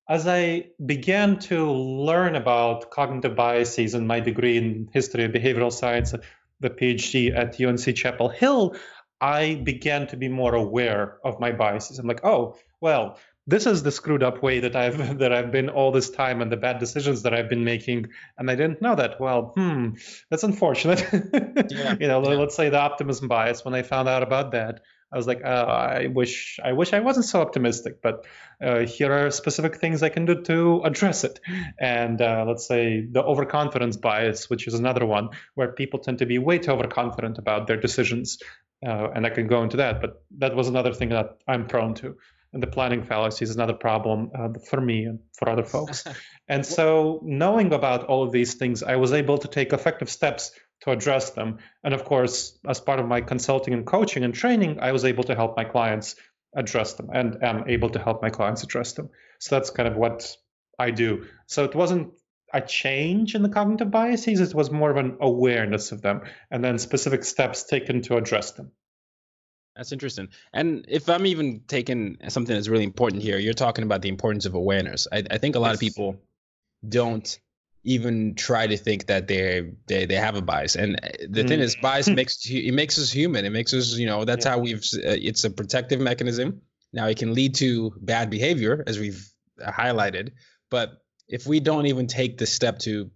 as 0.09 0.27
I 0.27 0.65
began 0.83 1.37
to 1.39 1.71
learn 1.71 2.35
about 2.35 2.89
cognitive 2.89 3.35
biases 3.35 3.93
in 3.93 4.07
my 4.07 4.19
degree 4.19 4.57
in 4.57 4.89
history 4.91 5.23
of 5.23 5.31
behavioral 5.31 5.71
science, 5.71 6.15
the 6.59 6.69
PhD 6.69 7.33
at 7.33 7.61
UNC 7.61 7.95
Chapel 7.95 8.27
Hill, 8.27 8.75
I 9.21 9.55
began 9.63 10.07
to 10.07 10.17
be 10.17 10.27
more 10.27 10.55
aware 10.55 11.19
of 11.23 11.39
my 11.39 11.51
biases. 11.51 11.99
I'm 11.99 12.07
like, 12.07 12.25
oh, 12.25 12.57
well, 12.81 13.19
this 13.45 13.65
is 13.65 13.83
the 13.83 13.91
screwed 13.91 14.23
up 14.23 14.41
way 14.41 14.59
that 14.59 14.75
I've 14.75 15.17
that 15.19 15.31
I've 15.31 15.51
been 15.51 15.69
all 15.69 15.91
this 15.91 16.09
time 16.09 16.41
and 16.41 16.51
the 16.51 16.57
bad 16.57 16.79
decisions 16.79 17.21
that 17.21 17.33
I've 17.33 17.49
been 17.49 17.63
making, 17.63 18.07
and 18.37 18.49
I 18.49 18.55
didn't 18.55 18.81
know 18.81 18.95
that. 18.95 19.19
Well, 19.19 19.53
hmm, 19.55 19.91
that's 20.29 20.43
unfortunate. 20.43 21.05
Yeah, 21.69 21.95
you 21.99 22.07
know, 22.07 22.23
yeah. 22.23 22.37
let's 22.37 22.55
say 22.55 22.69
the 22.69 22.79
optimism 22.79 23.27
bias. 23.27 23.63
When 23.63 23.75
I 23.75 23.83
found 23.83 24.09
out 24.09 24.23
about 24.23 24.51
that, 24.51 24.81
I 25.11 25.17
was 25.17 25.25
like, 25.25 25.41
oh, 25.43 25.49
I 25.49 26.07
wish 26.07 26.59
I 26.63 26.73
wish 26.73 26.93
I 26.93 26.99
wasn't 26.99 27.25
so 27.25 27.41
optimistic, 27.41 28.01
but 28.01 28.25
uh, 28.63 28.79
here 28.79 29.11
are 29.11 29.31
specific 29.31 29.77
things 29.77 30.03
I 30.03 30.09
can 30.09 30.25
do 30.25 30.41
to 30.43 30.81
address 30.83 31.23
it. 31.23 31.39
And 31.79 32.21
uh, 32.21 32.45
let's 32.47 32.67
say 32.67 33.07
the 33.11 33.23
overconfidence 33.23 33.97
bias, 33.97 34.49
which 34.49 34.67
is 34.67 34.75
another 34.75 35.05
one 35.05 35.29
where 35.55 35.71
people 35.71 35.99
tend 35.99 36.19
to 36.19 36.27
be 36.27 36.37
way 36.37 36.59
too 36.59 36.71
overconfident 36.71 37.39
about 37.39 37.65
their 37.65 37.77
decisions, 37.77 38.37
uh, 38.85 39.09
and 39.15 39.25
I 39.25 39.31
can 39.31 39.47
go 39.47 39.63
into 39.63 39.77
that. 39.77 39.99
But 39.99 40.21
that 40.37 40.55
was 40.55 40.67
another 40.67 40.93
thing 40.93 41.09
that 41.09 41.39
I'm 41.47 41.65
prone 41.65 41.95
to. 41.95 42.15
And 42.51 42.63
the 42.63 42.67
planning 42.67 43.03
fallacy 43.03 43.43
is 43.43 43.55
another 43.55 43.75
problem 43.75 44.31
uh, 44.35 44.49
for 44.69 44.81
me 44.81 45.05
and 45.05 45.19
for 45.37 45.49
other 45.49 45.63
folks. 45.63 46.03
and 46.47 46.65
so, 46.65 47.21
knowing 47.23 47.73
about 47.73 48.05
all 48.05 48.23
of 48.23 48.31
these 48.31 48.55
things, 48.55 48.81
I 48.81 48.95
was 48.95 49.13
able 49.13 49.37
to 49.39 49.47
take 49.47 49.71
effective 49.71 50.09
steps 50.09 50.51
to 50.81 50.91
address 50.91 51.31
them. 51.31 51.59
And 51.83 51.93
of 51.93 52.05
course, 52.05 52.57
as 52.67 52.79
part 52.79 52.99
of 52.99 53.07
my 53.07 53.21
consulting 53.21 53.73
and 53.73 53.85
coaching 53.85 54.23
and 54.23 54.33
training, 54.33 54.79
I 54.79 54.91
was 54.91 55.05
able 55.05 55.23
to 55.25 55.35
help 55.35 55.57
my 55.57 55.65
clients 55.65 56.15
address 56.55 56.93
them 56.93 57.09
and 57.13 57.43
am 57.43 57.65
able 57.67 57.89
to 57.89 57.99
help 57.99 58.21
my 58.21 58.29
clients 58.29 58.63
address 58.63 58.93
them. 58.93 59.09
So 59.39 59.55
that's 59.55 59.69
kind 59.69 59.87
of 59.87 59.95
what 59.95 60.35
I 60.77 60.91
do. 60.91 61.25
So 61.47 61.63
it 61.65 61.75
wasn't 61.75 62.13
a 62.53 62.61
change 62.61 63.35
in 63.35 63.43
the 63.43 63.49
cognitive 63.49 63.91
biases, 63.91 64.39
it 64.41 64.55
was 64.55 64.71
more 64.71 64.89
of 64.89 64.97
an 64.97 65.17
awareness 65.21 65.91
of 65.91 66.01
them 66.01 66.21
and 66.49 66.63
then 66.63 66.79
specific 66.79 67.23
steps 67.23 67.63
taken 67.63 68.01
to 68.03 68.17
address 68.17 68.51
them. 68.51 68.71
That's 69.75 69.91
interesting. 69.91 70.29
And 70.51 70.85
if 70.89 71.07
I'm 71.09 71.25
even 71.25 71.61
taking 71.67 72.17
something 72.27 72.55
that's 72.55 72.67
really 72.67 72.83
important 72.83 73.21
here, 73.21 73.37
you're 73.37 73.53
talking 73.53 73.83
about 73.83 74.01
the 74.01 74.09
importance 74.09 74.45
of 74.45 74.55
awareness. 74.55 75.07
I, 75.11 75.23
I 75.29 75.37
think 75.37 75.55
a 75.55 75.59
lot 75.59 75.69
yes. 75.69 75.75
of 75.75 75.79
people 75.79 76.21
don't 76.87 77.39
even 77.83 78.35
try 78.35 78.67
to 78.67 78.77
think 78.77 79.07
that 79.07 79.27
they 79.27 79.71
they 79.87 80.05
they 80.05 80.15
have 80.15 80.35
a 80.35 80.41
bias. 80.41 80.75
And 80.75 80.97
uh, 80.97 81.09
the 81.29 81.43
mm. 81.43 81.47
thing 81.47 81.59
is, 81.59 81.75
bias 81.75 82.07
hmm. 82.07 82.15
makes 82.15 82.45
it 82.49 82.73
makes 82.73 82.97
us 82.99 83.11
human. 83.11 83.45
It 83.45 83.51
makes 83.51 83.73
us, 83.73 83.97
you 83.97 84.05
know, 84.05 84.25
that's 84.25 84.45
yeah. 84.45 84.51
how 84.51 84.59
we've. 84.59 84.83
Uh, 84.93 85.15
it's 85.21 85.43
a 85.43 85.49
protective 85.49 85.99
mechanism. 85.99 86.61
Now 86.91 87.07
it 87.07 87.17
can 87.17 87.33
lead 87.33 87.55
to 87.55 87.93
bad 88.01 88.29
behavior, 88.29 88.83
as 88.85 88.99
we've 88.99 89.31
highlighted. 89.59 90.31
But 90.69 91.01
if 91.27 91.45
we 91.45 91.59
don't 91.59 91.85
even 91.85 92.07
take 92.07 92.37
the 92.37 92.45
step 92.45 92.79
to 92.79 93.11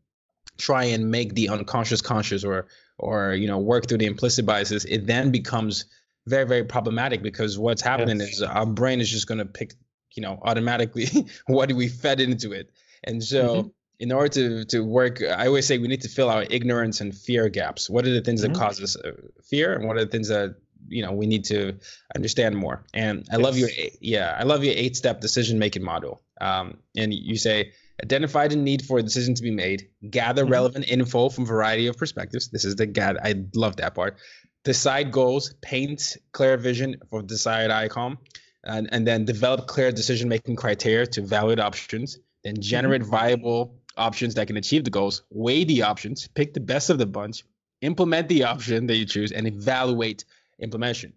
try 0.57 0.85
and 0.85 1.09
make 1.09 1.33
the 1.33 1.49
unconscious 1.49 2.01
conscious, 2.01 2.43
or 2.43 2.67
or 2.97 3.33
you 3.33 3.47
know, 3.47 3.59
work 3.59 3.87
through 3.87 3.97
the 3.97 4.05
implicit 4.05 4.45
biases, 4.45 4.85
it 4.85 5.05
then 5.07 5.31
becomes 5.31 5.85
very 6.25 6.45
very 6.45 6.63
problematic 6.63 7.21
because 7.21 7.59
what's 7.59 7.81
happening 7.81 8.19
yes. 8.19 8.35
is 8.35 8.41
our 8.41 8.65
brain 8.65 9.01
is 9.01 9.09
just 9.09 9.27
going 9.27 9.39
to 9.39 9.45
pick, 9.45 9.73
you 10.13 10.21
know, 10.21 10.39
automatically 10.41 11.07
what 11.47 11.73
we 11.73 11.89
fed 11.89 12.21
into 12.21 12.53
it, 12.53 12.71
and 13.03 13.21
so. 13.21 13.55
Mm-hmm 13.55 13.67
in 13.99 14.11
order 14.11 14.29
to 14.29 14.65
to 14.65 14.83
work, 14.83 15.21
I 15.21 15.47
always 15.47 15.65
say 15.65 15.77
we 15.77 15.87
need 15.87 16.01
to 16.01 16.09
fill 16.09 16.29
our 16.29 16.43
ignorance 16.43 17.01
and 17.01 17.15
fear 17.15 17.49
gaps. 17.49 17.89
What 17.89 18.05
are 18.05 18.13
the 18.13 18.21
things 18.21 18.43
mm-hmm. 18.43 18.53
that 18.53 18.59
cause 18.59 18.81
us 18.81 18.95
uh, 18.95 19.11
fear, 19.43 19.73
and 19.73 19.87
what 19.87 19.97
are 19.97 20.05
the 20.05 20.11
things 20.11 20.29
that 20.29 20.55
you 20.87 21.03
know 21.03 21.11
we 21.11 21.25
need 21.25 21.45
to 21.45 21.77
understand 22.15 22.55
more? 22.55 22.83
And 22.93 23.25
I 23.31 23.37
yes. 23.37 23.43
love 23.43 23.57
your 23.57 23.69
yeah, 24.01 24.35
I 24.37 24.43
love 24.43 24.63
your 24.63 24.73
eight 24.75 24.95
step 24.95 25.21
decision 25.21 25.59
making 25.59 25.83
model. 25.83 26.21
Um, 26.41 26.79
and 26.97 27.13
you 27.13 27.37
say 27.37 27.73
identify 28.01 28.47
the 28.47 28.55
need 28.55 28.83
for 28.83 28.97
a 28.97 29.03
decision 29.03 29.35
to 29.35 29.43
be 29.43 29.51
made, 29.51 29.89
gather 30.09 30.43
mm-hmm. 30.43 30.51
relevant 30.51 30.89
info 30.89 31.29
from 31.29 31.45
variety 31.45 31.87
of 31.87 31.97
perspectives. 31.97 32.49
This 32.49 32.65
is 32.65 32.75
the 32.75 32.85
gather. 32.85 33.19
I 33.23 33.35
love 33.55 33.77
that 33.77 33.95
part. 33.95 34.17
Decide 34.63 35.11
goals, 35.11 35.53
paint 35.61 36.17
clear 36.31 36.57
vision 36.57 36.97
for 37.09 37.21
desired 37.21 37.69
outcome, 37.69 38.17
and, 38.63 38.89
and 38.91 39.05
then 39.05 39.25
develop 39.25 39.67
clear 39.67 39.91
decision 39.91 40.29
making 40.29 40.55
criteria 40.55 41.05
to 41.07 41.21
evaluate 41.21 41.59
options. 41.59 42.17
Then 42.43 42.59
generate 42.59 43.01
mm-hmm. 43.01 43.11
viable 43.11 43.75
options 43.97 44.35
that 44.35 44.47
can 44.47 44.57
achieve 44.57 44.83
the 44.83 44.89
goals, 44.89 45.23
weigh 45.29 45.63
the 45.63 45.83
options, 45.83 46.27
pick 46.27 46.53
the 46.53 46.59
best 46.59 46.89
of 46.89 46.97
the 46.97 47.05
bunch, 47.05 47.43
implement 47.81 48.27
the 48.27 48.43
option 48.43 48.87
that 48.87 48.95
you 48.95 49.05
choose, 49.05 49.31
and 49.31 49.47
evaluate 49.47 50.25
implementation. 50.59 51.13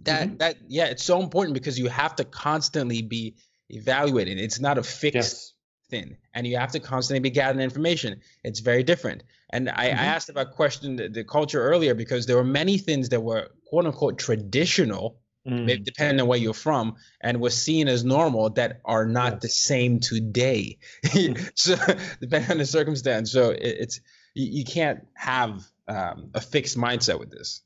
That 0.00 0.28
mm-hmm. 0.28 0.36
that 0.38 0.56
yeah, 0.68 0.86
it's 0.86 1.04
so 1.04 1.20
important 1.20 1.54
because 1.54 1.78
you 1.78 1.88
have 1.88 2.16
to 2.16 2.24
constantly 2.24 3.02
be 3.02 3.36
evaluating. 3.68 4.38
It's 4.38 4.60
not 4.60 4.78
a 4.78 4.82
fixed 4.82 5.14
yes. 5.14 5.52
thing, 5.90 6.16
and 6.34 6.46
you 6.46 6.56
have 6.56 6.72
to 6.72 6.80
constantly 6.80 7.20
be 7.20 7.30
gathering 7.30 7.64
information. 7.64 8.20
It's 8.44 8.60
very 8.60 8.82
different. 8.82 9.24
And 9.50 9.68
I, 9.68 9.88
mm-hmm. 9.88 9.98
I 9.98 10.04
asked 10.04 10.28
about 10.28 10.52
question 10.52 10.96
the, 10.96 11.08
the 11.08 11.24
culture 11.24 11.60
earlier 11.62 11.94
because 11.94 12.26
there 12.26 12.36
were 12.36 12.44
many 12.44 12.78
things 12.78 13.08
that 13.10 13.20
were 13.20 13.48
quote 13.66 13.86
unquote 13.86 14.18
traditional 14.18 15.21
mm. 15.46 15.84
depending 15.84 16.20
on 16.20 16.28
where 16.28 16.38
you're 16.38 16.54
from, 16.54 16.96
and 17.20 17.40
was 17.40 17.60
seen 17.60 17.88
as 17.88 18.04
normal 18.04 18.50
that 18.50 18.80
are 18.84 19.06
not 19.06 19.40
the 19.40 19.48
same 19.48 20.00
today. 20.00 20.78
so 21.54 21.76
depending 22.20 22.50
on 22.50 22.58
the 22.58 22.66
circumstance, 22.66 23.32
so 23.32 23.50
it, 23.50 23.60
it's 23.60 24.00
you, 24.34 24.60
you, 24.60 24.64
can't 24.64 25.06
have 25.14 25.64
um, 25.88 26.30
a 26.34 26.40
fixed 26.40 26.76
mindset 26.76 27.18
with 27.18 27.30
this. 27.30 27.62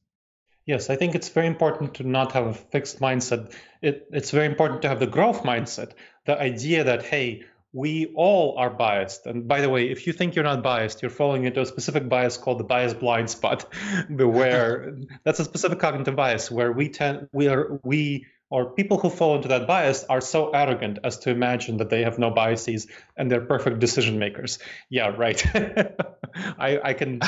Yes, 0.64 0.90
I 0.90 0.96
think 0.96 1.14
it's 1.14 1.28
very 1.28 1.46
important 1.46 1.94
to 1.94 2.02
not 2.02 2.32
have 2.32 2.46
a 2.46 2.54
fixed 2.54 2.98
mindset. 2.98 3.52
It, 3.82 4.08
it's 4.10 4.32
very 4.32 4.46
important 4.46 4.82
to 4.82 4.88
have 4.88 4.98
the 4.98 5.06
growth 5.06 5.42
mindset, 5.42 5.92
the 6.24 6.38
idea 6.40 6.84
that 6.84 7.04
hey, 7.04 7.44
we 7.72 8.12
all 8.14 8.56
are 8.58 8.70
biased. 8.70 9.26
And 9.26 9.46
by 9.46 9.60
the 9.60 9.68
way, 9.68 9.90
if 9.90 10.06
you 10.06 10.12
think 10.12 10.34
you're 10.34 10.44
not 10.44 10.62
biased, 10.62 11.02
you're 11.02 11.10
falling 11.10 11.44
into 11.44 11.60
a 11.60 11.66
specific 11.66 12.08
bias 12.08 12.36
called 12.36 12.58
the 12.58 12.64
bias 12.64 12.94
blind 12.94 13.30
spot, 13.30 13.66
Beware. 14.14 14.96
that's 15.24 15.40
a 15.40 15.44
specific 15.44 15.78
cognitive 15.78 16.16
bias 16.16 16.50
where 16.50 16.72
we 16.72 16.88
tend 16.88 17.28
we 17.32 17.48
are 17.48 17.80
we 17.84 18.26
or 18.48 18.70
people 18.70 18.98
who 18.98 19.10
fall 19.10 19.36
into 19.36 19.48
that 19.48 19.66
bias 19.66 20.04
are 20.04 20.20
so 20.20 20.50
arrogant 20.50 21.00
as 21.02 21.18
to 21.18 21.30
imagine 21.30 21.78
that 21.78 21.90
they 21.90 22.02
have 22.02 22.18
no 22.18 22.30
biases 22.30 22.86
and 23.16 23.30
they're 23.30 23.40
perfect 23.40 23.80
decision 23.80 24.18
makers. 24.18 24.60
Yeah, 24.88 25.08
right. 25.08 25.44
I, 26.58 26.80
I 26.82 26.92
can 26.92 27.20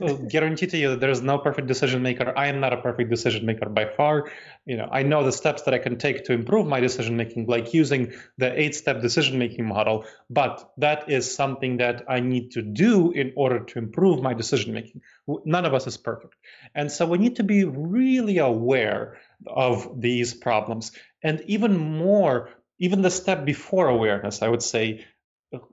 guarantee 0.28 0.66
to 0.66 0.76
you 0.76 0.90
that 0.90 1.00
there's 1.00 1.22
no 1.22 1.38
perfect 1.38 1.68
decision 1.68 2.02
maker. 2.02 2.32
I 2.36 2.46
am 2.48 2.60
not 2.60 2.72
a 2.72 2.78
perfect 2.78 3.10
decision 3.10 3.46
maker 3.46 3.68
by 3.68 3.86
far. 3.86 4.30
You 4.64 4.76
know, 4.76 4.88
I 4.90 5.02
know 5.02 5.24
the 5.24 5.32
steps 5.32 5.62
that 5.62 5.74
I 5.74 5.78
can 5.78 5.98
take 5.98 6.24
to 6.24 6.32
improve 6.32 6.66
my 6.66 6.80
decision 6.80 7.16
making, 7.16 7.46
like 7.46 7.74
using 7.74 8.12
the 8.38 8.58
eight-step 8.58 9.00
decision 9.02 9.38
making 9.38 9.66
model. 9.66 10.04
But 10.30 10.72
that 10.78 11.10
is 11.10 11.34
something 11.34 11.78
that 11.78 12.04
I 12.08 12.20
need 12.20 12.52
to 12.52 12.62
do 12.62 13.12
in 13.12 13.32
order 13.36 13.60
to 13.60 13.78
improve 13.78 14.22
my 14.22 14.34
decision 14.34 14.72
making. 14.72 15.02
None 15.44 15.64
of 15.64 15.74
us 15.74 15.86
is 15.86 15.96
perfect, 15.96 16.34
and 16.74 16.90
so 16.90 17.06
we 17.06 17.18
need 17.18 17.36
to 17.36 17.42
be 17.42 17.64
really 17.64 18.38
aware 18.38 19.18
of 19.46 20.00
these 20.00 20.32
problems 20.34 20.92
and 21.22 21.42
even 21.46 21.76
more 21.76 22.50
even 22.78 23.02
the 23.02 23.10
step 23.10 23.44
before 23.44 23.88
awareness, 23.88 24.42
I 24.42 24.48
would 24.48 24.62
say 24.62 25.06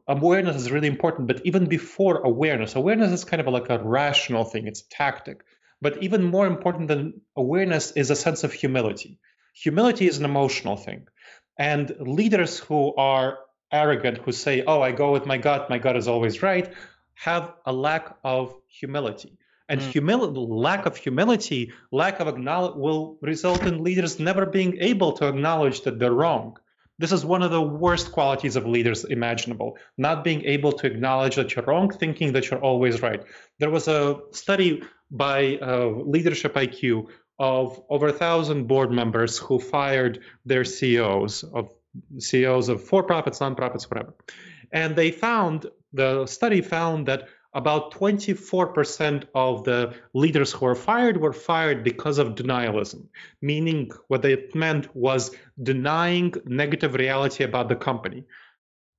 awareness 0.07 0.55
is 0.55 0.71
really 0.71 0.87
important. 0.87 1.27
But 1.27 1.45
even 1.45 1.65
before 1.65 2.21
awareness, 2.21 2.75
awareness 2.75 3.11
is 3.11 3.23
kind 3.23 3.41
of 3.41 3.47
like 3.47 3.69
a 3.69 3.79
rational 3.79 4.43
thing, 4.43 4.67
it's 4.67 4.81
a 4.81 4.89
tactic. 4.89 5.43
But 5.81 6.01
even 6.01 6.23
more 6.23 6.47
important 6.47 6.87
than 6.87 7.21
awareness 7.35 7.91
is 7.91 8.09
a 8.09 8.15
sense 8.15 8.43
of 8.43 8.53
humility. 8.53 9.19
Humility 9.53 10.07
is 10.07 10.17
an 10.17 10.25
emotional 10.25 10.77
thing. 10.77 11.07
And 11.57 11.93
leaders 11.99 12.57
who 12.59 12.95
are 12.95 13.39
arrogant, 13.71 14.19
who 14.19 14.31
say, 14.31 14.63
oh, 14.65 14.81
I 14.81 14.91
go 14.91 15.11
with 15.11 15.25
my 15.25 15.37
gut, 15.37 15.69
my 15.69 15.77
gut 15.77 15.97
is 15.97 16.07
always 16.07 16.41
right, 16.41 16.71
have 17.15 17.53
a 17.65 17.73
lack 17.73 18.15
of 18.23 18.55
humility. 18.67 19.37
And 19.69 19.79
mm. 19.81 19.91
humility, 19.91 20.39
lack 20.39 20.85
of 20.85 20.97
humility, 20.97 21.73
lack 21.91 22.19
of 22.19 22.27
acknowledge 22.27 22.75
will 22.75 23.17
result 23.21 23.63
in 23.63 23.83
leaders 23.83 24.19
never 24.19 24.45
being 24.45 24.77
able 24.79 25.13
to 25.13 25.27
acknowledge 25.27 25.81
that 25.81 25.99
they're 25.99 26.11
wrong. 26.11 26.57
This 27.03 27.11
is 27.11 27.25
one 27.25 27.43
of 27.43 27.51
the 27.51 27.61
worst 27.61 28.13
qualities 28.13 28.55
of 28.55 28.65
leaders 28.65 29.03
imaginable, 29.03 29.77
not 29.97 30.23
being 30.23 30.45
able 30.45 30.71
to 30.71 30.87
acknowledge 30.87 31.35
that 31.35 31.53
you're 31.53 31.65
wrong, 31.65 31.89
thinking 31.89 32.31
that 32.31 32.49
you're 32.49 32.61
always 32.61 33.01
right. 33.01 33.21
There 33.59 33.69
was 33.69 33.89
a 33.89 34.21
study 34.31 34.83
by 35.11 35.57
uh, 35.57 35.87
Leadership 35.87 36.53
IQ 36.53 37.09
of 37.37 37.83
over 37.89 38.07
a 38.07 38.13
thousand 38.13 38.67
board 38.67 38.89
members 38.89 39.37
who 39.37 39.59
fired 39.59 40.21
their 40.45 40.63
CEOs 40.63 41.43
of 41.43 41.73
CEOs 42.19 42.69
of 42.69 42.81
for-profits, 42.81 43.41
non-profits, 43.41 43.91
whatever. 43.91 44.13
And 44.71 44.95
they 44.95 45.11
found 45.11 45.65
the 45.91 46.25
study 46.25 46.61
found 46.61 47.09
that 47.09 47.27
about 47.53 47.93
24% 47.93 49.25
of 49.35 49.63
the 49.63 49.93
leaders 50.13 50.51
who 50.51 50.65
were 50.65 50.75
fired 50.75 51.17
were 51.17 51.33
fired 51.33 51.83
because 51.83 52.17
of 52.17 52.35
denialism, 52.35 53.05
meaning 53.41 53.91
what 54.07 54.21
they 54.21 54.47
meant 54.55 54.95
was 54.95 55.35
denying 55.61 56.33
negative 56.45 56.95
reality 56.95 57.43
about 57.43 57.69
the 57.69 57.75
company. 57.75 58.23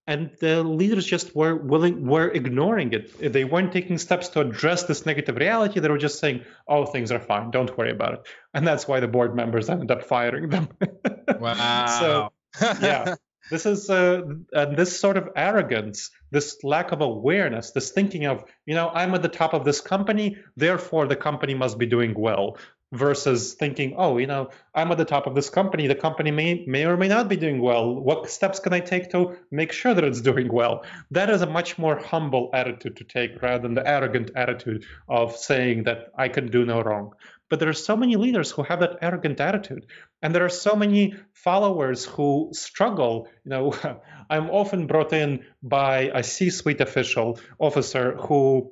And 0.06 0.30
the 0.38 0.62
leaders 0.62 1.06
just 1.06 1.34
were 1.34 1.56
willing, 1.56 2.06
were 2.06 2.28
ignoring 2.28 2.92
it. 2.92 3.32
They 3.32 3.44
weren't 3.44 3.72
taking 3.72 3.96
steps 3.96 4.28
to 4.30 4.40
address 4.40 4.82
this 4.82 5.06
negative 5.06 5.36
reality. 5.36 5.80
They 5.80 5.88
were 5.88 5.96
just 5.96 6.18
saying, 6.18 6.44
"Oh, 6.68 6.84
things 6.84 7.10
are 7.10 7.18
fine. 7.18 7.50
Don't 7.50 7.74
worry 7.78 7.90
about 7.90 8.12
it." 8.12 8.26
And 8.52 8.66
that's 8.66 8.86
why 8.86 9.00
the 9.00 9.08
board 9.08 9.34
members 9.34 9.70
ended 9.70 9.90
up 9.90 10.02
firing 10.02 10.50
them. 10.50 10.68
wow. 11.40 11.86
so, 11.86 12.32
yeah, 12.82 13.14
this 13.50 13.66
is 13.66 13.90
uh, 13.90 14.22
this 14.52 14.98
sort 14.98 15.16
of 15.16 15.28
arrogance 15.36 16.10
this 16.30 16.62
lack 16.64 16.92
of 16.92 17.00
awareness 17.00 17.70
this 17.70 17.90
thinking 17.90 18.26
of 18.26 18.44
you 18.66 18.74
know 18.74 18.90
i'm 18.90 19.14
at 19.14 19.22
the 19.22 19.28
top 19.28 19.54
of 19.54 19.64
this 19.64 19.80
company 19.80 20.36
therefore 20.56 21.06
the 21.06 21.16
company 21.16 21.54
must 21.54 21.78
be 21.78 21.86
doing 21.86 22.14
well 22.14 22.56
versus 22.94 23.54
thinking 23.54 23.94
oh 23.96 24.18
you 24.18 24.26
know 24.26 24.48
i'm 24.74 24.90
at 24.92 24.98
the 24.98 25.04
top 25.04 25.26
of 25.26 25.34
this 25.34 25.50
company. 25.50 25.86
The 25.86 25.94
company 25.94 26.30
may 26.30 26.64
may 26.66 26.84
or 26.84 26.96
may 26.96 27.08
not 27.08 27.28
be 27.28 27.36
doing 27.36 27.60
well. 27.60 27.94
What 27.94 28.30
steps 28.30 28.60
can 28.60 28.72
i 28.72 28.80
take 28.80 29.10
to 29.10 29.36
make 29.50 29.72
sure 29.72 29.94
that 29.94 30.04
it's 30.04 30.20
doing 30.30 30.52
well? 30.52 30.84
That 31.10 31.30
is 31.30 31.42
a 31.42 31.46
much 31.46 31.78
more 31.78 31.96
humble 31.98 32.50
attitude 32.52 32.96
to 32.96 33.04
take 33.04 33.42
rather 33.42 33.62
than 33.62 33.74
the 33.74 33.86
arrogant 33.86 34.30
attitude 34.36 34.84
of 35.08 35.36
saying 35.36 35.84
that 35.84 36.12
i 36.16 36.28
can 36.28 36.50
do 36.50 36.64
no 36.64 36.80
wrong. 36.80 37.12
But 37.50 37.60
there 37.60 37.68
are 37.68 37.84
so 37.90 37.96
many 37.96 38.16
leaders 38.16 38.50
who 38.50 38.62
have 38.62 38.80
that 38.80 38.98
arrogant 39.02 39.38
attitude 39.40 39.86
and 40.22 40.34
there 40.34 40.44
are 40.44 40.56
so 40.66 40.74
many 40.74 41.14
followers 41.32 42.04
who 42.04 42.50
struggle. 42.52 43.28
You 43.44 43.50
know 43.50 43.74
i'm 44.30 44.50
often 44.50 44.86
brought 44.86 45.12
in 45.12 45.44
by 45.62 46.10
a 46.14 46.22
c-suite 46.22 46.80
official 46.80 47.38
officer 47.58 48.16
who 48.16 48.70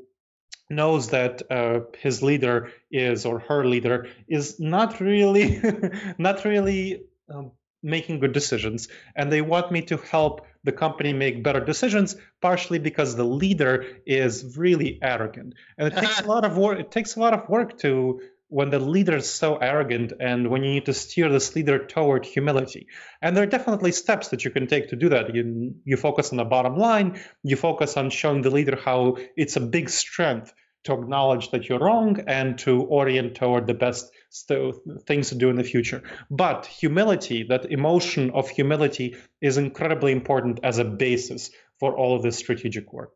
knows 0.74 1.10
that 1.10 1.42
uh, 1.50 1.80
his 1.98 2.22
leader 2.22 2.70
is 2.90 3.26
or 3.26 3.38
her 3.40 3.64
leader 3.64 4.08
is 4.28 4.58
not 4.58 5.00
really 5.00 5.60
not 6.18 6.44
really 6.44 7.04
um, 7.32 7.52
making 7.82 8.20
good 8.20 8.32
decisions 8.32 8.88
and 9.16 9.30
they 9.32 9.42
want 9.42 9.72
me 9.72 9.82
to 9.82 9.96
help 9.96 10.46
the 10.64 10.72
company 10.72 11.12
make 11.12 11.42
better 11.42 11.60
decisions 11.60 12.16
partially 12.40 12.78
because 12.78 13.16
the 13.16 13.24
leader 13.24 13.84
is 14.06 14.56
really 14.56 15.00
arrogant 15.02 15.54
and 15.76 15.88
it 15.88 15.96
takes 15.98 16.20
a 16.20 16.26
lot 16.26 16.44
of 16.44 16.56
work 16.56 16.78
it 16.78 16.90
takes 16.92 17.16
a 17.16 17.20
lot 17.20 17.34
of 17.34 17.48
work 17.48 17.76
to 17.78 18.20
when 18.52 18.68
the 18.68 18.78
leader 18.78 19.16
is 19.16 19.30
so 19.30 19.56
arrogant 19.56 20.12
and 20.20 20.46
when 20.46 20.62
you 20.62 20.74
need 20.74 20.84
to 20.84 20.92
steer 20.92 21.30
this 21.30 21.56
leader 21.56 21.86
toward 21.86 22.26
humility. 22.26 22.86
And 23.22 23.34
there 23.34 23.44
are 23.44 23.46
definitely 23.46 23.92
steps 23.92 24.28
that 24.28 24.44
you 24.44 24.50
can 24.50 24.66
take 24.66 24.90
to 24.90 24.96
do 24.96 25.08
that. 25.08 25.34
You, 25.34 25.74
you 25.86 25.96
focus 25.96 26.32
on 26.32 26.36
the 26.36 26.44
bottom 26.44 26.76
line, 26.76 27.18
you 27.42 27.56
focus 27.56 27.96
on 27.96 28.10
showing 28.10 28.42
the 28.42 28.50
leader 28.50 28.76
how 28.76 29.16
it's 29.38 29.56
a 29.56 29.60
big 29.60 29.88
strength 29.88 30.52
to 30.84 30.94
acknowledge 30.94 31.50
that 31.50 31.68
you're 31.68 31.78
wrong 31.78 32.18
and 32.26 32.58
to 32.58 32.82
orient 32.82 33.34
toward 33.34 33.66
the 33.66 33.74
best 33.74 34.10
st- 34.30 34.74
things 35.06 35.28
to 35.28 35.34
do 35.34 35.48
in 35.48 35.56
the 35.56 35.64
future. 35.64 36.02
But 36.30 36.66
humility, 36.66 37.44
that 37.44 37.70
emotion 37.70 38.30
of 38.30 38.48
humility, 38.48 39.16
is 39.40 39.58
incredibly 39.58 40.12
important 40.12 40.60
as 40.62 40.78
a 40.78 40.84
basis 40.84 41.50
for 41.78 41.96
all 41.96 42.16
of 42.16 42.22
this 42.22 42.36
strategic 42.36 42.92
work. 42.92 43.12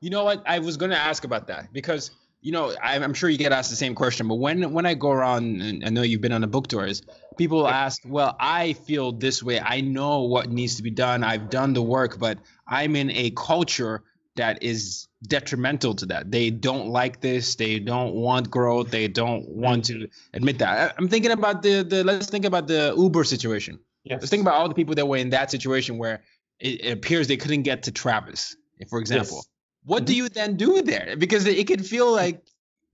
You 0.00 0.10
know 0.10 0.24
what? 0.24 0.42
I 0.46 0.58
was 0.58 0.76
going 0.76 0.90
to 0.90 0.98
ask 0.98 1.24
about 1.24 1.46
that 1.46 1.72
because 1.72 2.10
you 2.42 2.50
know, 2.50 2.74
I'm 2.82 3.14
sure 3.14 3.30
you 3.30 3.38
get 3.38 3.52
asked 3.52 3.70
the 3.70 3.76
same 3.76 3.94
question, 3.94 4.26
but 4.26 4.34
when 4.34 4.72
when 4.72 4.84
I 4.84 4.94
go 4.94 5.12
around, 5.12 5.62
and 5.62 5.84
I 5.84 5.90
know 5.90 6.02
you've 6.02 6.20
been 6.20 6.32
on 6.32 6.40
the 6.40 6.48
book 6.48 6.66
tours, 6.66 7.02
people 7.38 7.68
ask, 7.68 8.02
well, 8.04 8.36
I 8.38 8.72
feel 8.72 9.12
this 9.12 9.44
way. 9.44 9.60
I 9.60 9.80
know 9.80 10.22
what 10.22 10.50
needs 10.50 10.76
to 10.76 10.82
be 10.82 10.90
done. 10.90 11.22
I've 11.22 11.50
done 11.50 11.72
the 11.72 11.82
work, 11.82 12.18
but 12.18 12.38
I'm 12.66 12.96
in 12.96 13.12
a 13.12 13.30
culture 13.30 14.02
that 14.36 14.62
is 14.62 15.08
detrimental 15.22 15.94
to 15.94 16.06
that. 16.06 16.30
They 16.30 16.50
don't 16.50 16.88
like 16.88 17.20
this. 17.20 17.54
They 17.54 17.78
don't 17.78 18.14
want 18.14 18.50
growth. 18.50 18.90
They 18.90 19.08
don't 19.08 19.48
want 19.48 19.84
to 19.86 20.08
admit 20.32 20.58
that. 20.58 20.94
I'm 20.98 21.08
thinking 21.08 21.30
about 21.30 21.62
the 21.62 21.82
the. 21.82 22.04
Let's 22.04 22.30
think 22.30 22.44
about 22.44 22.66
the 22.66 22.94
Uber 22.96 23.24
situation. 23.24 23.78
Yes. 24.04 24.20
Let's 24.20 24.30
think 24.30 24.42
about 24.42 24.54
all 24.54 24.68
the 24.68 24.74
people 24.74 24.94
that 24.96 25.06
were 25.06 25.16
in 25.16 25.30
that 25.30 25.50
situation 25.50 25.98
where 25.98 26.22
it, 26.58 26.84
it 26.84 26.92
appears 26.92 27.28
they 27.28 27.36
couldn't 27.36 27.62
get 27.62 27.84
to 27.84 27.92
Travis, 27.92 28.56
for 28.88 28.98
example. 28.98 29.36
Yes 29.36 29.46
what 29.84 30.04
do 30.04 30.12
mm-hmm. 30.12 30.24
you 30.24 30.28
then 30.28 30.56
do 30.56 30.82
there? 30.82 31.16
Because 31.16 31.46
it 31.46 31.66
can 31.66 31.82
feel 31.82 32.10
like 32.12 32.44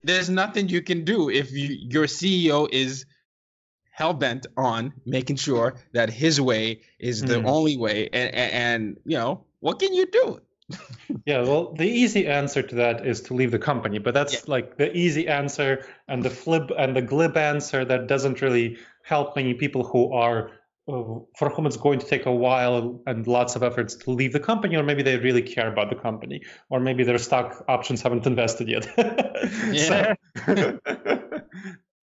there's 0.03 0.29
nothing 0.29 0.69
you 0.69 0.81
can 0.81 1.03
do 1.03 1.29
if 1.29 1.51
you, 1.51 1.67
your 1.67 2.05
CEO 2.05 2.67
is 2.71 3.05
hell 3.91 4.13
bent 4.13 4.47
on 4.55 4.93
making 5.05 5.35
sure 5.35 5.75
that 5.93 6.09
his 6.09 6.39
way 6.39 6.81
is 6.99 7.21
the 7.21 7.35
mm. 7.35 7.45
only 7.45 7.75
way, 7.75 8.09
and, 8.13 8.33
and, 8.33 8.53
and 8.53 8.97
you 9.05 9.17
know 9.17 9.43
what 9.59 9.79
can 9.79 9.93
you 9.93 10.05
do? 10.09 10.39
Yeah, 11.25 11.41
well, 11.41 11.73
the 11.73 11.85
easy 11.85 12.27
answer 12.27 12.61
to 12.61 12.75
that 12.75 13.05
is 13.05 13.21
to 13.21 13.33
leave 13.33 13.51
the 13.51 13.59
company, 13.59 13.99
but 13.99 14.13
that's 14.13 14.33
yeah. 14.33 14.39
like 14.47 14.77
the 14.77 14.95
easy 14.95 15.27
answer 15.27 15.85
and 16.07 16.23
the 16.23 16.29
flip 16.29 16.71
and 16.77 16.95
the 16.95 17.01
glib 17.01 17.37
answer 17.37 17.85
that 17.85 18.07
doesn't 18.07 18.41
really 18.41 18.77
help 19.03 19.35
many 19.35 19.53
people 19.53 19.83
who 19.83 20.13
are 20.13 20.51
uh, 20.87 21.19
for 21.37 21.49
whom 21.49 21.65
it's 21.65 21.77
going 21.77 21.99
to 21.99 22.05
take 22.05 22.25
a 22.25 22.31
while 22.31 23.01
and 23.05 23.27
lots 23.27 23.55
of 23.55 23.63
efforts 23.63 23.95
to 23.95 24.11
leave 24.11 24.33
the 24.33 24.39
company, 24.39 24.75
or 24.75 24.83
maybe 24.83 25.03
they 25.03 25.17
really 25.17 25.41
care 25.43 25.71
about 25.71 25.89
the 25.89 25.95
company, 25.95 26.41
or 26.69 26.79
maybe 26.79 27.03
their 27.03 27.17
stock 27.17 27.63
options 27.67 28.01
haven't 28.01 28.25
invested 28.25 28.67
yet. 28.67 28.87
yeah. 29.71 30.15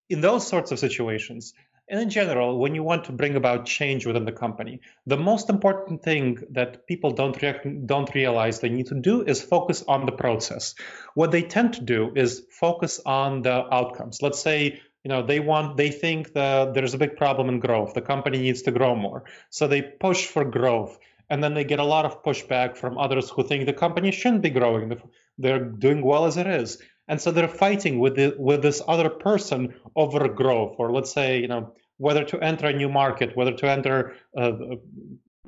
in 0.10 0.22
those 0.22 0.48
sorts 0.48 0.72
of 0.72 0.80
situations, 0.80 1.54
and 1.88 2.00
in 2.00 2.10
general, 2.10 2.58
when 2.58 2.74
you 2.74 2.82
want 2.82 3.06
to 3.06 3.12
bring 3.12 3.36
about 3.36 3.66
change 3.66 4.06
within 4.06 4.26
the 4.26 4.32
company, 4.32 4.82
the 5.06 5.18
most 5.18 5.50
important 5.50 6.02
thing 6.02 6.42
that 6.52 6.88
people 6.88 7.12
don't 7.12 7.38
don't 7.86 8.16
realize 8.16 8.60
they 8.60 8.70
need 8.70 8.88
to 8.88 8.96
do 8.96 9.22
is 9.22 9.42
focus 9.42 9.84
on 9.88 10.06
the 10.06 10.12
process. 10.12 10.74
What 11.14 11.32
they 11.32 11.44
tend 11.44 11.76
to 11.76 11.82
do 11.82 12.12
is 12.16 12.44
focus 12.50 13.00
on 13.06 13.44
the 13.44 13.72
outcomes. 13.74 14.22
Let's 14.22 14.40
say 14.40 14.82
you 15.04 15.10
know 15.10 15.22
they 15.22 15.40
want 15.40 15.78
they 15.78 15.92
think 15.92 16.34
that 16.34 16.74
there's 16.74 16.96
a 16.96 16.98
big 16.98 17.16
problem 17.16 17.48
in 17.48 17.60
growth 17.60 17.94
the 17.94 18.02
company 18.02 18.40
needs 18.40 18.64
to 18.64 18.72
grow 18.72 18.96
more 18.96 19.24
so 19.52 19.68
they 19.68 19.84
push 19.84 20.26
for 20.26 20.44
growth 20.44 20.98
and 21.30 21.44
then 21.44 21.54
they 21.54 21.64
get 21.64 21.80
a 21.80 21.84
lot 21.84 22.06
of 22.06 22.24
pushback 22.24 22.76
from 22.76 22.98
others 22.98 23.30
who 23.30 23.44
think 23.48 23.66
the 23.66 23.74
company 23.74 24.12
shouldn't 24.12 24.42
be 24.42 24.50
growing 24.50 25.00
they're 25.38 25.64
doing 25.64 26.02
well 26.02 26.26
as 26.26 26.38
it 26.38 26.48
is 26.48 26.82
and 27.08 27.22
so 27.22 27.32
they're 27.32 27.48
fighting 27.48 28.00
with 28.00 28.16
the, 28.16 28.36
with 28.38 28.62
this 28.62 28.82
other 28.88 29.10
person 29.10 29.74
over 29.96 30.28
growth 30.28 30.76
or 30.78 30.92
let's 30.92 31.12
say 31.12 31.40
you 31.40 31.48
know 31.48 31.74
whether 31.98 32.24
to 32.24 32.40
enter 32.40 32.68
a 32.68 32.74
new 32.74 32.90
market 32.90 33.36
whether 33.36 33.54
to 33.54 33.70
enter 33.70 34.16
uh, 34.38 34.52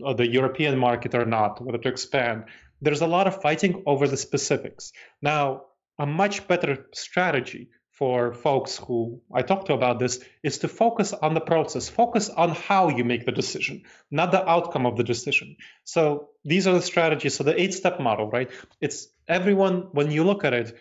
uh 0.05 0.13
the 0.13 0.27
european 0.27 0.77
market 0.77 1.13
or 1.15 1.25
not 1.25 1.63
whether 1.63 1.77
to 1.77 1.89
expand 1.89 2.45
there's 2.81 3.01
a 3.01 3.07
lot 3.07 3.27
of 3.27 3.41
fighting 3.41 3.83
over 3.85 4.07
the 4.07 4.17
specifics 4.17 4.91
now 5.21 5.63
a 5.99 6.05
much 6.05 6.47
better 6.47 6.87
strategy 6.93 7.69
for 7.97 8.31
folks 8.31 8.77
who 8.77 9.19
I 9.33 9.41
talk 9.41 9.65
to 9.65 9.73
about 9.73 9.97
this 9.97 10.23
is 10.43 10.59
to 10.59 10.67
focus 10.67 11.13
on 11.13 11.33
the 11.33 11.41
process, 11.41 11.89
focus 11.89 12.29
on 12.29 12.51
how 12.51 12.89
you 12.89 13.03
make 13.03 13.25
the 13.25 13.31
decision, 13.31 13.81
not 14.11 14.31
the 14.31 14.47
outcome 14.47 14.85
of 14.85 14.97
the 14.97 15.03
decision. 15.03 15.57
So 15.83 16.29
these 16.45 16.67
are 16.67 16.75
the 16.75 16.83
strategies. 16.83 17.33
So 17.33 17.43
the 17.43 17.59
eight 17.59 17.73
step 17.73 17.99
model, 17.99 18.29
right? 18.29 18.51
It's 18.79 19.07
everyone, 19.27 19.87
when 19.93 20.11
you 20.11 20.23
look 20.23 20.45
at 20.45 20.53
it, 20.53 20.77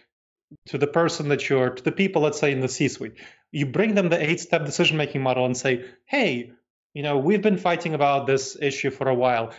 to 0.67 0.79
the 0.79 0.87
person 0.87 1.29
that 1.29 1.49
you're, 1.49 1.71
to 1.71 1.83
the 1.83 1.93
people, 1.93 2.23
let's 2.23 2.39
say 2.39 2.53
in 2.53 2.61
the 2.61 2.69
C 2.69 2.89
suite, 2.89 3.15
you 3.53 3.67
bring 3.67 3.95
them 3.95 4.09
the 4.09 4.23
eight 4.23 4.41
step 4.41 4.65
decision 4.65 4.97
making 4.97 5.23
model 5.23 5.47
and 5.47 5.57
say, 5.57 5.85
hey, 6.05 6.53
you 6.95 7.03
know, 7.03 7.19
we've 7.19 7.43
been 7.43 7.59
fighting 7.59 7.95
about 7.95 8.27
this 8.27 8.57
issue 8.61 8.91
for 8.91 9.09
a 9.09 9.15
while. 9.15 9.53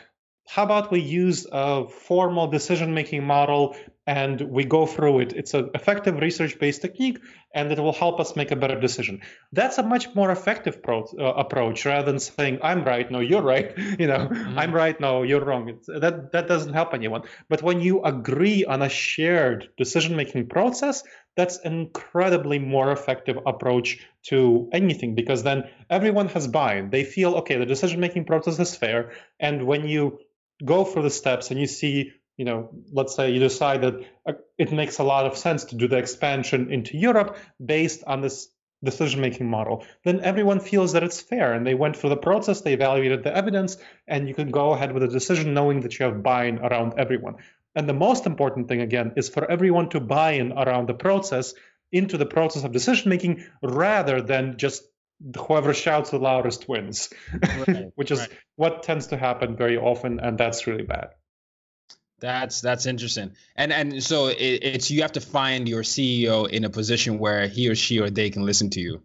How 0.48 0.64
about 0.64 0.92
we 0.92 1.02
use 1.02 1.46
a 1.52 1.88
formal 1.88 2.48
decision 2.48 2.94
making 2.94 3.24
model 3.24 3.76
and 4.08 4.40
we 4.40 4.64
go 4.64 4.86
through 4.86 5.20
it. 5.20 5.34
It's 5.34 5.54
an 5.54 5.70
effective 5.76 6.18
research 6.20 6.58
based 6.58 6.82
technique 6.82 7.20
and 7.54 7.70
it 7.70 7.78
will 7.78 7.94
help 7.94 8.22
us 8.22 8.38
make 8.38 8.52
a 8.52 8.56
better 8.56 8.80
decision. 8.80 9.22
That's 9.52 9.78
a 9.78 9.84
much 9.84 10.16
more 10.16 10.32
effective 10.32 10.82
pro- 10.82 11.04
uh, 11.20 11.34
approach 11.34 11.86
rather 11.86 12.06
than 12.10 12.20
saying, 12.20 12.60
I'm 12.64 12.86
right, 12.86 13.12
no, 13.12 13.20
you're 13.20 13.42
right. 13.42 13.78
You 14.00 14.08
know, 14.08 14.30
mm-hmm. 14.30 14.60
I'm 14.60 14.74
right, 14.74 15.00
no, 15.02 15.24
you're 15.24 15.44
wrong. 15.44 15.70
It's, 15.70 15.88
that, 15.88 16.32
that 16.32 16.48
doesn't 16.48 16.74
help 16.74 16.94
anyone. 16.94 17.24
But 17.50 17.64
when 17.64 17.82
you 17.82 18.04
agree 18.04 18.64
on 18.64 18.82
a 18.82 18.90
shared 18.90 19.70
decision 19.76 20.16
making 20.16 20.48
process, 20.48 21.04
that's 21.36 21.58
an 21.58 21.74
incredibly 21.74 22.60
more 22.60 22.92
effective 22.92 23.38
approach 23.46 24.00
to 24.24 24.70
anything 24.72 25.16
because 25.16 25.44
then 25.44 25.70
everyone 25.90 26.28
has 26.30 26.48
buy 26.48 26.76
in. 26.76 26.90
They 26.90 27.04
feel, 27.04 27.36
okay, 27.36 27.58
the 27.58 27.66
decision 27.66 28.00
making 28.00 28.26
process 28.26 28.60
is 28.60 28.76
fair. 28.76 29.12
And 29.40 29.66
when 29.66 29.88
you 29.88 30.20
go 30.64 30.84
through 30.84 31.04
the 31.04 31.10
steps 31.10 31.52
and 31.52 31.60
you 31.60 31.68
see 31.68 32.14
you 32.38 32.46
know, 32.46 32.70
let's 32.92 33.16
say 33.16 33.32
you 33.32 33.40
decide 33.40 33.82
that 33.82 33.96
uh, 34.26 34.34
it 34.60 34.72
makes 34.72 35.00
a 35.00 35.04
lot 35.04 35.26
of 35.26 35.38
sense 35.38 35.66
to 35.66 35.76
do 35.76 35.88
the 35.88 35.98
expansion 35.98 36.72
into 36.72 36.96
Europe 36.96 37.36
based 37.64 38.04
on 38.06 38.22
this 38.22 38.48
decision 38.84 39.22
making 39.22 39.50
model, 39.50 39.84
then 40.04 40.22
everyone 40.22 40.60
feels 40.60 40.94
that 40.94 41.04
it's 41.04 41.20
fair 41.20 41.54
and 41.54 41.66
they 41.66 41.74
went 41.74 41.98
through 41.98 42.12
the 42.12 42.18
process, 42.18 42.62
they 42.62 42.74
evaluated 42.74 43.24
the 43.24 43.36
evidence, 43.36 43.78
and 44.08 44.28
you 44.28 44.36
can 44.36 44.52
go 44.52 44.72
ahead 44.72 44.92
with 44.92 45.02
a 45.02 45.08
decision 45.08 45.56
knowing 45.56 45.82
that 45.82 45.98
you 45.98 46.06
have 46.06 46.22
buy 46.22 46.46
in 46.46 46.60
around 46.60 46.94
everyone. 46.98 47.38
And 47.76 47.90
the 47.90 47.94
most 47.94 48.26
important 48.26 48.68
thing, 48.68 48.82
again, 48.82 49.14
is 49.16 49.30
for 49.30 49.50
everyone 49.50 49.90
to 49.90 50.00
buy 50.00 50.34
in 50.34 50.52
around 50.52 50.88
the 50.88 50.94
process 50.94 51.56
into 51.92 52.18
the 52.18 52.26
process 52.26 52.64
of 52.64 52.72
decision 52.72 53.10
making 53.10 53.46
rather 53.64 54.22
than 54.22 54.58
just 54.58 54.84
whoever 55.48 55.74
shouts 55.74 56.12
the 56.12 56.20
loudest 56.20 56.68
wins, 56.70 57.10
right, 57.68 57.92
which 57.96 58.12
is 58.12 58.20
right. 58.20 58.30
what 58.56 58.84
tends 58.84 59.08
to 59.08 59.18
happen 59.18 59.56
very 59.56 59.78
often, 59.78 60.20
and 60.20 60.38
that's 60.38 60.68
really 60.68 60.84
bad. 60.84 61.10
That's 62.20 62.62
that's 62.62 62.86
interesting, 62.86 63.34
and 63.56 63.72
and 63.72 64.04
so 64.04 64.28
it, 64.28 64.36
it's 64.36 64.90
you 64.90 65.04
have 65.04 65.14
to 65.14 65.22
find 65.22 65.70
your 65.70 65.84
CEO 65.84 66.50
in 66.50 66.64
a 66.64 66.70
position 66.70 67.20
where 67.20 67.48
he 67.48 67.70
or 67.70 67.76
she 67.76 68.00
or 68.00 68.10
they 68.10 68.30
can 68.32 68.44
listen 68.44 68.72
to 68.72 68.80
you. 68.80 69.02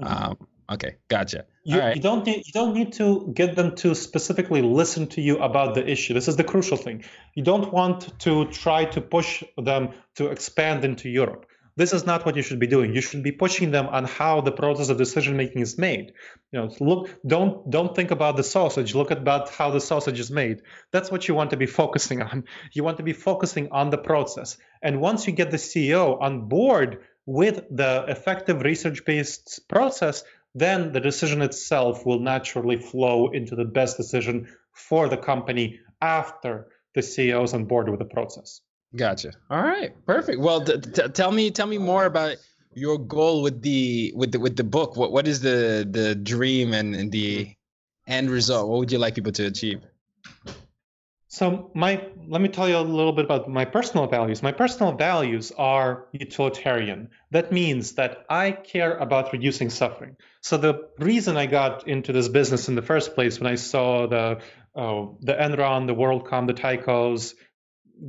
Mm-hmm. 0.00 0.24
Um, 0.24 0.48
okay, 0.70 0.96
gotcha. 1.08 1.46
You, 1.64 1.78
right. 1.78 1.96
you, 1.96 2.02
don't 2.02 2.24
need 2.24 2.46
you 2.46 2.52
don't 2.52 2.74
need 2.74 2.92
to 2.94 3.32
get 3.34 3.56
them 3.56 3.74
to 3.76 3.94
specifically 3.94 4.62
listen 4.62 5.08
to 5.08 5.20
you 5.20 5.38
about 5.38 5.74
the 5.74 5.88
issue. 5.88 6.14
This 6.14 6.28
is 6.28 6.36
the 6.36 6.44
crucial 6.44 6.76
thing. 6.76 7.04
You 7.34 7.42
don't 7.42 7.72
want 7.72 8.18
to 8.20 8.46
try 8.46 8.84
to 8.86 9.00
push 9.00 9.42
them 9.56 9.90
to 10.16 10.28
expand 10.28 10.84
into 10.84 11.08
Europe. 11.08 11.46
This 11.74 11.92
is 11.92 12.04
not 12.04 12.26
what 12.26 12.36
you 12.36 12.42
should 12.42 12.58
be 12.58 12.66
doing. 12.66 12.94
You 12.94 13.00
should 13.00 13.22
be 13.22 13.32
pushing 13.32 13.70
them 13.70 13.86
on 13.86 14.04
how 14.04 14.42
the 14.42 14.52
process 14.52 14.90
of 14.90 14.98
decision 14.98 15.36
making 15.36 15.62
is 15.62 15.78
made. 15.78 16.12
You 16.50 16.60
know, 16.60 16.70
look, 16.80 17.08
don't 17.26 17.70
don't 17.70 17.96
think 17.96 18.10
about 18.10 18.36
the 18.36 18.42
sausage. 18.42 18.94
Look 18.94 19.10
at 19.10 19.18
about 19.18 19.48
how 19.48 19.70
the 19.70 19.80
sausage 19.80 20.20
is 20.20 20.30
made. 20.30 20.62
That's 20.90 21.10
what 21.10 21.26
you 21.26 21.34
want 21.34 21.50
to 21.50 21.56
be 21.56 21.66
focusing 21.66 22.20
on. 22.22 22.44
You 22.72 22.84
want 22.84 22.98
to 22.98 23.02
be 23.02 23.12
focusing 23.12 23.68
on 23.70 23.90
the 23.90 23.98
process. 23.98 24.58
And 24.82 25.00
once 25.00 25.26
you 25.26 25.32
get 25.32 25.50
the 25.50 25.56
CEO 25.56 26.20
on 26.20 26.48
board 26.48 27.04
with 27.26 27.64
the 27.70 28.04
effective 28.08 28.62
research-based 28.62 29.68
process, 29.68 30.24
then 30.54 30.92
the 30.92 31.00
decision 31.00 31.40
itself 31.42 32.04
will 32.04 32.20
naturally 32.20 32.76
flow 32.76 33.30
into 33.30 33.56
the 33.56 33.64
best 33.64 33.96
decision 33.96 34.48
for 34.72 35.08
the 35.08 35.16
company 35.16 35.80
after 36.00 36.68
the 36.94 37.00
CEO 37.00 37.44
is 37.44 37.54
on 37.54 37.64
board 37.64 37.88
with 37.88 37.98
the 37.98 38.04
process. 38.04 38.60
Gotcha. 38.94 39.32
All 39.50 39.62
right, 39.62 39.94
perfect. 40.06 40.38
Well, 40.38 40.64
t- 40.64 40.78
t- 40.78 41.08
tell 41.08 41.32
me, 41.32 41.50
tell 41.50 41.66
me 41.66 41.78
more 41.78 42.04
about 42.04 42.36
your 42.74 42.98
goal 42.98 43.42
with 43.42 43.62
the 43.62 44.12
with 44.14 44.32
the 44.32 44.38
with 44.38 44.56
the 44.56 44.64
book. 44.64 44.96
What 44.96 45.12
what 45.12 45.26
is 45.26 45.40
the 45.40 45.86
the 45.90 46.14
dream 46.14 46.74
and, 46.74 46.94
and 46.94 47.10
the 47.10 47.54
end 48.06 48.30
result? 48.30 48.68
What 48.68 48.78
would 48.78 48.92
you 48.92 48.98
like 48.98 49.14
people 49.14 49.32
to 49.32 49.46
achieve? 49.46 49.82
So 51.28 51.70
my 51.74 52.08
let 52.28 52.42
me 52.42 52.48
tell 52.48 52.68
you 52.68 52.76
a 52.76 52.80
little 52.80 53.12
bit 53.12 53.24
about 53.24 53.48
my 53.48 53.64
personal 53.64 54.06
values. 54.06 54.42
My 54.42 54.52
personal 54.52 54.92
values 54.92 55.50
are 55.56 56.08
utilitarian. 56.12 57.08
That 57.30 57.50
means 57.50 57.92
that 57.92 58.26
I 58.28 58.52
care 58.52 58.98
about 58.98 59.32
reducing 59.32 59.70
suffering. 59.70 60.16
So 60.42 60.58
the 60.58 60.88
reason 60.98 61.38
I 61.38 61.46
got 61.46 61.88
into 61.88 62.12
this 62.12 62.28
business 62.28 62.68
in 62.68 62.74
the 62.74 62.82
first 62.82 63.14
place 63.14 63.40
when 63.40 63.50
I 63.50 63.54
saw 63.54 64.06
the 64.06 64.40
uh, 64.74 65.06
the 65.20 65.32
Enron, 65.32 65.86
the 65.86 65.94
WorldCom, 65.94 66.46
the 66.46 66.54
Tycos, 66.54 67.34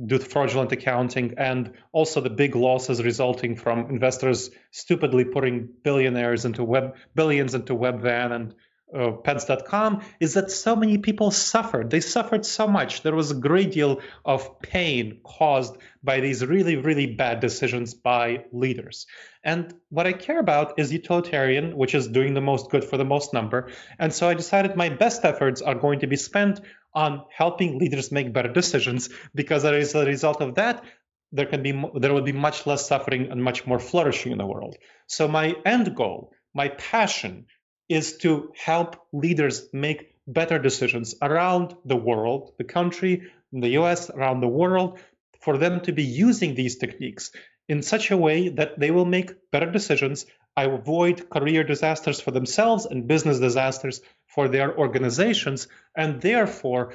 due 0.06 0.18
to 0.18 0.24
fraudulent 0.24 0.72
accounting 0.72 1.34
and 1.38 1.72
also 1.92 2.20
the 2.20 2.30
big 2.30 2.56
losses 2.56 3.02
resulting 3.02 3.54
from 3.54 3.88
investors 3.90 4.50
stupidly 4.70 5.24
putting 5.24 5.68
billionaires 5.82 6.44
into 6.44 6.64
web 6.64 6.96
billions 7.14 7.54
into 7.54 7.74
webvan 7.74 8.32
and 8.32 8.54
uh, 8.94 9.10
pets.com 9.12 10.02
is 10.20 10.34
that 10.34 10.50
so 10.50 10.76
many 10.76 10.98
people 10.98 11.30
suffered. 11.30 11.90
They 11.90 12.00
suffered 12.00 12.46
so 12.46 12.66
much. 12.68 13.02
There 13.02 13.14
was 13.14 13.30
a 13.30 13.34
great 13.34 13.72
deal 13.72 14.00
of 14.24 14.60
pain 14.60 15.20
caused 15.24 15.76
by 16.02 16.20
these 16.20 16.44
really 16.44 16.76
really 16.76 17.06
bad 17.06 17.40
decisions 17.40 17.94
by 17.94 18.44
leaders. 18.52 19.06
And 19.42 19.74
what 19.88 20.06
i 20.06 20.12
care 20.12 20.38
about 20.38 20.78
is 20.78 20.92
utilitarian 20.92 21.76
which 21.76 21.94
is 21.94 22.06
doing 22.08 22.34
the 22.34 22.40
most 22.40 22.70
good 22.70 22.84
for 22.84 22.96
the 22.96 23.04
most 23.04 23.32
number. 23.32 23.70
And 23.98 24.12
so 24.12 24.28
i 24.28 24.34
decided 24.34 24.76
my 24.76 24.88
best 24.90 25.24
efforts 25.24 25.60
are 25.62 25.74
going 25.74 26.00
to 26.00 26.06
be 26.06 26.16
spent 26.16 26.60
on 26.94 27.24
helping 27.36 27.78
leaders 27.78 28.12
make 28.12 28.32
better 28.32 28.52
decisions 28.52 29.08
because 29.34 29.64
as 29.64 29.94
a 29.94 30.04
result 30.04 30.40
of 30.40 30.54
that 30.54 30.84
there 31.32 31.46
can 31.46 31.62
be 31.62 31.72
there 31.96 32.14
will 32.14 32.22
be 32.22 32.32
much 32.32 32.64
less 32.64 32.86
suffering 32.86 33.32
and 33.32 33.42
much 33.42 33.66
more 33.66 33.80
flourishing 33.80 34.30
in 34.30 34.38
the 34.38 34.46
world. 34.46 34.76
So 35.08 35.26
my 35.26 35.56
end 35.64 35.96
goal 35.96 36.32
my 36.54 36.68
passion 36.68 37.46
is 37.88 38.16
to 38.18 38.52
help 38.56 38.96
leaders 39.12 39.68
make 39.72 40.14
better 40.26 40.58
decisions 40.58 41.14
around 41.20 41.76
the 41.84 41.96
world 41.96 42.52
the 42.58 42.64
country 42.64 43.30
the 43.52 43.76
us 43.76 44.10
around 44.10 44.40
the 44.40 44.48
world 44.48 44.98
for 45.40 45.58
them 45.58 45.80
to 45.80 45.92
be 45.92 46.02
using 46.02 46.54
these 46.54 46.76
techniques 46.76 47.30
in 47.68 47.82
such 47.82 48.10
a 48.10 48.16
way 48.16 48.48
that 48.48 48.78
they 48.78 48.90
will 48.90 49.04
make 49.04 49.50
better 49.50 49.70
decisions 49.70 50.26
avoid 50.56 51.28
career 51.30 51.64
disasters 51.64 52.20
for 52.20 52.30
themselves 52.30 52.86
and 52.86 53.08
business 53.08 53.40
disasters 53.40 54.00
for 54.26 54.48
their 54.48 54.76
organizations, 54.76 55.68
and 55.96 56.20
therefore 56.20 56.94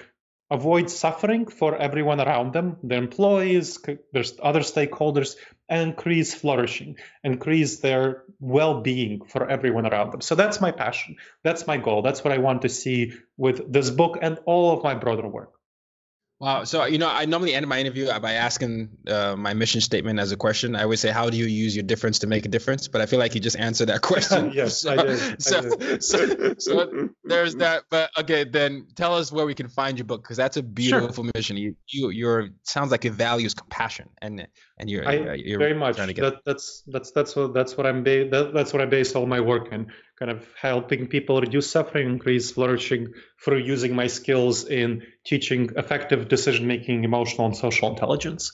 avoid 0.52 0.90
suffering 0.90 1.46
for 1.46 1.76
everyone 1.76 2.20
around 2.20 2.54
them, 2.54 2.78
their 2.84 2.98
employees, 2.98 3.80
their 4.14 4.24
other 4.42 4.62
stakeholders, 4.62 5.36
increase 5.70 6.34
flourishing, 6.34 6.98
increase 7.24 7.80
their 7.80 8.24
well 8.40 8.82
being 8.82 9.26
for 9.26 9.50
everyone 9.50 9.86
around 9.86 10.12
them. 10.12 10.22
So 10.22 10.36
that's 10.36 10.60
my 10.62 10.72
passion. 10.72 11.18
That's 11.44 11.68
my 11.68 11.78
goal. 11.78 12.02
That's 12.02 12.24
what 12.24 12.34
I 12.34 12.38
want 12.38 12.64
to 12.64 12.70
see 12.70 13.14
with 13.38 13.72
this 13.72 13.90
book 13.90 14.18
and 14.22 14.40
all 14.46 14.72
of 14.72 14.84
my 14.84 14.96
broader 14.96 15.28
work. 15.28 15.54
Wow. 16.40 16.64
So, 16.64 16.86
you 16.86 17.00
know, 17.00 17.10
I 17.10 17.26
normally 17.26 17.54
end 17.54 17.68
my 17.68 17.82
interview 17.82 18.08
by 18.22 18.34
asking 18.34 18.90
uh, 19.10 19.36
my 19.36 19.54
mission 19.54 19.82
statement 19.82 20.20
as 20.20 20.32
a 20.32 20.38
question. 20.38 20.74
I 20.74 20.84
always 20.84 21.02
say, 21.02 21.10
how 21.10 21.30
do 21.30 21.36
you 21.36 21.46
use 21.46 21.76
your 21.76 21.84
difference 21.84 22.20
to 22.20 22.28
make 22.28 22.46
a 22.46 22.48
difference? 22.48 22.88
But 22.88 23.02
I 23.02 23.08
feel 23.08 23.20
like 23.20 23.36
you 23.36 23.42
just 23.42 23.58
answered 23.58 23.90
that 23.90 24.02
question. 24.10 24.52
yes, 24.56 24.80
so, 24.80 24.92
I 24.92 24.96
did. 24.96 25.44
So, 25.44 25.58
I 25.58 25.62
did. 25.62 26.04
so, 26.04 26.56
so, 26.58 27.10
there's 27.26 27.56
that. 27.56 27.84
But 27.90 28.10
okay, 28.20 28.46
then 28.46 28.88
tell 28.96 29.16
us 29.16 29.34
where 29.34 29.46
we 29.46 29.54
can 29.54 29.68
find 29.68 29.98
your 29.98 30.06
book 30.06 30.24
because 30.24 30.38
that's 30.38 30.56
a 30.56 30.64
beautiful 30.64 31.26
sure. 31.26 31.32
mission. 31.36 31.58
You, 31.58 31.76
you, 31.90 32.10
your 32.10 32.50
sounds 32.64 32.92
like 32.92 33.04
it 33.04 33.12
values 33.12 33.54
compassion 33.54 34.08
and 34.22 34.48
and 34.80 34.90
you're, 34.90 35.08
I, 35.08 35.18
uh, 35.18 35.34
you're 35.34 35.60
very 35.60 35.74
much. 35.74 35.98
That, 35.98 36.40
that's 36.46 36.84
that's 36.88 37.12
that's 37.12 37.36
what 37.36 37.54
that's 37.54 37.76
what 37.76 37.86
I'm 37.86 38.04
ba- 38.04 38.30
that, 38.30 38.54
that's 38.54 38.72
what 38.72 38.82
I 38.82 38.86
base 38.86 39.14
all 39.14 39.26
my 39.26 39.42
work 39.42 39.74
in 39.74 39.92
kind 40.18 40.32
of 40.32 40.48
helping 40.60 41.08
people 41.08 41.42
reduce 41.42 41.70
suffering, 41.70 42.08
increase 42.08 42.52
flourishing 42.52 43.14
through 43.44 43.60
using 43.60 43.94
my 43.94 44.08
skills 44.08 44.66
in 44.66 45.04
teaching 45.26 45.70
effective 45.76 46.30
decision 46.30 46.66
making, 46.66 47.04
emotional, 47.04 47.46
and 47.46 47.56
social 47.56 47.90
intelligence. 47.90 48.54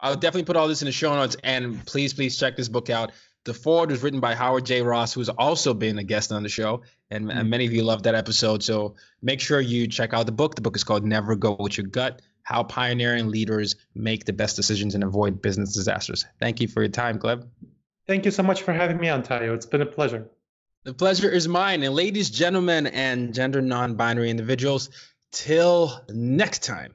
I'll 0.00 0.14
definitely 0.14 0.44
put 0.44 0.56
all 0.56 0.68
this 0.68 0.82
in 0.82 0.86
the 0.86 0.92
show 0.92 1.14
notes, 1.14 1.36
and 1.42 1.84
please, 1.84 2.14
please 2.14 2.38
check 2.38 2.56
this 2.56 2.68
book 2.68 2.90
out. 2.90 3.12
The 3.44 3.54
Ford 3.54 3.90
was 3.90 4.02
written 4.02 4.20
by 4.20 4.34
Howard 4.34 4.66
J. 4.66 4.82
Ross, 4.82 5.14
who's 5.14 5.28
also 5.28 5.72
been 5.74 5.98
a 5.98 6.04
guest 6.04 6.32
on 6.32 6.42
the 6.42 6.48
show, 6.48 6.82
and, 7.10 7.26
mm-hmm. 7.26 7.38
and 7.38 7.50
many 7.50 7.66
of 7.66 7.72
you 7.72 7.82
loved 7.82 8.04
that 8.04 8.14
episode. 8.14 8.62
So 8.62 8.94
make 9.22 9.40
sure 9.40 9.60
you 9.60 9.86
check 9.86 10.12
out 10.12 10.26
the 10.26 10.32
book. 10.32 10.54
The 10.54 10.60
book 10.60 10.76
is 10.76 10.84
called 10.84 11.04
Never 11.04 11.34
Go 11.34 11.56
With 11.58 11.78
Your 11.78 11.86
Gut 11.86 12.20
How 12.42 12.62
Pioneering 12.62 13.28
Leaders 13.28 13.76
Make 13.94 14.24
the 14.24 14.32
Best 14.32 14.56
Decisions 14.56 14.94
and 14.94 15.02
Avoid 15.02 15.40
Business 15.40 15.74
Disasters. 15.74 16.26
Thank 16.38 16.60
you 16.60 16.68
for 16.68 16.82
your 16.82 16.90
time, 16.90 17.18
Gleb. 17.18 17.46
Thank 18.06 18.24
you 18.24 18.30
so 18.30 18.42
much 18.42 18.62
for 18.62 18.72
having 18.72 18.98
me 18.98 19.08
on, 19.08 19.22
Tayo. 19.22 19.54
It's 19.54 19.66
been 19.66 19.82
a 19.82 19.86
pleasure. 19.86 20.28
The 20.84 20.94
pleasure 20.94 21.30
is 21.30 21.48
mine. 21.48 21.82
And 21.82 21.94
ladies, 21.94 22.30
gentlemen, 22.30 22.86
and 22.86 23.34
gender 23.34 23.60
non 23.60 23.94
binary 23.94 24.30
individuals, 24.30 24.88
till 25.32 26.00
next 26.08 26.64
time, 26.64 26.94